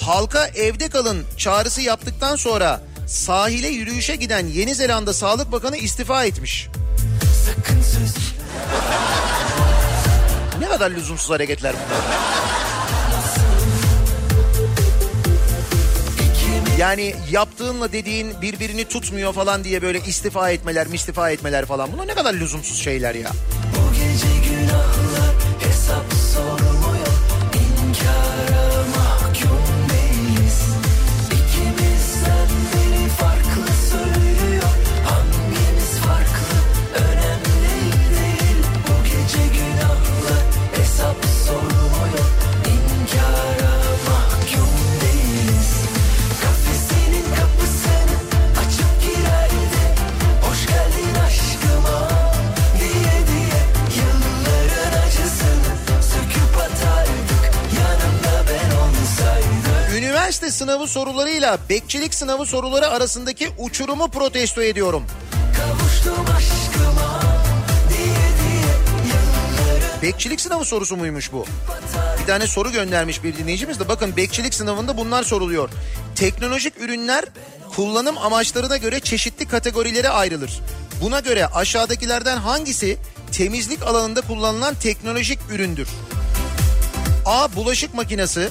Halka 0.00 0.46
evde 0.46 0.88
kalın 0.88 1.24
çağrısı 1.36 1.80
yaptıktan 1.80 2.36
sonra 2.36 2.80
sahile 3.06 3.68
yürüyüşe 3.68 4.16
giden 4.16 4.46
Yeni 4.46 4.74
Zelanda 4.74 5.12
Sağlık 5.12 5.52
Bakanı 5.52 5.76
istifa 5.76 6.24
etmiş. 6.24 6.68
Ne 10.60 10.68
kadar 10.68 10.90
lüzumsuz 10.90 11.30
hareketler 11.30 11.74
bunlar. 11.74 12.63
Yani 16.78 17.14
yaptığınla 17.30 17.92
dediğin 17.92 18.40
birbirini 18.42 18.84
tutmuyor 18.84 19.32
falan 19.32 19.64
diye 19.64 19.82
böyle 19.82 20.00
istifa 20.00 20.50
etmeler, 20.50 20.86
mistifa 20.86 21.30
etmeler 21.30 21.64
falan. 21.66 21.92
Bunlar 21.92 22.06
ne 22.06 22.14
kadar 22.14 22.34
lüzumsuz 22.34 22.78
şeyler 22.78 23.14
ya. 23.14 23.30
Bu 23.72 23.94
gece 23.94 24.48
günahlar 24.48 25.34
hesap 25.60 26.12
sormuyor 26.34 27.06
İnkara 27.54 28.33
Üniversite 60.24 60.50
sınavı 60.50 60.86
sorularıyla 60.86 61.58
bekçilik 61.68 62.14
sınavı 62.14 62.46
soruları 62.46 62.88
arasındaki 62.88 63.48
uçurumu 63.58 64.08
protesto 64.08 64.62
ediyorum. 64.62 65.06
Aşkıma 66.36 67.20
diye 67.88 68.08
diye 68.08 70.02
Bekçilik 70.02 70.40
sınavı 70.40 70.64
sorusu 70.64 70.96
muymuş 70.96 71.32
bu? 71.32 71.46
Bir 72.20 72.26
tane 72.26 72.46
soru 72.46 72.72
göndermiş 72.72 73.24
bir 73.24 73.36
dinleyicimiz 73.36 73.80
de 73.80 73.88
bakın 73.88 74.16
bekçilik 74.16 74.54
sınavında 74.54 74.96
bunlar 74.96 75.22
soruluyor. 75.22 75.68
Teknolojik 76.14 76.80
ürünler 76.80 77.24
kullanım 77.76 78.18
amaçlarına 78.18 78.76
göre 78.76 79.00
çeşitli 79.00 79.48
kategorilere 79.48 80.08
ayrılır. 80.08 80.60
Buna 81.02 81.20
göre 81.20 81.46
aşağıdakilerden 81.46 82.36
hangisi 82.36 82.96
temizlik 83.32 83.82
alanında 83.82 84.20
kullanılan 84.20 84.74
teknolojik 84.74 85.38
üründür? 85.52 85.88
A. 87.26 87.56
Bulaşık 87.56 87.94
makinesi 87.94 88.48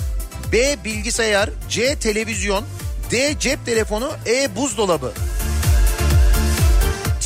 B. 0.54 0.78
Bilgisayar 0.86 1.49
C. 1.70 1.95
Televizyon 1.95 2.64
D. 3.12 3.39
Cep 3.39 3.66
telefonu 3.66 4.12
E. 4.26 4.56
Buzdolabı 4.56 5.14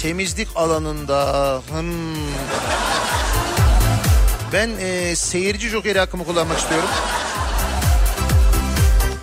Temizlik 0.02 0.48
alanında 0.56 1.62
hmm. 1.70 1.88
Ben 4.54 4.70
e, 4.82 5.16
seyirci 5.16 5.70
jokeri 5.70 6.00
hakkımı 6.00 6.26
kullanmak 6.26 6.60
istiyorum. 6.60 6.90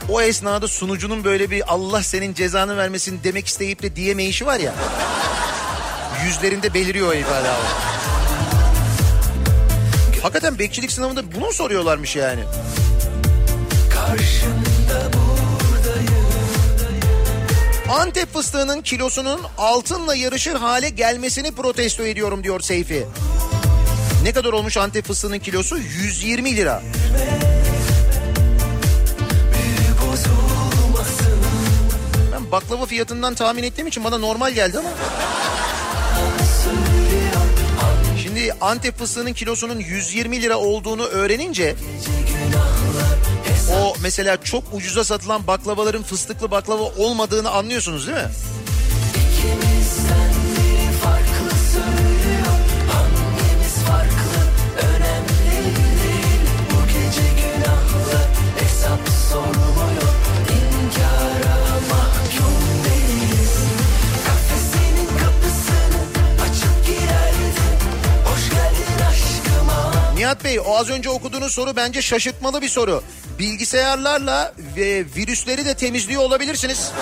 o 0.08 0.20
esnada 0.20 0.68
sunucunun 0.68 1.24
böyle 1.24 1.50
bir 1.50 1.62
Allah 1.72 2.02
senin 2.02 2.34
cezanı 2.34 2.76
vermesin 2.76 3.20
demek 3.24 3.46
isteyip 3.46 3.82
de 3.82 3.96
diyemeyişi 3.96 4.46
var 4.46 4.60
ya. 4.60 4.74
Yüzlerinde 6.26 6.74
beliriyor 6.74 7.08
o 7.08 7.14
ifade 7.14 7.48
abi. 7.48 7.66
Hakikaten 10.22 10.58
bekçilik 10.58 10.92
sınavında 10.92 11.32
bunu 11.34 11.52
soruyorlarmış 11.52 12.16
yani? 12.16 12.44
Antep 17.88 18.32
fıstığının 18.32 18.82
kilosunun 18.82 19.40
altınla 19.58 20.14
yarışır 20.14 20.54
hale 20.54 20.88
gelmesini 20.88 21.52
protesto 21.52 22.02
ediyorum 22.02 22.44
diyor 22.44 22.60
Seyfi. 22.60 23.06
Ne 24.22 24.32
kadar 24.32 24.52
olmuş 24.52 24.76
Antep 24.76 25.04
fıstığının 25.06 25.38
kilosu? 25.38 25.78
120 25.78 26.56
lira. 26.56 26.82
Ben 32.32 32.52
baklava 32.52 32.86
fiyatından 32.86 33.34
tahmin 33.34 33.62
ettiğim 33.62 33.86
için 33.86 34.04
bana 34.04 34.18
normal 34.18 34.52
geldi 34.52 34.78
ama. 34.78 34.88
Şimdi 38.22 38.52
Antep 38.60 38.98
fıstığının 38.98 39.32
kilosunun 39.32 39.78
120 39.78 40.42
lira 40.42 40.56
olduğunu 40.58 41.04
öğrenince 41.04 41.74
mesela 44.04 44.36
çok 44.44 44.64
ucuza 44.72 45.04
satılan 45.04 45.46
baklavaların 45.46 46.02
fıstıklı 46.02 46.50
baklava 46.50 46.82
olmadığını 46.82 47.50
anlıyorsunuz 47.50 48.06
değil 48.06 48.18
mi? 48.18 48.30
Nihat 70.16 70.44
Bey 70.44 70.60
o 70.60 70.76
az 70.76 70.90
önce 70.90 71.10
okuduğunuz 71.10 71.52
soru 71.52 71.76
bence 71.76 72.02
şaşırtmalı 72.02 72.62
bir 72.62 72.68
soru. 72.68 73.02
Bilgisayarlarla 73.44 74.52
ve 74.76 75.04
virüsleri 75.16 75.66
de 75.66 75.74
temizliyor 75.74 76.22
olabilirsiniz. 76.22 76.92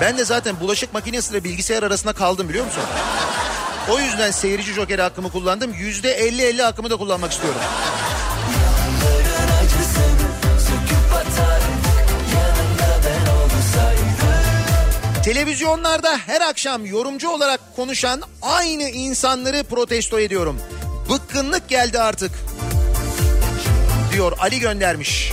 Ben 0.00 0.18
de 0.18 0.24
zaten 0.24 0.60
bulaşık 0.60 0.94
makinesiyle 0.94 1.44
bilgisayar 1.44 1.82
arasında 1.82 2.12
kaldım 2.12 2.48
biliyor 2.48 2.64
musun? 2.64 2.82
O 3.90 3.98
yüzden 3.98 4.30
seyirci 4.30 4.72
jokeri 4.72 5.02
hakkımı 5.02 5.32
kullandım. 5.32 5.74
Yüzde 5.74 6.28
50-50 6.28 6.62
hakkımı 6.62 6.90
da 6.90 6.96
kullanmak 6.96 7.32
istiyorum. 7.32 7.60
Televizyonlarda 15.24 16.16
her 16.16 16.40
akşam 16.40 16.86
yorumcu 16.86 17.30
olarak 17.30 17.60
konuşan 17.76 18.22
aynı 18.42 18.82
insanları 18.82 19.64
protesto 19.64 20.20
ediyorum. 20.20 20.60
Bıkkınlık 21.10 21.68
geldi 21.68 21.98
artık. 22.00 22.32
Diyor 24.14 24.32
Ali 24.38 24.60
göndermiş. 24.60 25.32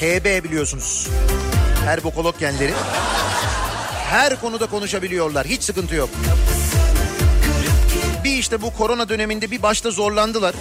HB 0.00 0.44
biliyorsunuz. 0.44 1.08
Her 1.84 2.04
bokolog 2.04 2.38
kendileri. 2.38 2.72
Her 4.10 4.40
konuda 4.40 4.66
konuşabiliyorlar. 4.66 5.46
Hiç 5.46 5.62
sıkıntı 5.62 5.94
yok. 5.94 6.08
Bir 8.24 8.36
işte 8.36 8.62
bu 8.62 8.72
korona 8.72 9.08
döneminde 9.08 9.50
bir 9.50 9.62
başta 9.62 9.90
zorlandılar. 9.90 10.54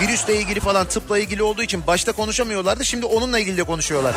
Virüsle 0.00 0.36
ilgili 0.36 0.60
falan 0.60 0.86
tıpla 0.86 1.18
ilgili 1.18 1.42
olduğu 1.42 1.62
için 1.62 1.86
başta 1.86 2.12
konuşamıyorlardı. 2.12 2.84
Şimdi 2.84 3.06
onunla 3.06 3.38
ilgili 3.38 3.56
de 3.56 3.64
konuşuyorlar. 3.64 4.14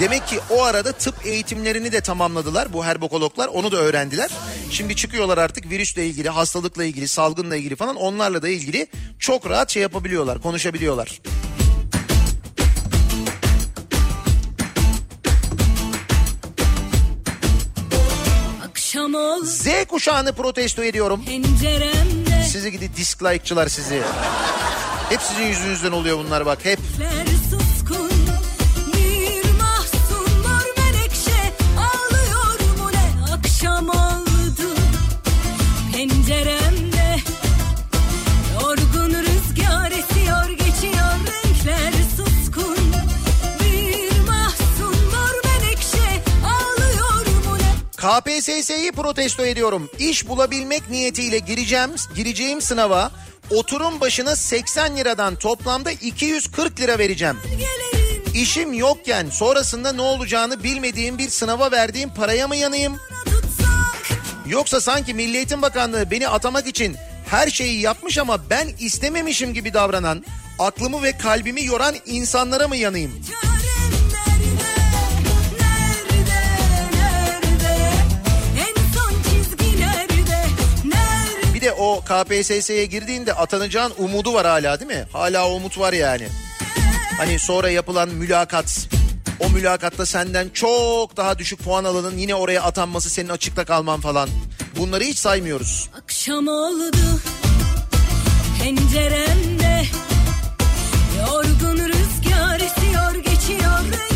Demek 0.00 0.26
ki 0.26 0.40
o 0.50 0.64
arada 0.64 0.92
tıp 0.92 1.26
eğitimlerini 1.26 1.92
de 1.92 2.00
tamamladılar 2.00 2.72
bu 2.72 2.84
herbokologlar 2.84 3.48
onu 3.48 3.72
da 3.72 3.76
öğrendiler. 3.76 4.30
Şimdi 4.70 4.96
çıkıyorlar 4.96 5.38
artık 5.38 5.70
virüsle 5.70 6.06
ilgili, 6.06 6.28
hastalıkla 6.28 6.84
ilgili, 6.84 7.08
salgınla 7.08 7.56
ilgili 7.56 7.76
falan 7.76 7.96
onlarla 7.96 8.42
da 8.42 8.48
ilgili 8.48 8.86
çok 9.18 9.50
rahat 9.50 9.70
şey 9.70 9.82
yapabiliyorlar, 9.82 10.42
konuşabiliyorlar. 10.42 11.20
Akşam 18.64 19.14
ol 19.14 19.44
Z 19.44 19.66
kuşağını 19.88 20.32
protesto 20.32 20.82
ediyorum. 20.84 21.24
Sizi 22.48 22.72
gidi 22.72 22.96
disklike'çılar 22.96 23.68
sizi. 23.68 24.02
Hep 25.08 25.22
sizin 25.22 25.46
yüzünüzden 25.46 25.92
oluyor 25.92 26.18
bunlar 26.18 26.46
bak 26.46 26.64
hep. 26.64 26.78
KPSS'yi 48.10 48.92
protesto 48.92 49.44
ediyorum. 49.44 49.90
İş 49.98 50.28
bulabilmek 50.28 50.90
niyetiyle 50.90 51.38
gireceğim 51.38 51.90
gireceğim 52.14 52.60
sınava 52.60 53.10
oturum 53.50 54.00
başına 54.00 54.36
80 54.36 54.96
liradan 54.96 55.36
toplamda 55.36 55.90
240 55.90 56.80
lira 56.80 56.98
vereceğim. 56.98 57.36
İşim 58.34 58.72
yokken 58.72 59.30
sonrasında 59.30 59.92
ne 59.92 60.02
olacağını 60.02 60.62
bilmediğim 60.62 61.18
bir 61.18 61.28
sınava 61.28 61.70
verdiğim 61.70 62.14
paraya 62.14 62.48
mı 62.48 62.56
yanayım? 62.56 62.96
Yoksa 64.46 64.80
sanki 64.80 65.14
Milli 65.14 65.36
Eğitim 65.36 65.62
Bakanlığı 65.62 66.10
beni 66.10 66.28
atamak 66.28 66.66
için 66.66 66.96
her 67.30 67.48
şeyi 67.48 67.80
yapmış 67.80 68.18
ama 68.18 68.50
ben 68.50 68.68
istememişim 68.80 69.54
gibi 69.54 69.74
davranan, 69.74 70.24
aklımı 70.58 71.02
ve 71.02 71.18
kalbimi 71.18 71.64
yoran 71.64 71.94
insanlara 72.06 72.68
mı 72.68 72.76
yanayım? 72.76 73.12
Çarem 73.22 73.49
Bir 81.60 81.66
de 81.66 81.72
o 81.72 82.00
KPSS'ye 82.00 82.86
girdiğinde 82.86 83.34
atanacağın 83.34 83.92
umudu 83.98 84.34
var 84.34 84.46
hala 84.46 84.80
değil 84.80 84.90
mi? 84.90 85.04
Hala 85.12 85.50
umut 85.50 85.78
var 85.78 85.92
yani. 85.92 86.28
Hani 87.18 87.38
sonra 87.38 87.70
yapılan 87.70 88.08
mülakat. 88.08 88.88
O 89.40 89.50
mülakatta 89.50 90.06
senden 90.06 90.48
çok 90.48 91.16
daha 91.16 91.38
düşük 91.38 91.64
puan 91.64 91.84
alanın 91.84 92.18
yine 92.18 92.34
oraya 92.34 92.62
atanması 92.62 93.10
senin 93.10 93.28
açıkta 93.28 93.64
kalman 93.64 94.00
falan. 94.00 94.28
Bunları 94.78 95.04
hiç 95.04 95.18
saymıyoruz. 95.18 95.90
Akşam 96.02 96.48
oldu 96.48 96.96
penceremde 98.62 99.82
Yorgun 101.18 101.78
rüzgar 101.78 102.60
esiyor 102.60 103.14
geçiyor 103.14 104.09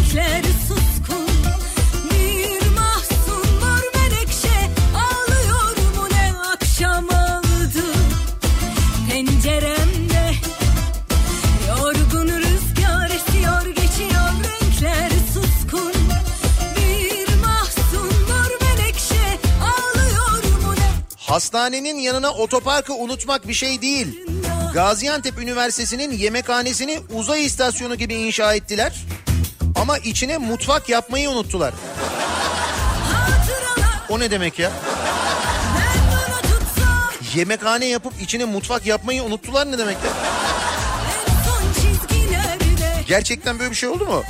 Hastanenin 21.35 21.99
yanına 21.99 22.31
otoparkı 22.31 22.95
unutmak 22.95 23.49
bir 23.49 23.55
şey 23.55 23.83
değil. 23.83 24.21
Gaziantep 24.75 25.39
Üniversitesi'nin 25.39 26.13
yemekhanesini 26.13 27.01
uzay 27.13 27.45
istasyonu 27.45 27.95
gibi 27.95 28.15
inşa 28.15 28.55
ettiler. 28.55 29.05
Ama 29.77 29.99
içine 29.99 30.39
mutfak 30.39 30.89
yapmayı 30.89 31.31
unuttular. 31.31 31.75
O 34.09 34.21
ne 34.21 34.31
demek 34.31 34.59
ya? 34.59 34.71
Yemekhane 37.35 37.87
yapıp 37.87 38.13
içine 38.23 38.45
mutfak 38.45 38.87
yapmayı 38.87 39.23
unuttular 39.23 39.71
ne 39.71 39.79
demek 39.79 39.97
ya? 39.97 40.11
Gerçekten 43.07 43.59
böyle 43.59 43.71
bir 43.71 43.77
şey 43.77 43.89
oldu 43.89 44.07
mu? 44.07 44.23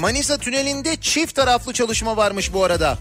Manisa 0.00 0.38
tünelinde 0.38 0.96
çift 0.96 1.34
taraflı 1.34 1.72
çalışma 1.72 2.16
varmış 2.16 2.52
bu 2.52 2.64
arada. 2.64 2.98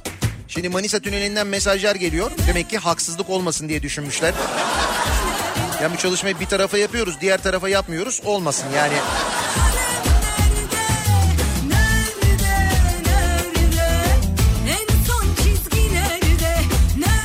Şimdi 0.48 0.70
Manisa 0.70 1.00
Tüneli'nden 1.00 1.48
mesajlar 1.48 1.96
geliyor. 1.96 2.32
Demek 2.48 2.70
ki 2.70 2.78
haksızlık 2.78 3.30
olmasın 3.30 3.70
diye 3.70 3.82
düşünmüşler. 3.82 4.34
Yani 5.82 5.94
bu 5.94 5.98
çalışmayı 5.98 6.40
bir 6.40 6.46
tarafa 6.46 6.78
yapıyoruz, 6.78 7.16
diğer 7.22 7.44
tarafa 7.44 7.70
yapmıyoruz. 7.70 8.22
Olmasın 8.26 8.68
yani. 8.76 8.94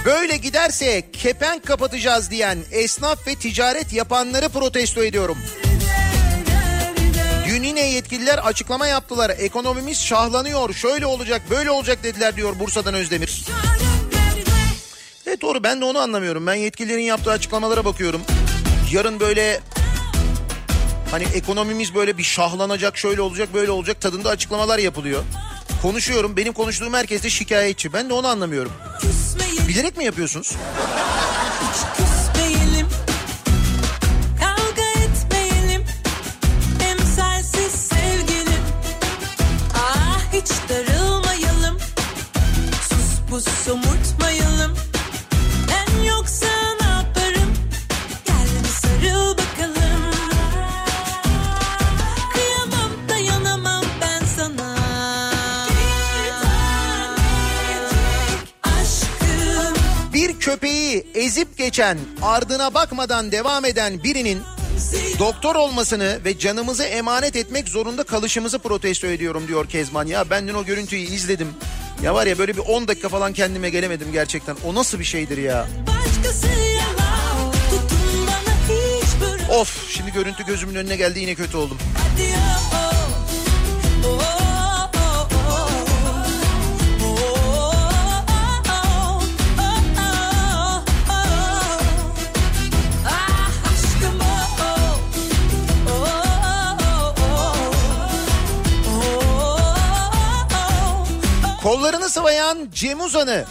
Böyle 0.04 0.36
giderse 0.36 1.10
kepenk 1.12 1.66
kapatacağız 1.66 2.30
diyen 2.30 2.58
esnaf 2.72 3.26
ve 3.26 3.34
ticaret 3.34 3.92
yapanları 3.92 4.48
protesto 4.48 5.04
ediyorum. 5.04 5.38
Dün 7.54 7.62
yine 7.62 7.86
yetkililer 7.86 8.38
açıklama 8.38 8.86
yaptılar. 8.86 9.30
Ekonomimiz 9.38 10.00
şahlanıyor. 10.00 10.74
Şöyle 10.74 11.06
olacak, 11.06 11.42
böyle 11.50 11.70
olacak 11.70 11.98
dediler 12.02 12.36
diyor 12.36 12.58
Bursa'dan 12.58 12.94
Özdemir. 12.94 13.44
Evet 15.26 15.40
doğru 15.42 15.62
ben 15.62 15.80
de 15.80 15.84
onu 15.84 15.98
anlamıyorum. 15.98 16.46
Ben 16.46 16.54
yetkililerin 16.54 17.02
yaptığı 17.02 17.30
açıklamalara 17.30 17.84
bakıyorum. 17.84 18.22
Yarın 18.92 19.20
böyle 19.20 19.60
hani 21.10 21.24
ekonomimiz 21.34 21.94
böyle 21.94 22.18
bir 22.18 22.22
şahlanacak, 22.22 22.98
şöyle 22.98 23.20
olacak, 23.20 23.48
böyle 23.54 23.70
olacak 23.70 24.00
tadında 24.00 24.30
açıklamalar 24.30 24.78
yapılıyor. 24.78 25.22
Konuşuyorum. 25.82 26.36
Benim 26.36 26.52
konuştuğum 26.52 26.94
herkes 26.94 27.22
de 27.22 27.30
şikayetçi. 27.30 27.92
Ben 27.92 28.08
de 28.08 28.14
onu 28.14 28.26
anlamıyorum. 28.26 28.72
Bilerek 29.68 29.96
mi 29.96 30.04
yapıyorsunuz? 30.04 30.52
Ezip 61.44 61.58
geçen, 61.58 61.98
ardına 62.22 62.74
bakmadan 62.74 63.32
devam 63.32 63.64
eden 63.64 64.02
birinin 64.02 64.42
doktor 65.18 65.54
olmasını 65.54 66.18
ve 66.24 66.38
canımızı 66.38 66.84
emanet 66.84 67.36
etmek 67.36 67.68
zorunda 67.68 68.02
kalışımızı 68.02 68.58
protesto 68.58 69.06
ediyorum 69.06 69.48
diyor 69.48 69.68
Kezban. 69.68 70.06
Ya 70.06 70.30
ben 70.30 70.48
dün 70.48 70.54
o 70.54 70.64
görüntüyü 70.64 71.02
izledim. 71.02 71.48
Ya 72.02 72.14
var 72.14 72.26
ya 72.26 72.38
böyle 72.38 72.56
bir 72.56 72.62
10 72.62 72.88
dakika 72.88 73.08
falan 73.08 73.32
kendime 73.32 73.70
gelemedim 73.70 74.12
gerçekten. 74.12 74.56
O 74.66 74.74
nasıl 74.74 74.98
bir 74.98 75.04
şeydir 75.04 75.38
ya? 75.38 75.66
Yalan 76.76 77.52
Of 79.60 79.90
şimdi 79.90 80.12
görüntü 80.12 80.46
gözümün 80.46 80.74
önüne 80.74 80.96
geldi 80.96 81.20
yine 81.20 81.34
kötü 81.34 81.56
oldum. 81.56 81.78
Hadi 81.98 82.34
oh, 82.36 82.72
oh, 84.04 84.20
oh, 84.20 84.43
Kollarını 101.64 102.08
sıvayan 102.08 102.68
Cem 102.74 103.00
Uzan'ı, 103.00 103.44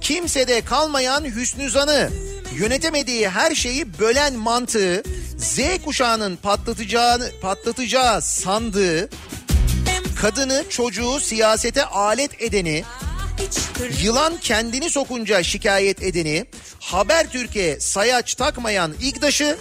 kimsede 0.00 0.64
kalmayan 0.64 1.24
Hüsnü 1.24 1.70
Zan'ı, 1.70 2.10
yönetemediği 2.54 3.28
her 3.28 3.54
şeyi 3.54 3.98
bölen 3.98 4.34
mantığı, 4.34 5.02
Z 5.38 5.58
kuşağının 5.84 6.36
patlatacağını, 6.36 7.30
patlatacağı 7.42 8.22
sandığı, 8.22 9.08
kadını 10.20 10.64
çocuğu 10.68 11.20
siyasete 11.20 11.84
alet 11.84 12.42
edeni, 12.42 12.84
yılan 14.02 14.36
kendini 14.40 14.90
sokunca 14.90 15.42
şikayet 15.42 16.02
edeni, 16.02 16.46
Haber 16.80 17.30
Türkiye 17.30 17.80
sayaç 17.80 18.34
takmayan 18.34 18.94
İgdaş'ı, 19.02 19.58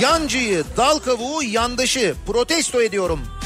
yancıyı, 0.00 0.64
dal 0.76 0.98
kavuğu, 0.98 1.42
yandaşı 1.42 2.14
protesto 2.26 2.82
ediyorum. 2.82 3.39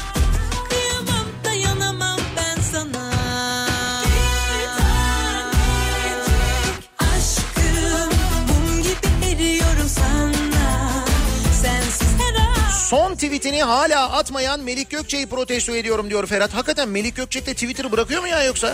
Son 12.95 13.15
tweetini 13.15 13.63
hala 13.63 14.11
atmayan 14.11 14.59
Melik 14.59 14.89
Gökçe'yi 14.89 15.27
protesto 15.27 15.75
ediyorum 15.75 16.09
diyor 16.09 16.27
Ferhat. 16.27 16.53
Hakikaten 16.53 16.89
Melik 16.89 17.15
Gökçek 17.15 17.45
de 17.45 17.53
Twitter'ı 17.53 17.91
bırakıyor 17.91 18.21
mu 18.21 18.27
ya 18.27 18.43
yoksa? 18.43 18.73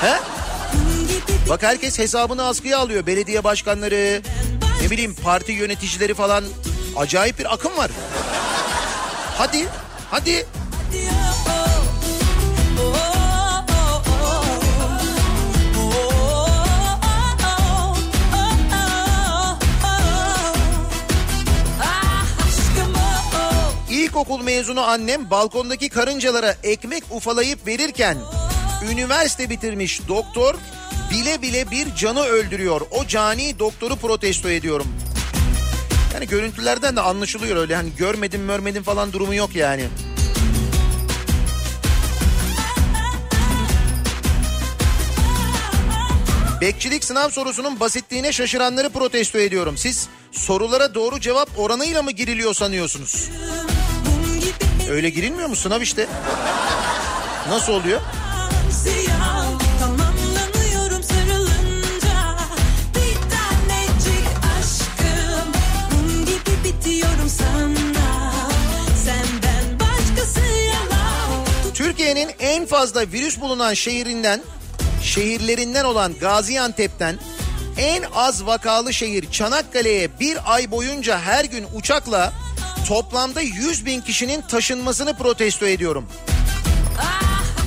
He? 0.00 0.14
Bak 1.48 1.62
herkes 1.62 1.98
hesabını 1.98 2.44
askıya 2.44 2.78
alıyor. 2.78 3.06
Belediye 3.06 3.44
başkanları, 3.44 4.22
ne 4.82 4.90
bileyim 4.90 5.14
parti 5.14 5.52
yöneticileri 5.52 6.14
falan. 6.14 6.44
Acayip 6.96 7.38
bir 7.38 7.54
akım 7.54 7.76
var. 7.76 7.90
Hadi, 9.38 9.68
hadi. 10.10 10.46
diyor 10.92 11.12
İlkokul 24.14 24.42
mezunu 24.42 24.80
annem 24.80 25.30
balkondaki 25.30 25.88
karıncalara 25.88 26.56
ekmek 26.62 27.04
ufalayıp 27.10 27.66
verirken 27.66 28.18
üniversite 28.90 29.50
bitirmiş 29.50 30.08
doktor 30.08 30.54
bile 31.10 31.42
bile 31.42 31.70
bir 31.70 31.94
canı 31.94 32.22
öldürüyor. 32.24 32.80
O 32.90 33.06
cani 33.06 33.58
doktoru 33.58 33.96
protesto 33.96 34.48
ediyorum. 34.48 34.86
Yani 36.14 36.26
görüntülerden 36.26 36.96
de 36.96 37.00
anlaşılıyor 37.00 37.56
öyle 37.56 37.76
hani 37.76 37.90
görmedim 37.98 38.46
görmedim 38.46 38.82
falan 38.82 39.12
durumu 39.12 39.34
yok 39.34 39.56
yani. 39.56 39.84
Bekçilik 46.60 47.04
sınav 47.04 47.28
sorusunun 47.28 47.80
basitliğine 47.80 48.32
şaşıranları 48.32 48.90
protesto 48.90 49.38
ediyorum. 49.38 49.76
Siz 49.78 50.08
sorulara 50.32 50.94
doğru 50.94 51.20
cevap 51.20 51.48
oranıyla 51.58 52.02
mı 52.02 52.10
giriliyor 52.10 52.54
sanıyorsunuz? 52.54 53.30
Öyle 54.94 55.10
girilmiyor 55.10 55.48
mu 55.48 55.56
sınav 55.56 55.80
işte? 55.80 56.06
Nasıl 57.48 57.72
oluyor? 57.72 58.00
Türkiye'nin 71.74 72.30
en 72.38 72.66
fazla 72.66 73.00
virüs 73.00 73.40
bulunan 73.40 73.74
şehrinden, 73.74 74.40
şehirlerinden 75.02 75.84
olan 75.84 76.12
Gaziantep'ten 76.20 77.18
en 77.78 78.02
az 78.14 78.46
vakalı 78.46 78.92
şehir 78.92 79.30
Çanakkale'ye 79.30 80.20
bir 80.20 80.38
ay 80.46 80.70
boyunca 80.70 81.18
her 81.18 81.44
gün 81.44 81.66
uçakla 81.74 82.43
toplamda 82.84 83.40
100 83.40 83.86
bin 83.86 84.00
kişinin 84.00 84.40
taşınmasını 84.40 85.16
protesto 85.16 85.66
ediyorum. 85.66 86.08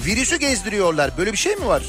Virüsü 0.05 0.35
gezdiriyorlar. 0.35 1.17
Böyle 1.17 1.31
bir 1.31 1.37
şey 1.37 1.55
mi 1.55 1.67
var? 1.67 1.83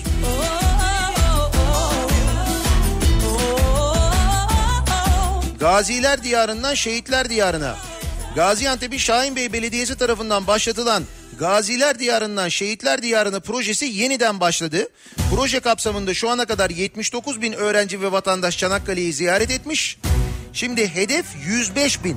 Gaziler 5.60 6.22
diyarından 6.22 6.74
şehitler 6.74 7.30
diyarına. 7.30 7.76
Gaziantep'in 8.34 8.98
Şahinbey 8.98 9.52
Belediyesi 9.52 9.96
tarafından 9.96 10.46
başlatılan 10.46 11.04
Gaziler 11.38 11.98
Diyarı'ndan 11.98 12.48
Şehitler 12.48 13.02
Diyarı'nı 13.02 13.40
projesi 13.40 13.84
yeniden 13.84 14.40
başladı. 14.40 14.88
Proje 15.34 15.60
kapsamında 15.60 16.14
şu 16.14 16.30
ana 16.30 16.46
kadar 16.46 16.70
79 16.70 17.42
bin 17.42 17.52
öğrenci 17.52 18.00
ve 18.00 18.12
vatandaş 18.12 18.58
Çanakkale'yi 18.58 19.12
ziyaret 19.12 19.50
etmiş. 19.50 19.98
Şimdi 20.52 20.94
hedef 20.94 21.26
105 21.46 22.04
bin. 22.04 22.16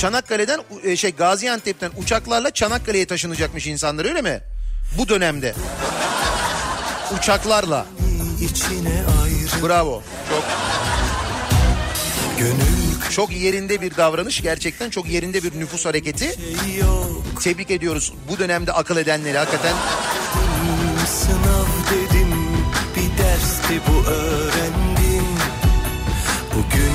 Çanakkale'den 0.00 0.60
e, 0.84 0.96
şey 0.96 1.10
Gaziantep'ten 1.10 1.90
uçaklarla 1.96 2.50
Çanakkale'ye 2.50 3.06
taşınacakmış 3.06 3.66
insanlar 3.66 4.04
öyle 4.04 4.22
mi? 4.22 4.40
Bu 4.98 5.08
dönemde. 5.08 5.54
Uçaklarla. 7.18 7.86
Bravo. 9.62 10.02
Çok 10.30 10.44
gönül 12.38 12.82
çok 13.10 13.32
yerinde 13.32 13.80
bir 13.80 13.96
davranış. 13.96 14.42
Gerçekten 14.42 14.90
çok 14.90 15.08
yerinde 15.08 15.42
bir 15.42 15.60
nüfus 15.60 15.86
hareketi. 15.86 16.34
yok 16.80 17.42
Tebrik 17.42 17.70
ediyoruz 17.70 18.12
bu 18.28 18.38
dönemde 18.38 18.72
akıl 18.72 18.96
edenleri 18.96 19.38
hakikaten. 19.38 19.74
sınav 21.06 21.66
dedim 21.90 22.32
bir 22.96 23.22
dersti 23.22 23.80
bu 23.88 24.10
öğrendim 24.10 25.26
Bugün 26.54 26.92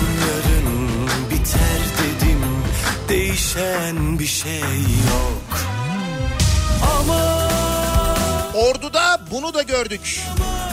değişen 3.09 4.19
bir 4.19 4.25
şey 4.25 4.59
yok 5.11 5.59
Ama 6.99 7.47
Ordu'da 8.53 9.19
bunu 9.31 9.53
da 9.53 9.61
gördük. 9.61 10.19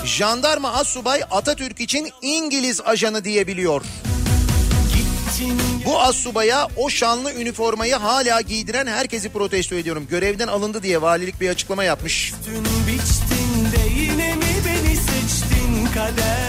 Jandarma 0.05 0.72
assubay 0.72 1.20
Atatürk 1.30 1.80
için 1.80 2.11
İngiliz 2.22 2.80
ajanı 2.80 3.24
diyebiliyor. 3.24 3.82
Bu 5.87 6.01
assubaya 6.01 6.68
o 6.76 6.91
şanlı 6.91 7.32
üniformayı 7.32 7.95
hala 7.95 8.41
giydiren 8.41 8.87
herkesi 8.87 9.28
protesto 9.28 9.74
ediyorum. 9.74 10.07
Görevden 10.11 10.49
alındı 10.49 10.82
diye 10.82 11.03
valilik 11.03 11.41
bir 11.41 11.49
açıklama 11.49 11.85
yapmış. 11.85 12.32
Dün 12.47 12.64
biçtin 12.64 13.72
de 13.72 14.01
yine 14.01 14.35
mi 14.35 14.45
beni 14.66 14.97
seçtin 14.97 15.87
kader 15.95 16.43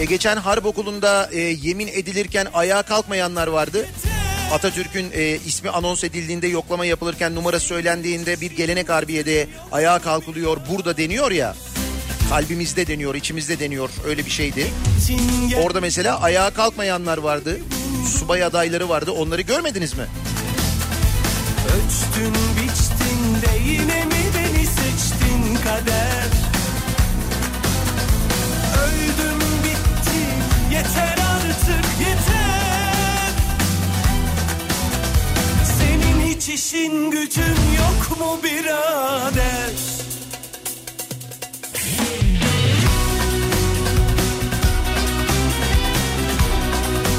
E 0.00 0.04
geçen 0.04 0.36
harp 0.36 0.66
okulunda 0.66 1.28
e, 1.32 1.38
yemin 1.40 1.88
edilirken 1.88 2.46
ayağa 2.54 2.82
kalkmayanlar 2.82 3.46
vardı. 3.48 3.86
Atatürk'ün 4.52 5.10
e, 5.14 5.38
ismi 5.46 5.70
anons 5.70 6.04
edildiğinde 6.04 6.46
yoklama 6.46 6.84
yapılırken 6.84 7.34
numara 7.34 7.60
söylendiğinde 7.60 8.40
bir 8.40 8.50
gelenek 8.50 8.88
harbiyede 8.88 9.46
ayağa 9.72 9.98
kalkılıyor 9.98 10.56
burada 10.70 10.96
deniyor 10.96 11.30
ya. 11.30 11.54
Kalbimizde 12.28 12.86
deniyor, 12.86 13.14
içimizde 13.14 13.58
deniyor 13.58 13.90
öyle 14.06 14.26
bir 14.26 14.30
şeydi. 14.30 14.66
Orada 15.62 15.80
mesela 15.80 16.20
ayağa 16.20 16.50
kalkmayanlar 16.50 17.18
vardı. 17.18 17.60
Subay 18.18 18.44
adayları 18.44 18.88
vardı. 18.88 19.10
Onları 19.10 19.42
görmediniz 19.42 19.94
mi? 19.94 20.04
Ölçtün 21.66 22.34
biçtin 22.56 23.42
de 23.42 23.70
yine 23.70 24.04
mi 24.04 24.22
beni 24.34 24.66
seçtin 24.66 25.54
kader 25.64 26.39
işin 36.70 37.10
gücün 37.10 37.56
yok 37.78 38.18
mu 38.18 38.40
birader 38.44 39.70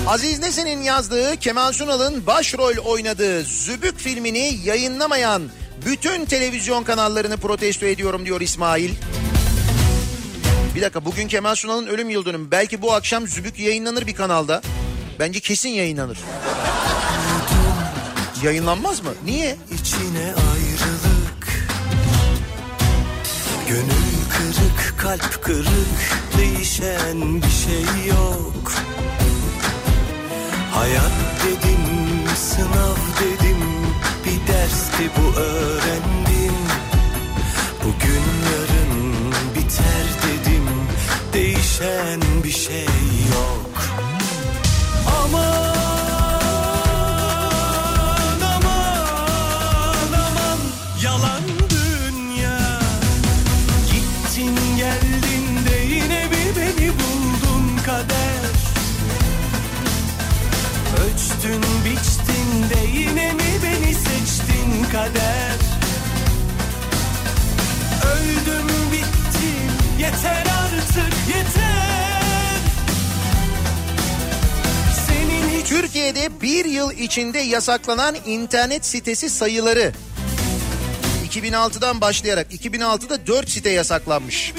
Aziz 0.07 0.39
Nesin'in 0.39 0.81
yazdığı 0.81 1.37
Kemal 1.37 1.71
Sunal'ın 1.71 2.27
başrol 2.27 2.77
oynadığı 2.77 3.43
Zübük 3.43 3.99
filmini 3.99 4.59
yayınlamayan 4.63 5.41
bütün 5.85 6.25
televizyon 6.25 6.83
kanallarını 6.83 7.37
protesto 7.37 7.85
ediyorum 7.85 8.25
diyor 8.25 8.41
İsmail. 8.41 8.91
Bir 10.75 10.81
dakika 10.81 11.05
bugün 11.05 11.27
Kemal 11.27 11.55
Sunal'ın 11.55 11.87
ölüm 11.87 12.09
yıl 12.09 12.25
dönümü. 12.25 12.51
Belki 12.51 12.81
bu 12.81 12.93
akşam 12.93 13.27
Zübük 13.27 13.59
yayınlanır 13.59 14.07
bir 14.07 14.15
kanalda. 14.15 14.61
Bence 15.19 15.39
kesin 15.39 15.69
yayınlanır. 15.69 16.17
Yayınlanmaz 18.43 19.03
mı? 19.03 19.09
Niye? 19.25 19.57
İçine 19.71 20.25
ayrılık. 20.25 21.67
Gönül 23.67 24.11
kırık 24.29 24.99
kalp 24.99 25.43
kırık. 25.43 26.21
Değişen 26.37 27.41
bir 27.41 27.49
şey 27.49 28.07
yok. 28.09 28.73
Hayat 30.71 31.11
dedim 31.45 31.85
sınav 32.35 32.95
dedim. 33.21 33.61
Bir 34.25 34.53
dersti 34.53 35.09
bu 35.17 35.39
öğrendim. 35.39 36.55
Bugün 37.83 38.23
yarın 38.51 39.13
biter 39.55 40.05
dedim. 40.23 40.67
Değişen 41.33 42.21
bir 42.43 42.51
şey 42.51 42.85
yok 43.31 43.70
kader 64.91 65.55
Öldüm 68.05 68.67
bittim 68.91 69.71
yeter 69.99 70.45
artık 70.45 71.13
yeter 71.27 72.57
Senin 75.07 75.59
hiç 75.59 75.69
Türkiye'de 75.69 76.41
bir 76.41 76.65
yıl 76.65 76.91
içinde 76.91 77.39
yasaklanan 77.39 78.15
internet 78.25 78.85
sitesi 78.85 79.29
sayıları 79.29 79.93
2006'dan 81.29 82.01
başlayarak 82.01 82.53
2006'da 82.53 83.27
4 83.27 83.49
site 83.49 83.69
yasaklanmış. 83.69 84.53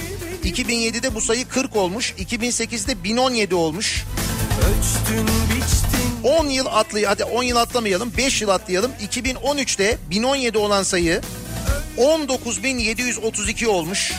2007'de 0.45 1.15
bu 1.15 1.21
sayı 1.21 1.49
40 1.49 1.77
olmuş. 1.77 2.15
2008'de 2.19 3.05
1017 3.05 3.55
olmuş. 3.55 4.05
ölçtün 4.59 5.27
biçtin 5.27 6.02
10 6.25 6.47
yıl 6.47 6.67
atlay 6.67 7.05
hadi 7.05 7.25
10 7.25 7.43
yıl 7.43 7.57
atlamayalım 7.57 8.13
5 8.17 8.43
yıl 8.43 8.49
atlayalım. 8.49 8.93
2013'te 9.09 9.99
1017 10.11 10.59
olan 10.59 10.83
sayı 10.83 11.21
19.732 11.99 13.67
olmuş. 13.67 14.13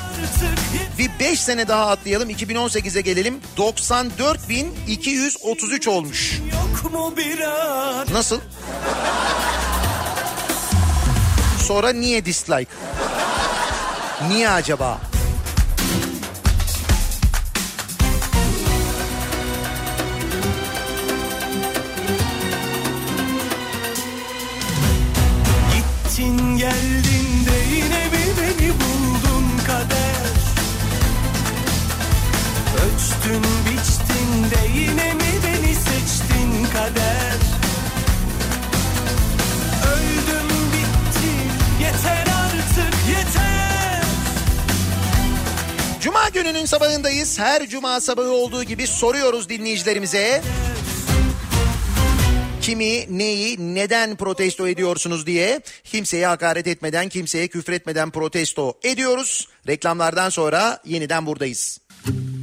Bir 0.99 1.09
5 1.19 1.39
sene 1.39 1.67
daha 1.67 1.89
atlayalım 1.89 2.29
2018'e 2.29 3.01
gelelim 3.01 3.39
94.233 3.57 5.89
olmuş. 5.89 6.39
Nasıl? 8.13 8.39
Sonra 11.67 11.93
niye 11.93 12.25
dislike? 12.25 12.71
Niye 14.29 14.49
acaba? 14.49 15.01
Kader 36.83 37.39
Öldüm 39.93 40.49
bittim 40.73 41.51
yeter 41.81 42.21
artık 42.21 42.93
yeter 43.09 44.03
Cuma 46.01 46.29
gününün 46.29 46.65
sabahındayız. 46.65 47.39
Her 47.39 47.67
cuma 47.69 48.01
sabahı 48.01 48.31
olduğu 48.31 48.63
gibi 48.63 48.87
soruyoruz 48.87 49.49
dinleyicilerimize. 49.49 50.41
Kimi, 52.61 53.17
neyi, 53.17 53.75
neden 53.75 54.15
protesto 54.15 54.67
ediyorsunuz 54.67 55.25
diye 55.25 55.61
kimseye 55.83 56.27
hakaret 56.27 56.67
etmeden, 56.67 57.09
kimseye 57.09 57.47
küfretmeden 57.47 58.09
protesto 58.11 58.79
ediyoruz. 58.83 59.47
Reklamlardan 59.67 60.29
sonra 60.29 60.79
yeniden 60.85 61.25
buradayız. 61.25 61.79
Seviyorsan 62.05 62.42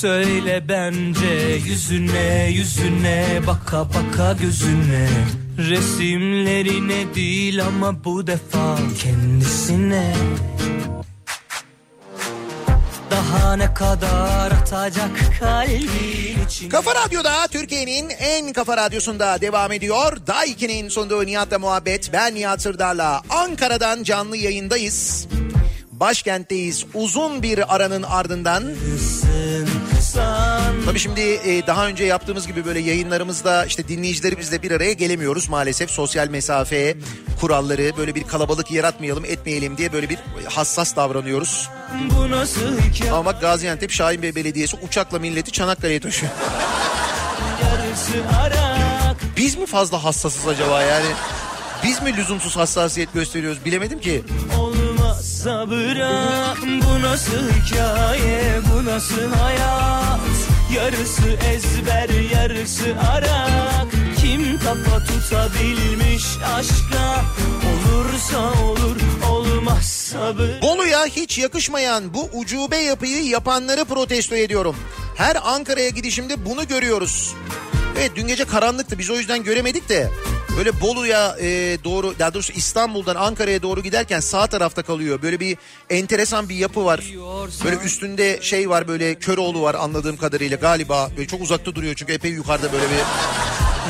söyle 0.00 0.68
bence 0.68 1.58
yüzüne 1.66 2.50
yüzüne 2.50 3.40
baka 3.46 3.86
baka 3.88 4.32
gözüne 4.32 5.08
Resimlerine 5.58 7.14
değil 7.14 7.64
ama 7.64 8.04
bu 8.04 8.26
defa 8.26 8.78
kendisine 9.02 10.14
Daha 13.10 13.56
ne 13.56 13.74
kadar 13.74 14.52
atacak 14.52 15.10
kalbin 15.40 16.46
için 16.46 16.68
Kafa 16.68 16.94
Radyo'da 16.94 17.46
Türkiye'nin 17.46 18.10
en 18.10 18.52
kafa 18.52 18.76
radyosunda 18.76 19.40
devam 19.40 19.72
ediyor. 19.72 20.16
Daiki'nin 20.26 20.88
sunduğu 20.88 21.26
Nihat'la 21.26 21.58
muhabbet. 21.58 22.12
Ben 22.12 22.34
Nihat 22.34 22.62
Sırdar'la 22.62 23.22
Ankara'dan 23.30 24.02
canlı 24.02 24.36
yayındayız. 24.36 25.26
Başkentteyiz. 25.92 26.84
Uzun 26.94 27.42
bir 27.42 27.74
aranın 27.74 28.02
ardından. 28.02 28.62
san 28.98 29.89
Tabii 30.86 30.98
şimdi 30.98 31.20
e, 31.20 31.66
daha 31.66 31.86
önce 31.86 32.04
yaptığımız 32.04 32.46
gibi 32.46 32.64
böyle 32.64 32.80
yayınlarımızda 32.80 33.64
işte 33.64 33.88
dinleyicilerimizle 33.88 34.62
bir 34.62 34.70
araya 34.70 34.92
gelemiyoruz 34.92 35.48
maalesef. 35.48 35.90
Sosyal 35.90 36.28
mesafe 36.28 36.96
kuralları 37.40 37.96
böyle 37.96 38.14
bir 38.14 38.24
kalabalık 38.24 38.70
yaratmayalım 38.70 39.24
etmeyelim 39.24 39.76
diye 39.76 39.92
böyle 39.92 40.08
bir 40.08 40.18
hassas 40.48 40.96
davranıyoruz. 40.96 41.68
Ama 43.12 43.32
Gaziantep 43.32 43.90
Şahinbey 43.90 44.34
Belediyesi 44.34 44.76
uçakla 44.76 45.18
milleti 45.18 45.52
Çanakkale'ye 45.52 46.00
taşıyor. 46.00 46.32
Biz 49.36 49.56
mi 49.58 49.66
fazla 49.66 50.04
hassasız 50.04 50.48
acaba 50.48 50.82
yani? 50.82 51.06
Biz 51.84 52.02
mi 52.02 52.16
lüzumsuz 52.16 52.56
hassasiyet 52.56 53.12
gösteriyoruz 53.14 53.64
bilemedim 53.64 54.00
ki. 54.00 54.22
Olmazsa 54.58 54.69
bırak 55.70 56.58
Bu 56.62 57.02
nasıl 57.02 57.50
hikaye 57.50 58.60
Bu 58.72 58.84
nasıl 58.84 59.32
hayat? 59.32 60.20
Yarısı 60.76 61.28
ezber 61.54 62.08
yarısı 62.08 62.84
arak. 63.12 63.86
Kim 64.20 64.58
kafa 64.58 65.04
tutabilmiş 65.04 66.24
aşka? 66.56 67.24
Olursa 67.70 68.62
olur 68.62 68.96
olmazsa 69.30 70.38
bırak 70.38 70.62
Bolu'ya 70.62 71.06
hiç 71.06 71.38
yakışmayan 71.38 72.14
bu 72.14 72.28
ucube 72.32 72.76
yapıyı 72.76 73.24
yapanları 73.24 73.84
protesto 73.84 74.34
ediyorum. 74.36 74.76
Her 75.16 75.36
Ankara'ya 75.44 75.88
gidişimde 75.88 76.46
bunu 76.46 76.68
görüyoruz. 76.68 77.34
Evet 77.98 78.12
dün 78.16 78.26
gece 78.26 78.44
karanlıktı 78.44 78.98
biz 78.98 79.10
o 79.10 79.16
yüzden 79.16 79.42
göremedik 79.42 79.88
de 79.88 80.10
böyle 80.56 80.80
Bolu'ya 80.80 81.36
e, 81.40 81.78
doğru 81.84 82.14
daha 82.18 82.34
doğrusu 82.34 82.52
İstanbul'dan 82.52 83.14
Ankara'ya 83.16 83.62
doğru 83.62 83.82
giderken 83.82 84.20
sağ 84.20 84.46
tarafta 84.46 84.82
kalıyor. 84.82 85.22
Böyle 85.22 85.40
bir 85.40 85.56
enteresan 85.90 86.48
bir 86.48 86.54
yapı 86.54 86.84
var. 86.84 87.00
Böyle 87.64 87.76
üstünde 87.76 88.38
şey 88.42 88.70
var 88.70 88.88
böyle 88.88 89.14
Köroğlu 89.14 89.62
var 89.62 89.74
anladığım 89.74 90.16
kadarıyla 90.16 90.56
galiba. 90.56 91.10
Böyle 91.16 91.28
çok 91.28 91.42
uzakta 91.42 91.74
duruyor 91.74 91.94
çünkü 91.94 92.12
epey 92.12 92.30
yukarıda 92.30 92.72
böyle 92.72 92.84
bir 92.84 93.00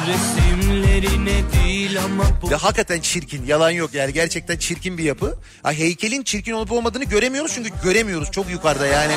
Resimlerine 0.07 1.43
değil 1.53 2.05
ama 2.05 2.24
bu 2.43 2.51
Ve 2.51 2.55
hakikaten 2.55 3.01
çirkin 3.01 3.47
yalan 3.47 3.70
yok 3.70 3.95
yani 3.95 4.12
gerçekten 4.12 4.57
çirkin 4.57 4.99
bir 4.99 5.05
yapı. 5.05 5.39
Ha, 5.62 5.73
heykelin 5.73 6.23
çirkin 6.23 6.53
olup 6.53 6.73
olmadığını 6.73 7.05
göremiyoruz 7.05 7.53
çünkü 7.55 7.70
göremiyoruz 7.85 8.31
çok 8.31 8.51
yukarıda 8.51 8.87
yani. 8.87 9.12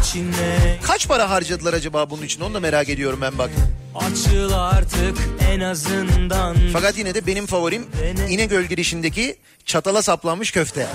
İçine 0.00 0.78
Kaç 0.82 1.08
para 1.08 1.30
harcadılar 1.30 1.72
acaba 1.74 2.10
bunun 2.10 2.22
için 2.22 2.40
onu 2.40 2.54
da 2.54 2.60
merak 2.60 2.88
ediyorum 2.88 3.18
ben 3.22 3.38
bak. 3.38 3.50
Açıl 3.94 4.52
artık 4.52 5.18
en 5.50 5.60
azından 5.60 6.56
Fakat 6.72 6.98
yine 6.98 7.14
de 7.14 7.26
benim 7.26 7.46
favorim 7.46 7.86
İnegöl 8.28 8.64
girişindeki 8.64 9.36
çatala 9.64 10.02
saplanmış 10.02 10.50
köfte. 10.50 10.86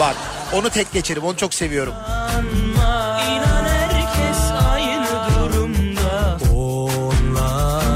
Bak 0.00 0.16
onu 0.52 0.70
tek 0.70 0.92
geçerim 0.92 1.22
onu 1.24 1.36
çok 1.36 1.54
seviyorum. 1.54 1.94
İnan 3.26 3.64
herkes 3.64 4.38
aynı 4.72 5.08
durumda 5.34 6.38
Onlardan 6.54 7.92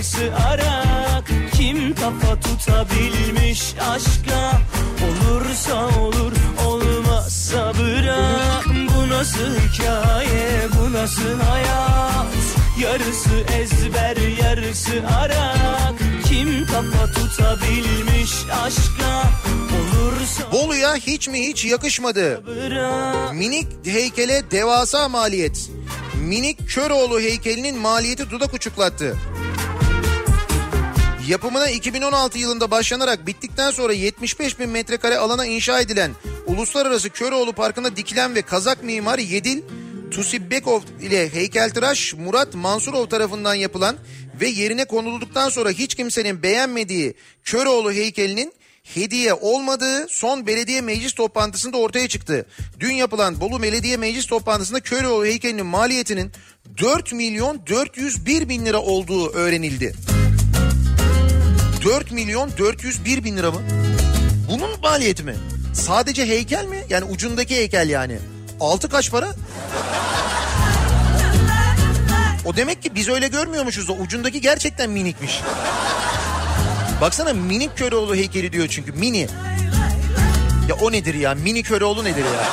yarısı 0.00 0.32
arak 0.48 1.24
Kim 1.54 1.94
kafa 1.94 2.40
tutabilmiş 2.40 3.74
aşka 3.80 4.60
Olursa 5.04 6.00
olur 6.00 6.32
olmazsa 6.66 7.72
bırak 7.78 8.64
Bu 8.66 9.08
nasıl 9.08 9.56
hikaye 9.58 10.68
bu 10.78 10.92
nasıl 10.92 11.40
hayat 11.40 12.26
Yarısı 12.80 13.30
ezber 13.60 14.16
yarısı 14.42 14.92
arak 15.18 15.94
Kim 16.28 16.66
kafa 16.66 17.06
tutabilmiş 17.06 18.32
aşka 18.64 19.22
Olursa 19.76 20.52
Bolu'ya 20.52 20.94
hiç 20.94 21.28
mi 21.28 21.46
hiç 21.48 21.64
yakışmadı. 21.64 22.42
bırak 22.46 23.34
Minik 23.34 23.66
heykele 23.84 24.50
devasa 24.50 25.08
maliyet. 25.08 25.70
Minik 26.20 26.68
Köroğlu 26.68 27.20
heykelinin 27.20 27.78
maliyeti 27.78 28.30
dudak 28.30 28.54
uçuklattı. 28.54 29.16
Yapımına 31.30 31.70
2016 31.70 32.38
yılında 32.38 32.70
başlanarak 32.70 33.26
bittikten 33.26 33.70
sonra 33.70 33.92
75 33.92 34.58
bin 34.58 34.68
metrekare 34.68 35.16
alana 35.16 35.46
inşa 35.46 35.80
edilen 35.80 36.10
Uluslararası 36.46 37.10
Köroğlu 37.10 37.52
Parkı'nda 37.52 37.96
dikilen 37.96 38.34
ve 38.34 38.42
Kazak 38.42 38.82
mimar 38.82 39.18
Yedil 39.18 39.62
Tusibbekov 40.10 40.80
ile 41.02 41.34
heykeltıraş 41.34 42.14
Murat 42.14 42.54
Mansurov 42.54 43.06
tarafından 43.06 43.54
yapılan 43.54 43.96
ve 44.40 44.48
yerine 44.48 44.84
konulduktan 44.84 45.48
sonra 45.48 45.70
hiç 45.70 45.94
kimsenin 45.94 46.42
beğenmediği 46.42 47.14
Köroğlu 47.44 47.92
heykelinin 47.92 48.52
hediye 48.82 49.34
olmadığı 49.34 50.08
son 50.08 50.46
belediye 50.46 50.80
meclis 50.80 51.14
toplantısında 51.14 51.76
ortaya 51.76 52.08
çıktı. 52.08 52.46
Dün 52.80 52.92
yapılan 52.92 53.40
Bolu 53.40 53.62
Belediye 53.62 53.96
Meclis 53.96 54.26
toplantısında 54.26 54.80
Köroğlu 54.80 55.24
heykelinin 55.24 55.66
maliyetinin 55.66 56.32
4 56.78 57.12
milyon 57.12 57.66
401 57.66 58.48
bin 58.48 58.66
lira 58.66 58.78
olduğu 58.78 59.32
öğrenildi. 59.32 59.94
4 61.84 62.12
milyon 62.12 62.50
401 62.58 63.24
bin 63.24 63.36
lira 63.36 63.50
mı? 63.50 63.60
Bunun 64.50 64.70
maliyeti 64.82 65.22
mi? 65.22 65.34
Sadece 65.74 66.26
heykel 66.26 66.66
mi? 66.66 66.84
Yani 66.90 67.04
ucundaki 67.04 67.56
heykel 67.56 67.88
yani. 67.88 68.18
Altı 68.60 68.88
kaç 68.88 69.10
para? 69.10 69.28
O 72.44 72.56
demek 72.56 72.82
ki 72.82 72.94
biz 72.94 73.08
öyle 73.08 73.28
görmüyormuşuz. 73.28 73.90
O 73.90 73.94
ucundaki 73.94 74.40
gerçekten 74.40 74.90
minikmiş. 74.90 75.40
Baksana 77.00 77.32
minik 77.32 77.78
Köroğlu 77.78 78.14
heykeli 78.14 78.52
diyor 78.52 78.68
çünkü 78.70 78.92
mini. 78.92 79.28
Ya 80.68 80.74
o 80.80 80.92
nedir 80.92 81.14
ya? 81.14 81.34
Mini 81.34 81.62
Köroğlu 81.62 82.04
nedir 82.04 82.24
ya? 82.24 82.44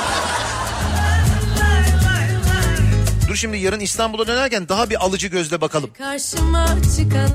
Dur 3.28 3.36
şimdi 3.36 3.56
yarın 3.58 3.80
İstanbul'a 3.80 4.26
dönerken 4.26 4.68
daha 4.68 4.90
bir 4.90 5.04
alıcı 5.04 5.26
gözle 5.28 5.60
bakalım. 5.60 5.90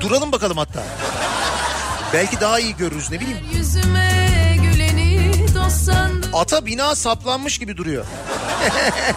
Duralım 0.00 0.32
bakalım 0.32 0.56
hatta. 0.56 0.82
Belki 2.14 2.40
daha 2.40 2.60
iyi 2.60 2.76
görürüz 2.76 3.10
ne 3.10 3.20
bileyim. 3.20 3.38
Ata 6.32 6.66
bina 6.66 6.94
saplanmış 6.94 7.58
gibi 7.58 7.76
duruyor. 7.76 8.04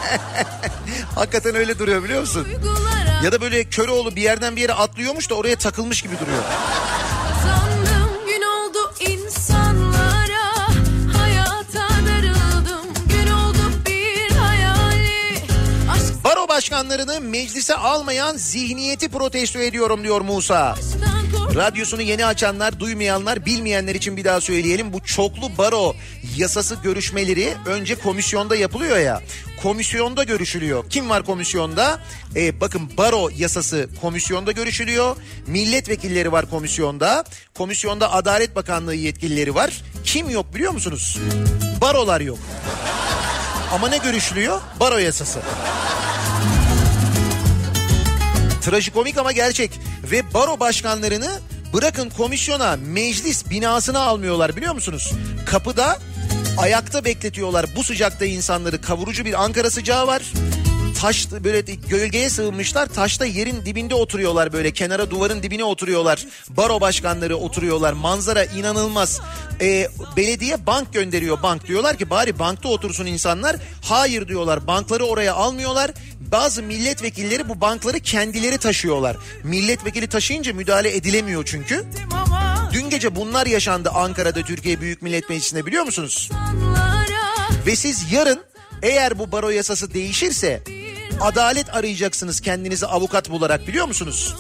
Hakikaten 1.15 1.55
öyle 1.55 1.79
duruyor 1.79 2.03
biliyor 2.03 2.21
musun? 2.21 2.47
Ya 3.23 3.31
da 3.31 3.41
böyle 3.41 3.63
Köroğlu 3.63 4.15
bir 4.15 4.21
yerden 4.21 4.55
bir 4.55 4.61
yere 4.61 4.73
atlıyormuş 4.73 5.29
da 5.29 5.35
oraya 5.35 5.55
takılmış 5.55 6.01
gibi 6.01 6.19
duruyor. 6.19 6.43
Baro 16.23 16.47
başkanlarını 16.47 17.21
meclise 17.21 17.75
almayan 17.75 18.37
zihniyeti 18.37 19.09
protesto 19.09 19.59
ediyorum 19.59 20.03
diyor 20.03 20.21
Musa. 20.21 20.75
kork 20.75 21.16
Radyosunu 21.57 22.01
yeni 22.01 22.25
açanlar, 22.25 22.79
duymayanlar, 22.79 23.45
bilmeyenler 23.45 23.95
için 23.95 24.17
bir 24.17 24.23
daha 24.23 24.41
söyleyelim. 24.41 24.93
Bu 24.93 25.03
çoklu 25.03 25.57
baro 25.57 25.95
yasası 26.37 26.75
görüşmeleri 26.83 27.53
önce 27.65 27.95
komisyonda 27.95 28.55
yapılıyor 28.55 28.97
ya. 28.97 29.21
Komisyonda 29.63 30.23
görüşülüyor. 30.23 30.89
Kim 30.89 31.09
var 31.09 31.23
komisyonda? 31.25 31.99
Ee, 32.35 32.61
bakın 32.61 32.91
baro 32.97 33.29
yasası 33.37 33.89
komisyonda 34.01 34.51
görüşülüyor. 34.51 35.15
Milletvekilleri 35.47 36.31
var 36.31 36.49
komisyonda. 36.49 37.23
Komisyonda 37.57 38.13
Adalet 38.13 38.55
Bakanlığı 38.55 38.95
yetkilileri 38.95 39.55
var. 39.55 39.81
Kim 40.03 40.29
yok 40.29 40.55
biliyor 40.55 40.71
musunuz? 40.71 41.17
Barolar 41.81 42.21
yok. 42.21 42.39
Ama 43.73 43.89
ne 43.89 43.97
görüşülüyor? 43.97 44.61
Baro 44.79 44.97
yasası. 44.97 45.39
Trajikomik 48.67 49.17
ama 49.17 49.31
gerçek. 49.31 49.71
Ve 50.11 50.33
baro 50.33 50.59
başkanlarını 50.59 51.39
bırakın 51.73 52.09
komisyona 52.09 52.77
meclis 52.87 53.49
binasına 53.49 53.99
almıyorlar 53.99 54.55
biliyor 54.55 54.73
musunuz? 54.73 55.11
Kapıda 55.45 55.99
ayakta 56.57 57.05
bekletiyorlar 57.05 57.65
bu 57.75 57.83
sıcakta 57.83 58.25
insanları. 58.25 58.81
Kavurucu 58.81 59.25
bir 59.25 59.43
Ankara 59.43 59.71
sıcağı 59.71 60.07
var. 60.07 60.23
Taş 61.01 61.31
böyle 61.31 61.61
gölgeye 61.89 62.29
sığınmışlar. 62.29 62.85
Taşta 62.87 63.25
yerin 63.25 63.65
dibinde 63.65 63.95
oturuyorlar 63.95 64.53
böyle. 64.53 64.71
Kenara 64.71 65.11
duvarın 65.11 65.43
dibine 65.43 65.63
oturuyorlar. 65.63 66.25
Baro 66.49 66.81
başkanları 66.81 67.37
oturuyorlar. 67.37 67.93
Manzara 67.93 68.43
inanılmaz. 68.43 69.21
Ee, 69.61 69.87
belediye 70.17 70.65
bank 70.65 70.93
gönderiyor 70.93 71.43
bank. 71.43 71.67
Diyorlar 71.67 71.97
ki 71.97 72.09
bari 72.09 72.39
bankta 72.39 72.69
otursun 72.69 73.05
insanlar. 73.05 73.55
Hayır 73.83 74.27
diyorlar. 74.27 74.67
Bankları 74.67 75.05
oraya 75.05 75.33
almıyorlar. 75.33 75.91
Bazı 76.19 76.63
milletvekilleri 76.63 77.49
bu 77.49 77.61
bankları 77.61 77.99
kendileri 77.99 78.57
taşıyorlar. 78.57 79.17
Milletvekili 79.43 80.07
taşıyınca 80.07 80.53
müdahale 80.53 80.95
edilemiyor 80.95 81.45
çünkü. 81.45 81.85
Dün 82.73 82.89
gece 82.89 83.15
bunlar 83.15 83.45
yaşandı 83.45 83.89
Ankara'da 83.89 84.41
Türkiye 84.41 84.81
Büyük 84.81 85.01
Millet 85.01 85.29
Meclisi'nde 85.29 85.65
biliyor 85.65 85.83
musunuz? 85.83 86.29
Ve 87.65 87.75
siz 87.75 88.11
yarın 88.11 88.39
eğer 88.81 89.19
bu 89.19 89.31
baro 89.31 89.49
yasası 89.49 89.93
değişirse 89.93 90.76
adalet 91.21 91.75
arayacaksınız 91.75 92.39
kendinizi 92.39 92.85
avukat 92.85 93.29
bularak 93.29 93.67
biliyor 93.67 93.87
musunuz? 93.87 94.35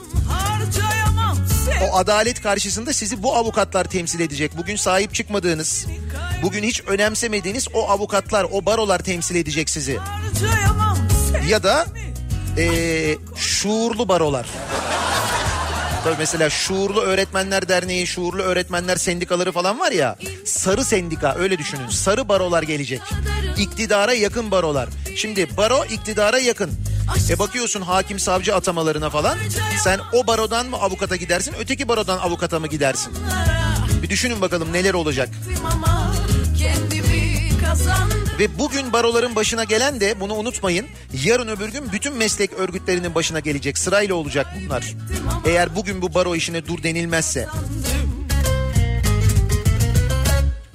O 1.91 1.97
adalet 1.97 2.41
karşısında 2.41 2.93
sizi 2.93 3.23
bu 3.23 3.35
avukatlar 3.35 3.85
temsil 3.85 4.19
edecek. 4.19 4.57
Bugün 4.57 4.75
sahip 4.75 5.13
çıkmadığınız, 5.13 5.87
Bugün 6.43 6.63
hiç 6.63 6.81
önemsemediğiniz 6.81 7.67
o 7.73 7.89
avukatlar, 7.89 8.45
o 8.51 8.65
barolar 8.65 8.99
temsil 8.99 9.35
edecek 9.35 9.69
sizi. 9.69 9.97
Ya 11.47 11.63
da 11.63 11.85
eee, 12.57 13.17
şuurlu 13.35 14.09
barolar. 14.09 14.45
Tabii 16.07 16.17
mesela 16.19 16.49
Şuurlu 16.49 17.01
Öğretmenler 17.01 17.67
Derneği, 17.69 18.07
Şuurlu 18.07 18.41
Öğretmenler 18.41 18.95
Sendikaları 18.95 19.51
falan 19.51 19.79
var 19.79 19.91
ya. 19.91 20.15
Sarı 20.45 20.83
sendika 20.83 21.35
öyle 21.35 21.57
düşünün. 21.57 21.87
Sarı 21.89 22.29
barolar 22.29 22.63
gelecek. 22.63 23.01
İktidara 23.57 24.13
yakın 24.13 24.51
barolar. 24.51 24.89
Şimdi 25.15 25.57
baro 25.57 25.85
iktidara 25.85 26.39
yakın. 26.39 26.71
E 27.29 27.39
bakıyorsun 27.39 27.81
hakim 27.81 28.19
savcı 28.19 28.55
atamalarına 28.55 29.09
falan. 29.09 29.37
Sen 29.83 29.99
o 30.13 30.27
barodan 30.27 30.65
mı 30.65 30.77
avukata 30.77 31.15
gidersin, 31.15 31.55
öteki 31.59 31.87
barodan 31.87 32.17
avukata 32.17 32.59
mı 32.59 32.67
gidersin? 32.67 33.13
Bir 34.03 34.09
düşünün 34.09 34.41
bakalım 34.41 34.73
neler 34.73 34.93
olacak. 34.93 35.29
kendimi 36.57 37.49
kazandım. 37.65 38.26
Ve 38.39 38.59
bugün 38.59 38.93
baroların 38.93 39.35
başına 39.35 39.63
gelen 39.63 39.99
de 39.99 40.19
bunu 40.19 40.33
unutmayın. 40.33 40.85
Yarın 41.23 41.47
öbür 41.47 41.69
gün 41.69 41.91
bütün 41.91 42.15
meslek 42.15 42.53
örgütlerinin 42.53 43.15
başına 43.15 43.39
gelecek. 43.39 43.77
Sırayla 43.77 44.15
olacak 44.15 44.47
bunlar. 44.61 44.93
Eğer 45.45 45.75
bugün 45.75 46.01
bu 46.01 46.13
baro 46.13 46.35
işine 46.35 46.67
dur 46.67 46.83
denilmezse. 46.83 47.47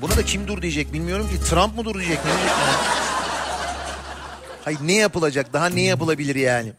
Buna 0.01 0.17
da 0.17 0.25
kim 0.25 0.49
dur 0.49 0.63
diyecek 0.63 0.93
bilmiyorum 0.93 1.29
ki. 1.29 1.51
Trump 1.51 1.77
mı 1.77 1.85
dur 1.85 1.95
diyecek 1.95 2.19
ne 2.25 2.31
diyecek? 2.31 2.53
Hayır 4.65 4.79
ne 4.83 4.93
yapılacak? 4.93 5.53
Daha 5.53 5.67
ne 5.69 5.83
yapılabilir 5.83 6.35
yani? 6.35 6.73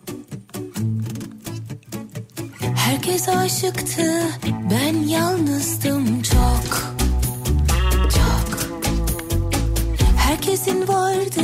Herkes 2.76 3.30
aşıktı, 3.30 4.24
ben 4.72 5.08
yalnızdım. 5.08 6.22
Çok. 6.22 7.03
Herkesin 10.44 10.88
vardı, 10.88 11.42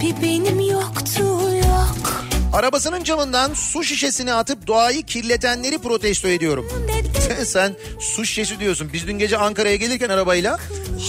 bir 0.00 0.22
benim 0.22 0.60
yoktu 0.60 1.22
yok. 1.56 2.24
Arabasının 2.52 3.04
camından 3.04 3.54
su 3.54 3.84
şişesini 3.84 4.34
atıp 4.34 4.66
doğayı 4.66 5.02
kirletenleri 5.02 5.78
protesto 5.78 6.28
ediyorum. 6.28 6.68
Sen 7.44 7.76
su 8.00 8.26
şişesi 8.26 8.60
diyorsun. 8.60 8.90
Biz 8.92 9.06
dün 9.06 9.18
gece 9.18 9.38
Ankara'ya 9.38 9.76
gelirken 9.76 10.08
arabayla 10.08 10.58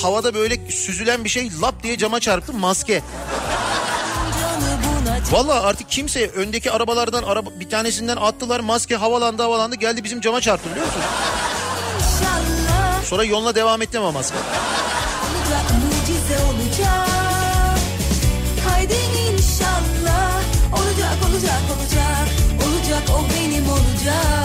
havada 0.01 0.33
böyle 0.33 0.71
süzülen 0.71 1.23
bir 1.23 1.29
şey 1.29 1.49
lap 1.61 1.83
diye 1.83 1.97
cama 1.97 2.19
çarptı 2.19 2.53
maske. 2.53 3.01
Valla 5.31 5.61
artık 5.61 5.89
kimse 5.89 6.29
öndeki 6.29 6.71
arabalardan 6.71 7.23
araba, 7.23 7.49
bir 7.59 7.69
tanesinden 7.69 8.17
attılar 8.17 8.59
maske 8.59 8.95
havalandı 8.95 9.41
havalandı 9.41 9.75
geldi 9.75 10.03
bizim 10.03 10.21
cama 10.21 10.41
çarptı 10.41 10.69
biliyor 10.71 10.85
musun? 10.85 11.01
Sonra 13.05 13.23
yoluna 13.23 13.55
devam 13.55 13.81
ettim 13.81 14.01
ama 14.01 14.11
maske. 14.11 14.37
Benim 24.07 24.36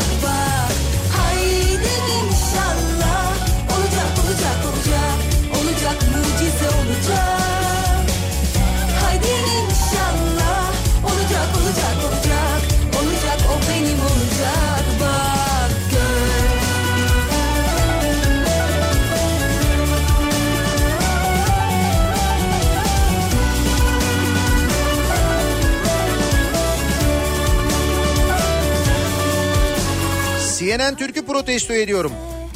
CNN 30.73 30.97
Türk'ü 30.97 31.27
protesto 31.27 31.75
ediyorum. 31.75 32.13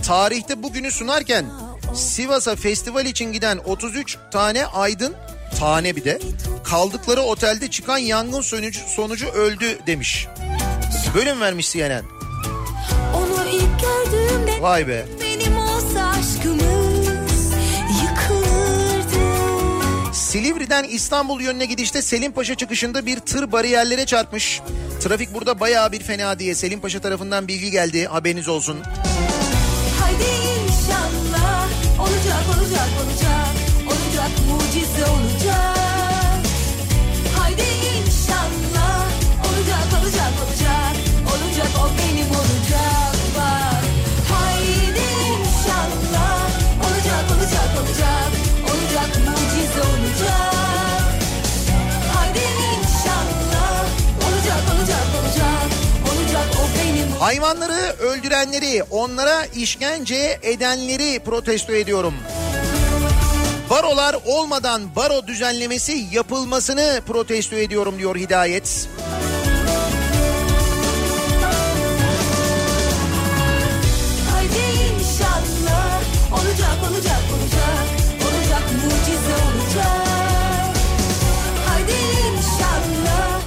Tarihte 0.07 0.63
bugünü 0.63 0.91
sunarken 0.91 1.47
Sivas'a 1.95 2.57
festival 2.57 3.07
için 3.07 3.33
giden 3.33 3.59
33 3.59 4.17
tane 4.31 4.67
aydın 4.67 5.15
tane 5.61 5.97
bir 5.97 6.05
de 6.05 6.19
kaldıkları 6.65 7.21
otelde 7.21 7.71
çıkan 7.71 7.99
yangın 7.99 8.41
sonucu, 8.41 8.81
sonucu 8.89 9.29
öldü 9.29 9.79
demiş. 9.87 10.27
Böyle 11.15 11.35
mi 11.35 11.41
vermiş 11.41 11.73
CNN? 11.73 12.05
Onu 13.15 13.49
ilk 13.53 13.81
gördüğümde 13.81 14.63
Vay 14.63 14.89
be. 14.89 15.07
benim 15.21 15.57
olsa 15.59 16.07
aşkımız 16.09 17.53
yıkılırdı. 18.03 19.25
Silivri'den 20.15 20.85
İstanbul 20.85 21.41
yönüne 21.41 21.67
gidişte 21.67 22.03
Selimpaşa 22.03 22.55
çıkışında 22.55 23.07
bir 23.07 23.21
tır 23.21 23.53
bariyerlere 23.53 24.07
çarpmış. 24.07 24.61
Trafik 25.01 25.35
burada 25.35 25.61
bayağı 25.61 25.93
bir 25.93 26.01
fena 26.03 26.39
diye 26.39 26.55
Selimpaşa 26.55 27.01
tarafından 27.01 27.49
bilgi 27.49 27.71
geldi 27.71 28.07
haberiniz 28.07 28.49
olsun. 28.49 28.79
Haydi 30.01 30.46
Hayvanları 57.27 57.97
öldürenleri, 57.99 58.83
onlara 58.91 59.45
işkence 59.45 60.39
edenleri 60.43 61.21
protesto 61.21 61.73
ediyorum. 61.73 62.15
Barolar 63.71 64.17
olmadan 64.27 64.97
baro 64.97 65.27
düzenlemesi 65.27 66.05
yapılmasını 66.13 67.01
protesto 67.07 67.57
ediyorum 67.57 67.99
diyor 67.99 68.17
Hidayet. 68.17 68.89
Haydi 69.11 69.26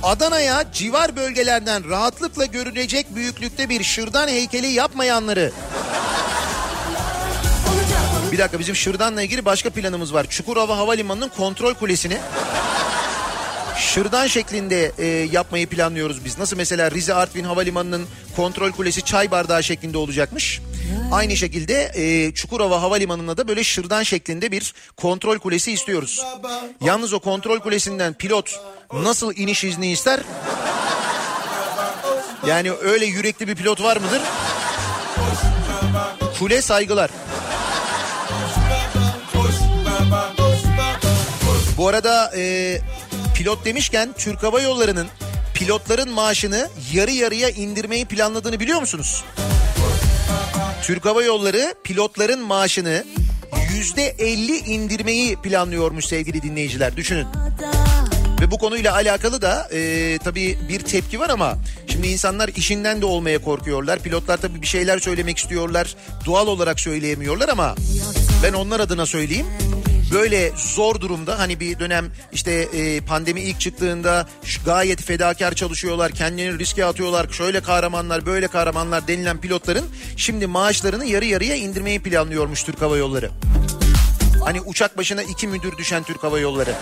Adana'ya 0.10 0.64
civar 0.74 1.16
bölgelerden 1.16 1.90
rahatlıkla 1.90 2.46
görülecek 2.46 3.16
büyüklükte 3.16 3.70
bir 3.70 3.84
şırdan 3.84 4.28
heykeli 4.28 4.68
yapmayanları. 4.68 5.52
Bir 8.32 8.38
dakika 8.38 8.60
bizim 8.60 8.76
şırdanla 8.76 9.22
ilgili 9.22 9.46
başka 9.46 9.70
planımız 9.70 10.14
var. 10.14 10.26
Çukurova 10.30 10.78
Havalimanı'nın 10.78 11.30
kontrol 11.30 11.74
kulesini 11.74 12.18
şırdan 13.94 14.28
şeklinde 14.28 14.92
e, 14.98 15.06
yapmayı 15.06 15.68
planlıyoruz 15.68 16.26
biz. 16.26 16.38
Nasıl 16.38 16.58
mesela 16.58 16.92
Rize 16.92 17.14
Artvin 17.14 17.44
Havalimanı'nın 17.44 18.08
kontrol 18.36 18.72
kulesi 18.72 19.02
çay 19.02 19.32
bardağı 19.32 19.64
şeklinde 19.64 19.98
olacakmış. 19.98 20.62
Aynı 21.12 21.38
şekilde 21.38 21.92
e, 21.96 22.34
Çukurova 22.34 22.82
Havalimanı'na 22.82 23.38
da 23.38 23.48
böyle 23.48 23.64
şırdan 23.64 24.04
şeklinde 24.04 24.52
bir 24.52 24.74
kontrol 24.98 25.40
kulesi 25.40 25.72
istiyoruz. 25.72 26.26
Yalnız 26.82 27.14
o 27.14 27.20
kontrol 27.20 27.60
kulesinden 27.60 28.14
pilot 28.14 28.60
nasıl 28.94 29.34
iniş 29.36 29.64
izni 29.64 29.92
ister? 29.92 30.20
Yani 32.48 32.72
öyle 32.72 33.06
yürekli 33.06 33.48
bir 33.48 33.56
pilot 33.56 33.84
var 33.84 33.98
mıdır? 33.98 34.22
Kule 36.40 36.62
saygılar. 36.62 37.12
Bu 41.78 41.88
arada 41.88 42.32
e, 42.36 42.78
pilot 43.40 43.66
demişken 43.66 44.14
Türk 44.18 44.44
Hava 44.44 44.62
Yolları'nın 44.62 45.08
pilotların 45.54 46.12
maaşını 46.12 46.70
yarı 46.94 47.12
yarıya 47.12 47.50
indirmeyi 47.50 48.06
planladığını 48.06 48.60
biliyor 48.60 48.80
musunuz? 48.80 49.24
Türk 50.84 51.06
Hava 51.06 51.24
Yolları 51.24 51.74
pilotların 51.84 52.40
maaşını 52.40 53.06
yüzde 53.74 54.04
elli 54.04 54.58
indirmeyi 54.58 55.36
planlıyormuş 55.36 56.06
sevgili 56.06 56.42
dinleyiciler 56.42 56.98
düşünün. 56.98 57.28
Ve 58.42 58.52
bu 58.52 58.58
konuyla 58.58 58.94
alakalı 58.94 59.42
da 59.42 59.70
e, 59.74 60.18
tabii 60.24 60.60
bir 60.70 60.80
tepki 60.80 61.20
var 61.20 61.30
ama 61.30 61.58
şimdi 61.88 62.08
insanlar 62.08 62.48
işinden 62.48 63.02
de 63.02 63.06
olmaya 63.06 63.42
korkuyorlar. 63.42 64.00
Pilotlar 64.00 64.38
tabii 64.38 64.62
bir 64.62 64.68
şeyler 64.68 65.00
söylemek 65.00 65.38
istiyorlar. 65.38 65.96
Doğal 66.26 66.48
olarak 66.48 66.80
söyleyemiyorlar 66.80 67.50
ama 67.50 67.76
ben 68.44 68.54
onlar 68.54 68.80
adına 68.80 69.06
söyleyeyim. 69.06 69.48
Böyle 70.14 70.52
zor 70.56 71.02
durumda 71.02 71.40
hani 71.40 71.60
bir 71.60 71.80
dönem 71.80 72.12
işte 72.32 72.52
e, 72.52 73.02
pandemi 73.02 73.42
ilk 73.42 73.60
çıktığında 73.60 74.28
gayet 74.66 75.02
fedakar 75.02 75.54
çalışıyorlar. 75.54 76.12
Kendilerini 76.12 76.60
riske 76.60 76.86
atıyorlar. 76.86 77.28
Şöyle 77.32 77.62
kahramanlar 77.62 78.26
böyle 78.26 78.48
kahramanlar 78.48 79.08
denilen 79.08 79.38
pilotların 79.38 79.86
şimdi 80.18 80.48
maaşlarını 80.48 81.06
yarı 81.06 81.26
yarıya 81.26 81.56
indirmeyi 81.56 82.02
planlıyormuş 82.02 82.64
Türk 82.64 82.82
Hava 82.82 82.98
Yolları. 82.98 83.30
Hani 84.44 84.62
uçak 84.62 84.98
başına 84.98 85.24
iki 85.24 85.48
müdür 85.48 85.78
düşen 85.78 86.04
Türk 86.04 86.24
Hava 86.24 86.40
Yolları. 86.40 86.76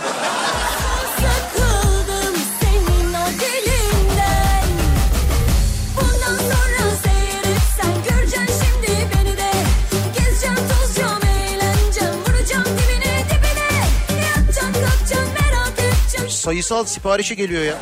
Sayısal 16.48 16.84
siparişi 16.84 17.36
geliyor 17.36 17.62
ya. 17.62 17.74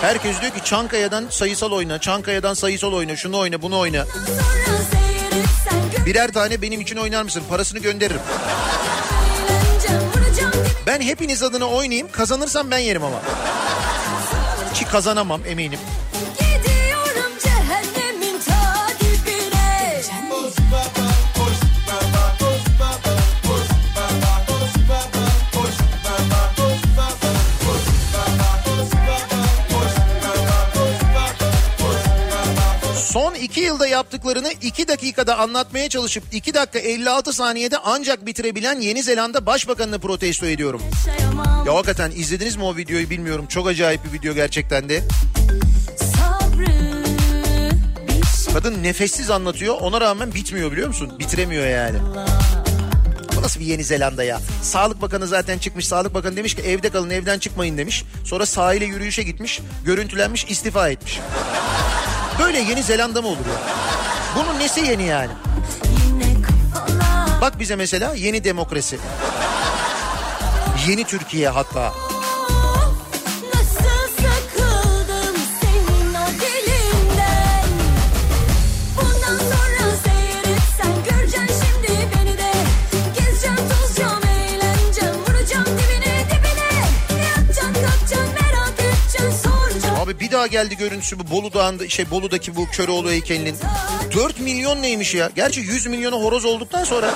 Herkes 0.00 0.40
diyor 0.40 0.52
ki 0.52 0.64
Çankaya'dan 0.64 1.26
sayısal 1.30 1.72
oyna, 1.72 1.98
Çankaya'dan 2.00 2.54
sayısal 2.54 2.92
oyna, 2.92 3.16
şunu 3.16 3.38
oyna, 3.38 3.62
bunu 3.62 3.78
oyna. 3.78 4.04
Birer 6.06 6.32
tane 6.32 6.62
benim 6.62 6.80
için 6.80 6.96
oynar 6.96 7.22
mısın? 7.22 7.42
Parasını 7.50 7.78
gönderirim. 7.78 8.20
Ben 10.86 11.00
hepiniz 11.00 11.42
adına 11.42 11.64
oynayayım. 11.66 12.08
Kazanırsam 12.12 12.70
ben 12.70 12.78
yerim 12.78 13.04
ama. 13.04 13.22
Ki 14.74 14.84
kazanamam 14.84 15.40
eminim. 15.46 15.80
2 33.56 33.64
yılda 33.64 33.86
yaptıklarını 33.86 34.52
2 34.62 34.88
dakikada 34.88 35.38
anlatmaya 35.38 35.88
çalışıp 35.88 36.24
2 36.32 36.54
dakika 36.54 36.78
56 36.78 37.32
saniyede 37.32 37.78
ancak 37.84 38.26
bitirebilen 38.26 38.80
Yeni 38.80 39.02
Zelanda 39.02 39.46
Başbakanını 39.46 39.98
protesto 39.98 40.46
ediyorum. 40.46 40.82
Ya 41.66 41.74
hakikaten 41.74 42.10
izlediniz 42.10 42.56
mi 42.56 42.64
o 42.64 42.76
videoyu 42.76 43.10
bilmiyorum. 43.10 43.46
Çok 43.46 43.68
acayip 43.68 44.04
bir 44.04 44.12
video 44.12 44.34
gerçekten 44.34 44.88
de. 44.88 45.02
Kadın 48.54 48.82
nefessiz 48.82 49.30
anlatıyor 49.30 49.74
ona 49.80 50.00
rağmen 50.00 50.34
bitmiyor 50.34 50.72
biliyor 50.72 50.88
musun? 50.88 51.12
Bitiremiyor 51.18 51.66
yani. 51.66 51.98
Bu 53.36 53.42
nasıl 53.42 53.60
bir 53.60 53.66
Yeni 53.66 53.84
Zelanda 53.84 54.24
ya? 54.24 54.40
Sağlık 54.62 55.02
Bakanı 55.02 55.26
zaten 55.26 55.58
çıkmış. 55.58 55.86
Sağlık 55.86 56.14
Bakanı 56.14 56.36
demiş 56.36 56.54
ki 56.54 56.62
evde 56.62 56.90
kalın 56.90 57.10
evden 57.10 57.38
çıkmayın 57.38 57.78
demiş. 57.78 58.04
Sonra 58.24 58.46
sahile 58.46 58.84
yürüyüşe 58.84 59.22
gitmiş. 59.22 59.60
Görüntülenmiş 59.84 60.44
istifa 60.44 60.88
etmiş. 60.88 61.20
Böyle 62.38 62.58
Yeni 62.58 62.82
Zelanda 62.82 63.22
mı 63.22 63.28
olur 63.28 63.36
ya? 63.36 63.60
Bunun 64.36 64.58
nesi 64.60 64.80
yeni 64.80 65.04
yani? 65.04 65.30
Bak 67.40 67.60
bize 67.60 67.76
mesela 67.76 68.14
yeni 68.14 68.44
demokrasi. 68.44 68.98
Yeni 70.88 71.04
Türkiye 71.04 71.48
hatta. 71.48 71.92
Geldi 90.46 90.76
görüntüsü 90.76 91.18
bu 91.18 91.30
Bolu 91.30 91.52
Dağı'nda 91.52 91.88
şey 91.88 92.10
Bolu'daki 92.10 92.56
bu 92.56 92.66
Köroğlu 92.66 93.10
heykelinin. 93.10 93.56
4 94.14 94.40
milyon 94.40 94.82
neymiş 94.82 95.14
ya? 95.14 95.30
Gerçi 95.36 95.60
100 95.60 95.86
milyona 95.86 96.16
horoz 96.16 96.44
olduktan 96.44 96.84
sonra 96.84 97.14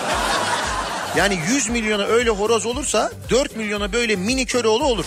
yani 1.17 1.39
100 1.49 1.69
milyona 1.69 2.03
öyle 2.03 2.31
horoz 2.31 2.67
olursa 2.67 3.11
4 3.31 3.57
milyona 3.57 3.93
böyle 3.93 4.17
mini 4.17 4.47
Köroğlu 4.47 4.85
olur. 4.85 5.05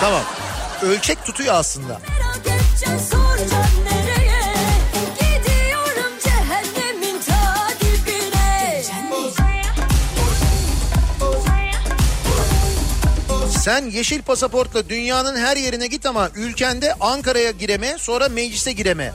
Tamam. 0.00 0.22
Ölçek 0.82 1.24
tutuyor 1.24 1.54
aslında. 1.54 2.00
Merak 2.08 3.13
Sen 13.64 13.90
yeşil 13.90 14.22
pasaportla 14.22 14.88
dünyanın 14.88 15.36
her 15.36 15.56
yerine 15.56 15.86
git 15.86 16.06
ama 16.06 16.28
ülkende 16.34 16.94
Ankara'ya 17.00 17.50
gireme 17.50 17.96
sonra 17.98 18.28
meclise 18.28 18.72
gireme. 18.72 19.12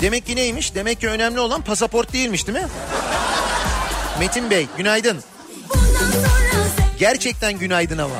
Demek 0.00 0.26
ki 0.26 0.36
neymiş? 0.36 0.74
Demek 0.74 1.00
ki 1.00 1.08
önemli 1.08 1.40
olan 1.40 1.62
pasaport 1.62 2.12
değilmiş 2.12 2.46
değil 2.46 2.58
mi? 2.58 2.68
Metin 4.18 4.50
Bey 4.50 4.66
günaydın. 4.76 5.18
Gerçekten 6.98 7.58
günaydın 7.58 7.98
ama. 7.98 8.14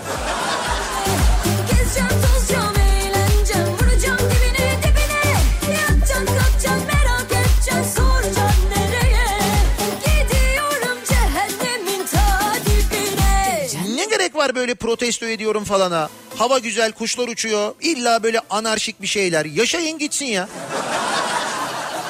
Var 14.41 14.55
böyle 14.55 14.75
protesto 14.75 15.27
ediyorum 15.27 15.65
falana? 15.65 16.09
Hava 16.37 16.59
güzel, 16.59 16.93
kuşlar 16.93 17.29
uçuyor. 17.29 17.75
İlla 17.81 18.23
böyle 18.23 18.41
anarşik 18.51 19.03
bir 19.03 19.07
şeyler. 19.07 19.45
Yaşayın 19.45 19.99
gitsin 19.99 20.27
ya. 20.27 20.49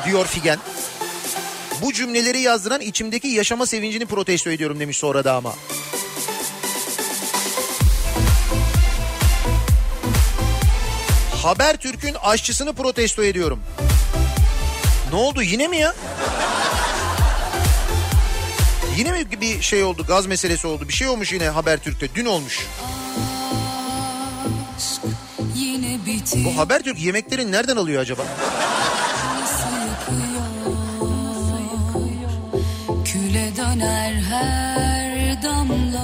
Diyor 0.07 0.27
Figen. 0.27 0.59
Bu 1.82 1.93
cümleleri 1.93 2.40
yazdıran 2.40 2.81
içimdeki 2.81 3.28
yaşama 3.28 3.66
sevincini 3.66 4.07
protesto 4.07 4.51
ediyorum 4.51 4.81
demiş 4.81 4.97
sonra 4.97 5.24
da 5.24 5.35
ama. 5.35 5.55
Habertürk'ün 11.43 12.15
aşçısını 12.23 12.73
protesto 12.73 13.23
ediyorum. 13.23 13.62
Ne 15.12 15.16
oldu 15.16 15.43
yine 15.43 15.69
mi 15.69 15.77
ya? 15.77 15.94
Yine 19.01 19.12
mi 19.12 19.40
bir 19.40 19.62
şey 19.62 19.85
oldu 19.85 20.05
gaz 20.09 20.27
meselesi 20.27 20.66
oldu 20.66 20.89
bir 20.89 20.93
şey 20.93 21.09
olmuş 21.09 21.32
yine 21.32 21.48
Habertürk'te 21.48 22.14
dün 22.14 22.24
olmuş. 22.24 22.66
Bu 26.44 26.56
Habertürk 26.56 27.01
yemeklerini 27.01 27.52
nereden 27.52 27.77
alıyor 27.77 28.02
acaba? 28.02 28.22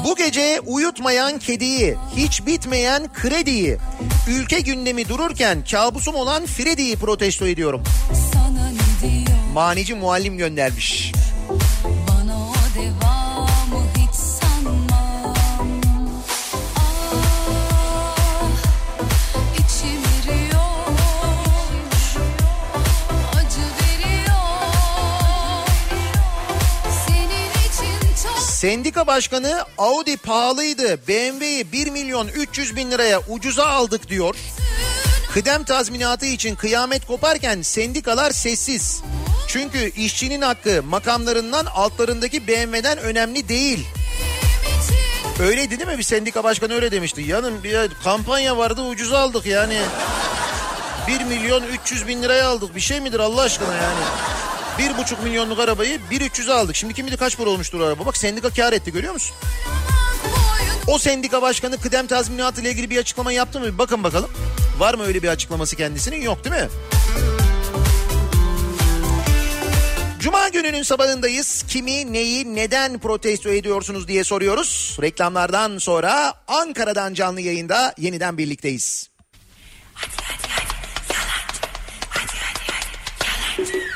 Bu 0.05 0.17
gece 0.17 0.61
uyutmayan 0.67 1.39
kediyi, 1.39 1.97
hiç 2.17 2.47
bitmeyen 2.47 3.13
krediyi, 3.13 3.79
ülke 4.29 4.61
gündemi 4.61 5.09
dururken 5.09 5.65
kabusum 5.71 6.15
olan 6.15 6.47
Freddy'yi 6.47 6.97
protesto 6.97 7.47
ediyorum. 7.47 7.83
Manici 9.55 9.95
muallim 9.95 10.39
göndermiş. 10.39 11.13
Sendika 28.67 29.07
başkanı 29.07 29.65
Audi 29.79 30.17
pahalıydı. 30.17 31.09
BMW'yi 31.09 31.73
1 31.73 31.91
milyon 31.91 32.29
300 32.29 32.77
bin 32.77 32.91
liraya 32.91 33.21
ucuza 33.29 33.67
aldık 33.67 34.09
diyor. 34.09 34.37
Kıdem 35.33 35.65
tazminatı 35.65 36.27
için 36.27 36.55
kıyamet 36.55 37.07
koparken 37.07 37.63
sendikalar 37.63 38.31
sessiz. 38.31 39.03
Çünkü 39.49 39.91
işçinin 39.91 40.43
hakkı 40.43 40.83
makamlarından 40.83 41.67
altlarındaki 41.67 42.49
BMW'den 42.49 42.99
önemli 42.99 43.49
değil. 43.49 43.87
Öyleydi 45.41 45.79
değil 45.79 45.91
mi? 45.91 45.99
Bir 45.99 46.03
sendika 46.03 46.45
başkanı 46.45 46.75
öyle 46.75 46.91
demişti. 46.91 47.23
Yanım 47.23 47.63
bir 47.63 47.91
kampanya 48.05 48.57
vardı 48.57 48.83
ucuza 48.83 49.19
aldık 49.19 49.47
yani. 49.47 49.79
1 51.09 51.25
milyon 51.25 51.63
300 51.63 52.07
bin 52.07 52.23
liraya 52.23 52.49
aldık. 52.49 52.75
Bir 52.75 52.81
şey 52.81 53.01
midir 53.01 53.21
Allah 53.21 53.43
aşkına 53.43 53.75
yani? 53.75 54.01
Bir 54.79 54.99
buçuk 54.99 55.23
milyonluk 55.23 55.59
arabayı 55.59 56.01
1.300'e 56.11 56.53
aldık. 56.53 56.77
Şimdi 56.77 56.95
kim 56.95 57.07
bilir 57.07 57.17
kaç 57.17 57.37
para 57.37 57.51
olmuştur 57.51 57.81
araba. 57.81 58.07
Bak 58.07 58.17
sendika 58.17 58.51
kar 58.51 58.73
etti 58.73 58.93
görüyor 58.93 59.13
musun? 59.13 59.37
O 60.87 60.99
sendika 60.99 61.43
başkanı 61.43 61.81
kıdem 61.81 62.07
tazminatı 62.07 62.61
ile 62.61 62.71
ilgili 62.71 62.91
bir 62.91 62.99
açıklama 62.99 63.33
yaptı 63.33 63.61
mı? 63.61 63.79
Bakın 63.79 64.05
bakalım. 64.05 64.31
Var 64.79 64.95
mı 64.95 65.03
öyle 65.05 65.23
bir 65.23 65.29
açıklaması 65.29 65.77
kendisinin? 65.77 66.23
Yok 66.23 66.45
değil 66.45 66.57
mi? 66.57 66.69
Cuma 70.21 70.49
gününün 70.49 70.83
sabahındayız. 70.83 71.65
Kimi, 71.69 72.13
neyi, 72.13 72.55
neden 72.55 72.99
protesto 72.99 73.51
ediyorsunuz 73.51 74.09
diye 74.09 74.25
soruyoruz. 74.25 74.97
Reklamlardan 75.03 75.79
sonra 75.79 76.35
Ankara'dan 76.49 77.15
canlı 77.15 77.41
yayında 77.41 77.95
yeniden 77.99 78.39
birlikteyiz. 78.39 79.11
Haftaya 79.95 80.39
buluşalım 80.39 81.29
haftaya 81.29 81.71
Kaç 82.11 82.31
saat 82.31 83.96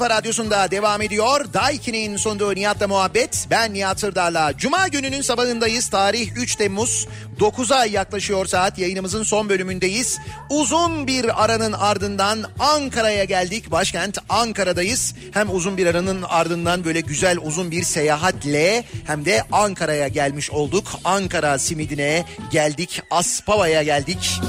kafa 0.00 0.14
radyosunda 0.14 0.70
devam 0.70 1.02
ediyor. 1.02 1.52
Daiki'nin 1.54 2.16
sunduğu 2.16 2.54
Nihat'la 2.54 2.88
muhabbet. 2.88 3.46
Ben 3.50 3.74
Nihat 3.74 4.00
Sırdar'la. 4.00 4.56
Cuma 4.56 4.88
gününün 4.88 5.22
sabahındayız. 5.22 5.88
Tarih 5.88 6.36
3 6.36 6.56
Temmuz. 6.56 7.08
9'a 7.40 7.84
yaklaşıyor 7.84 8.46
saat. 8.46 8.78
Yayınımızın 8.78 9.22
son 9.22 9.48
bölümündeyiz. 9.48 10.18
Uzun 10.50 11.06
bir 11.06 11.44
aranın 11.44 11.72
ardından 11.72 12.38
Ankara'ya 12.58 13.24
geldik. 13.24 13.70
Başkent 13.70 14.18
Ankara'dayız. 14.28 15.14
Hem 15.32 15.54
uzun 15.54 15.76
bir 15.76 15.86
aranın 15.86 16.22
ardından 16.22 16.84
böyle 16.84 17.00
güzel 17.00 17.38
uzun 17.42 17.70
bir 17.70 17.82
seyahatle 17.82 18.84
hem 19.06 19.24
de 19.24 19.42
Ankara'ya 19.52 20.08
gelmiş 20.08 20.50
olduk. 20.50 20.84
Ankara 21.04 21.58
simidine 21.58 22.24
geldik. 22.50 23.02
Aspava'ya 23.10 23.82
geldik. 23.82 24.40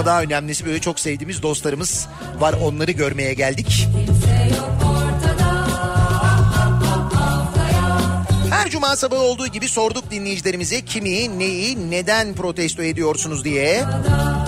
Ama 0.00 0.06
daha 0.06 0.22
önemlisi 0.22 0.66
böyle 0.66 0.80
çok 0.80 1.00
sevdiğimiz 1.00 1.42
dostlarımız 1.42 2.06
var. 2.38 2.54
Onları 2.62 2.90
görmeye 2.90 3.34
geldik. 3.34 3.88
Her 8.50 8.70
cuma 8.70 8.96
sabahı 8.96 9.20
olduğu 9.20 9.46
gibi 9.46 9.68
sorduk 9.68 10.10
dinleyicilerimize 10.10 10.80
kimi, 10.80 11.38
neyi, 11.38 11.90
neden 11.90 12.34
protesto 12.34 12.82
ediyorsunuz 12.82 13.44
diye. 13.44 13.84
Bolu'daki 13.84 14.39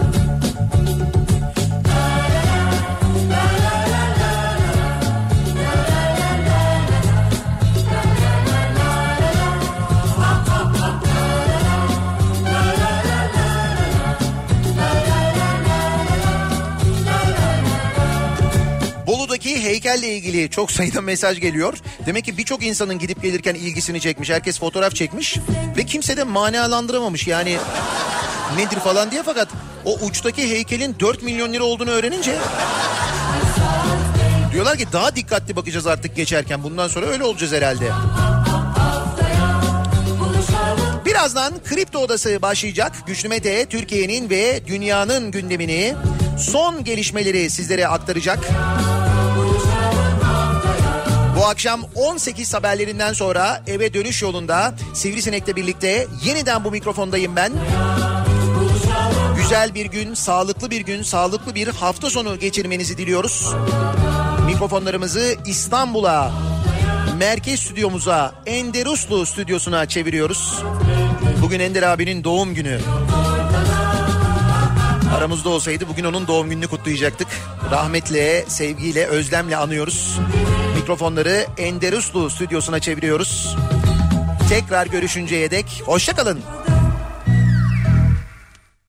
heykelle 19.62 20.08
ilgili 20.08 20.50
çok 20.50 20.70
sayıda 20.70 21.00
mesaj 21.12 21.40
geliyor. 21.40 21.78
Demek 22.06 22.24
ki 22.24 22.38
birçok 22.38 22.62
insanın 22.62 22.98
gidip 22.98 23.22
gelirken 23.22 23.54
ilgisini 23.54 24.00
çekmiş. 24.00 24.30
Herkes 24.30 24.58
fotoğraf 24.58 24.94
çekmiş 24.94 25.38
ve 25.76 25.84
kimse 25.84 26.16
de 26.16 26.24
manalandıramamış. 26.24 27.26
Yani 27.26 27.56
nedir 28.56 28.76
falan 28.76 29.10
diye 29.10 29.22
fakat 29.22 29.48
o 29.84 29.98
uçtaki 29.98 30.50
heykelin 30.50 30.96
4 31.00 31.22
milyon 31.22 31.52
lira 31.52 31.64
olduğunu 31.64 31.90
öğrenince 31.90 32.38
diyorlar 34.52 34.78
ki 34.78 34.86
daha 34.92 35.16
dikkatli 35.16 35.56
bakacağız 35.56 35.86
artık 35.86 36.16
geçerken. 36.16 36.62
Bundan 36.62 36.88
sonra 36.88 37.06
öyle 37.06 37.24
olacağız 37.24 37.52
herhalde. 37.52 37.90
Birazdan 41.04 41.52
Kripto 41.64 41.98
Odası 41.98 42.42
başlayacak. 42.42 42.92
Güçlü 43.06 43.28
Mete 43.28 43.66
Türkiye'nin 43.66 44.30
ve 44.30 44.66
dünyanın 44.66 45.30
gündemini 45.30 45.94
son 46.38 46.84
gelişmeleri 46.84 47.50
sizlere 47.50 47.88
aktaracak. 47.88 48.38
Bu 51.42 51.46
akşam 51.46 51.80
18 51.94 52.54
haberlerinden 52.54 53.12
sonra 53.12 53.62
eve 53.66 53.94
dönüş 53.94 54.22
yolunda 54.22 54.74
Sivrisinek'le 54.94 55.56
birlikte 55.56 56.06
yeniden 56.24 56.64
bu 56.64 56.70
mikrofondayım 56.70 57.36
ben. 57.36 57.52
Güzel 59.36 59.74
bir 59.74 59.86
gün, 59.86 60.14
sağlıklı 60.14 60.70
bir 60.70 60.80
gün, 60.80 61.02
sağlıklı 61.02 61.54
bir 61.54 61.68
hafta 61.68 62.10
sonu 62.10 62.38
geçirmenizi 62.38 62.98
diliyoruz. 62.98 63.54
Mikrofonlarımızı 64.46 65.34
İstanbul'a, 65.46 66.32
merkez 67.18 67.60
stüdyomuza, 67.60 68.34
Enderuslu 68.46 69.26
stüdyosuna 69.26 69.86
çeviriyoruz. 69.86 70.62
Bugün 71.42 71.60
Ender 71.60 71.82
abinin 71.82 72.24
doğum 72.24 72.54
günü. 72.54 72.80
Aramızda 75.16 75.48
olsaydı 75.48 75.88
bugün 75.88 76.04
onun 76.04 76.26
doğum 76.26 76.50
gününü 76.50 76.66
kutlayacaktık. 76.66 77.28
Rahmetle, 77.70 78.44
sevgiyle, 78.48 79.06
özlemle 79.06 79.56
anıyoruz. 79.56 80.18
Mikrofonları 80.82 81.46
Enderuslu 81.58 82.30
stüdyosuna 82.30 82.80
çeviriyoruz. 82.80 83.56
Tekrar 84.48 84.86
görüşünceye 84.86 85.50
dek 85.50 85.82
hoşçakalın. 85.86 86.40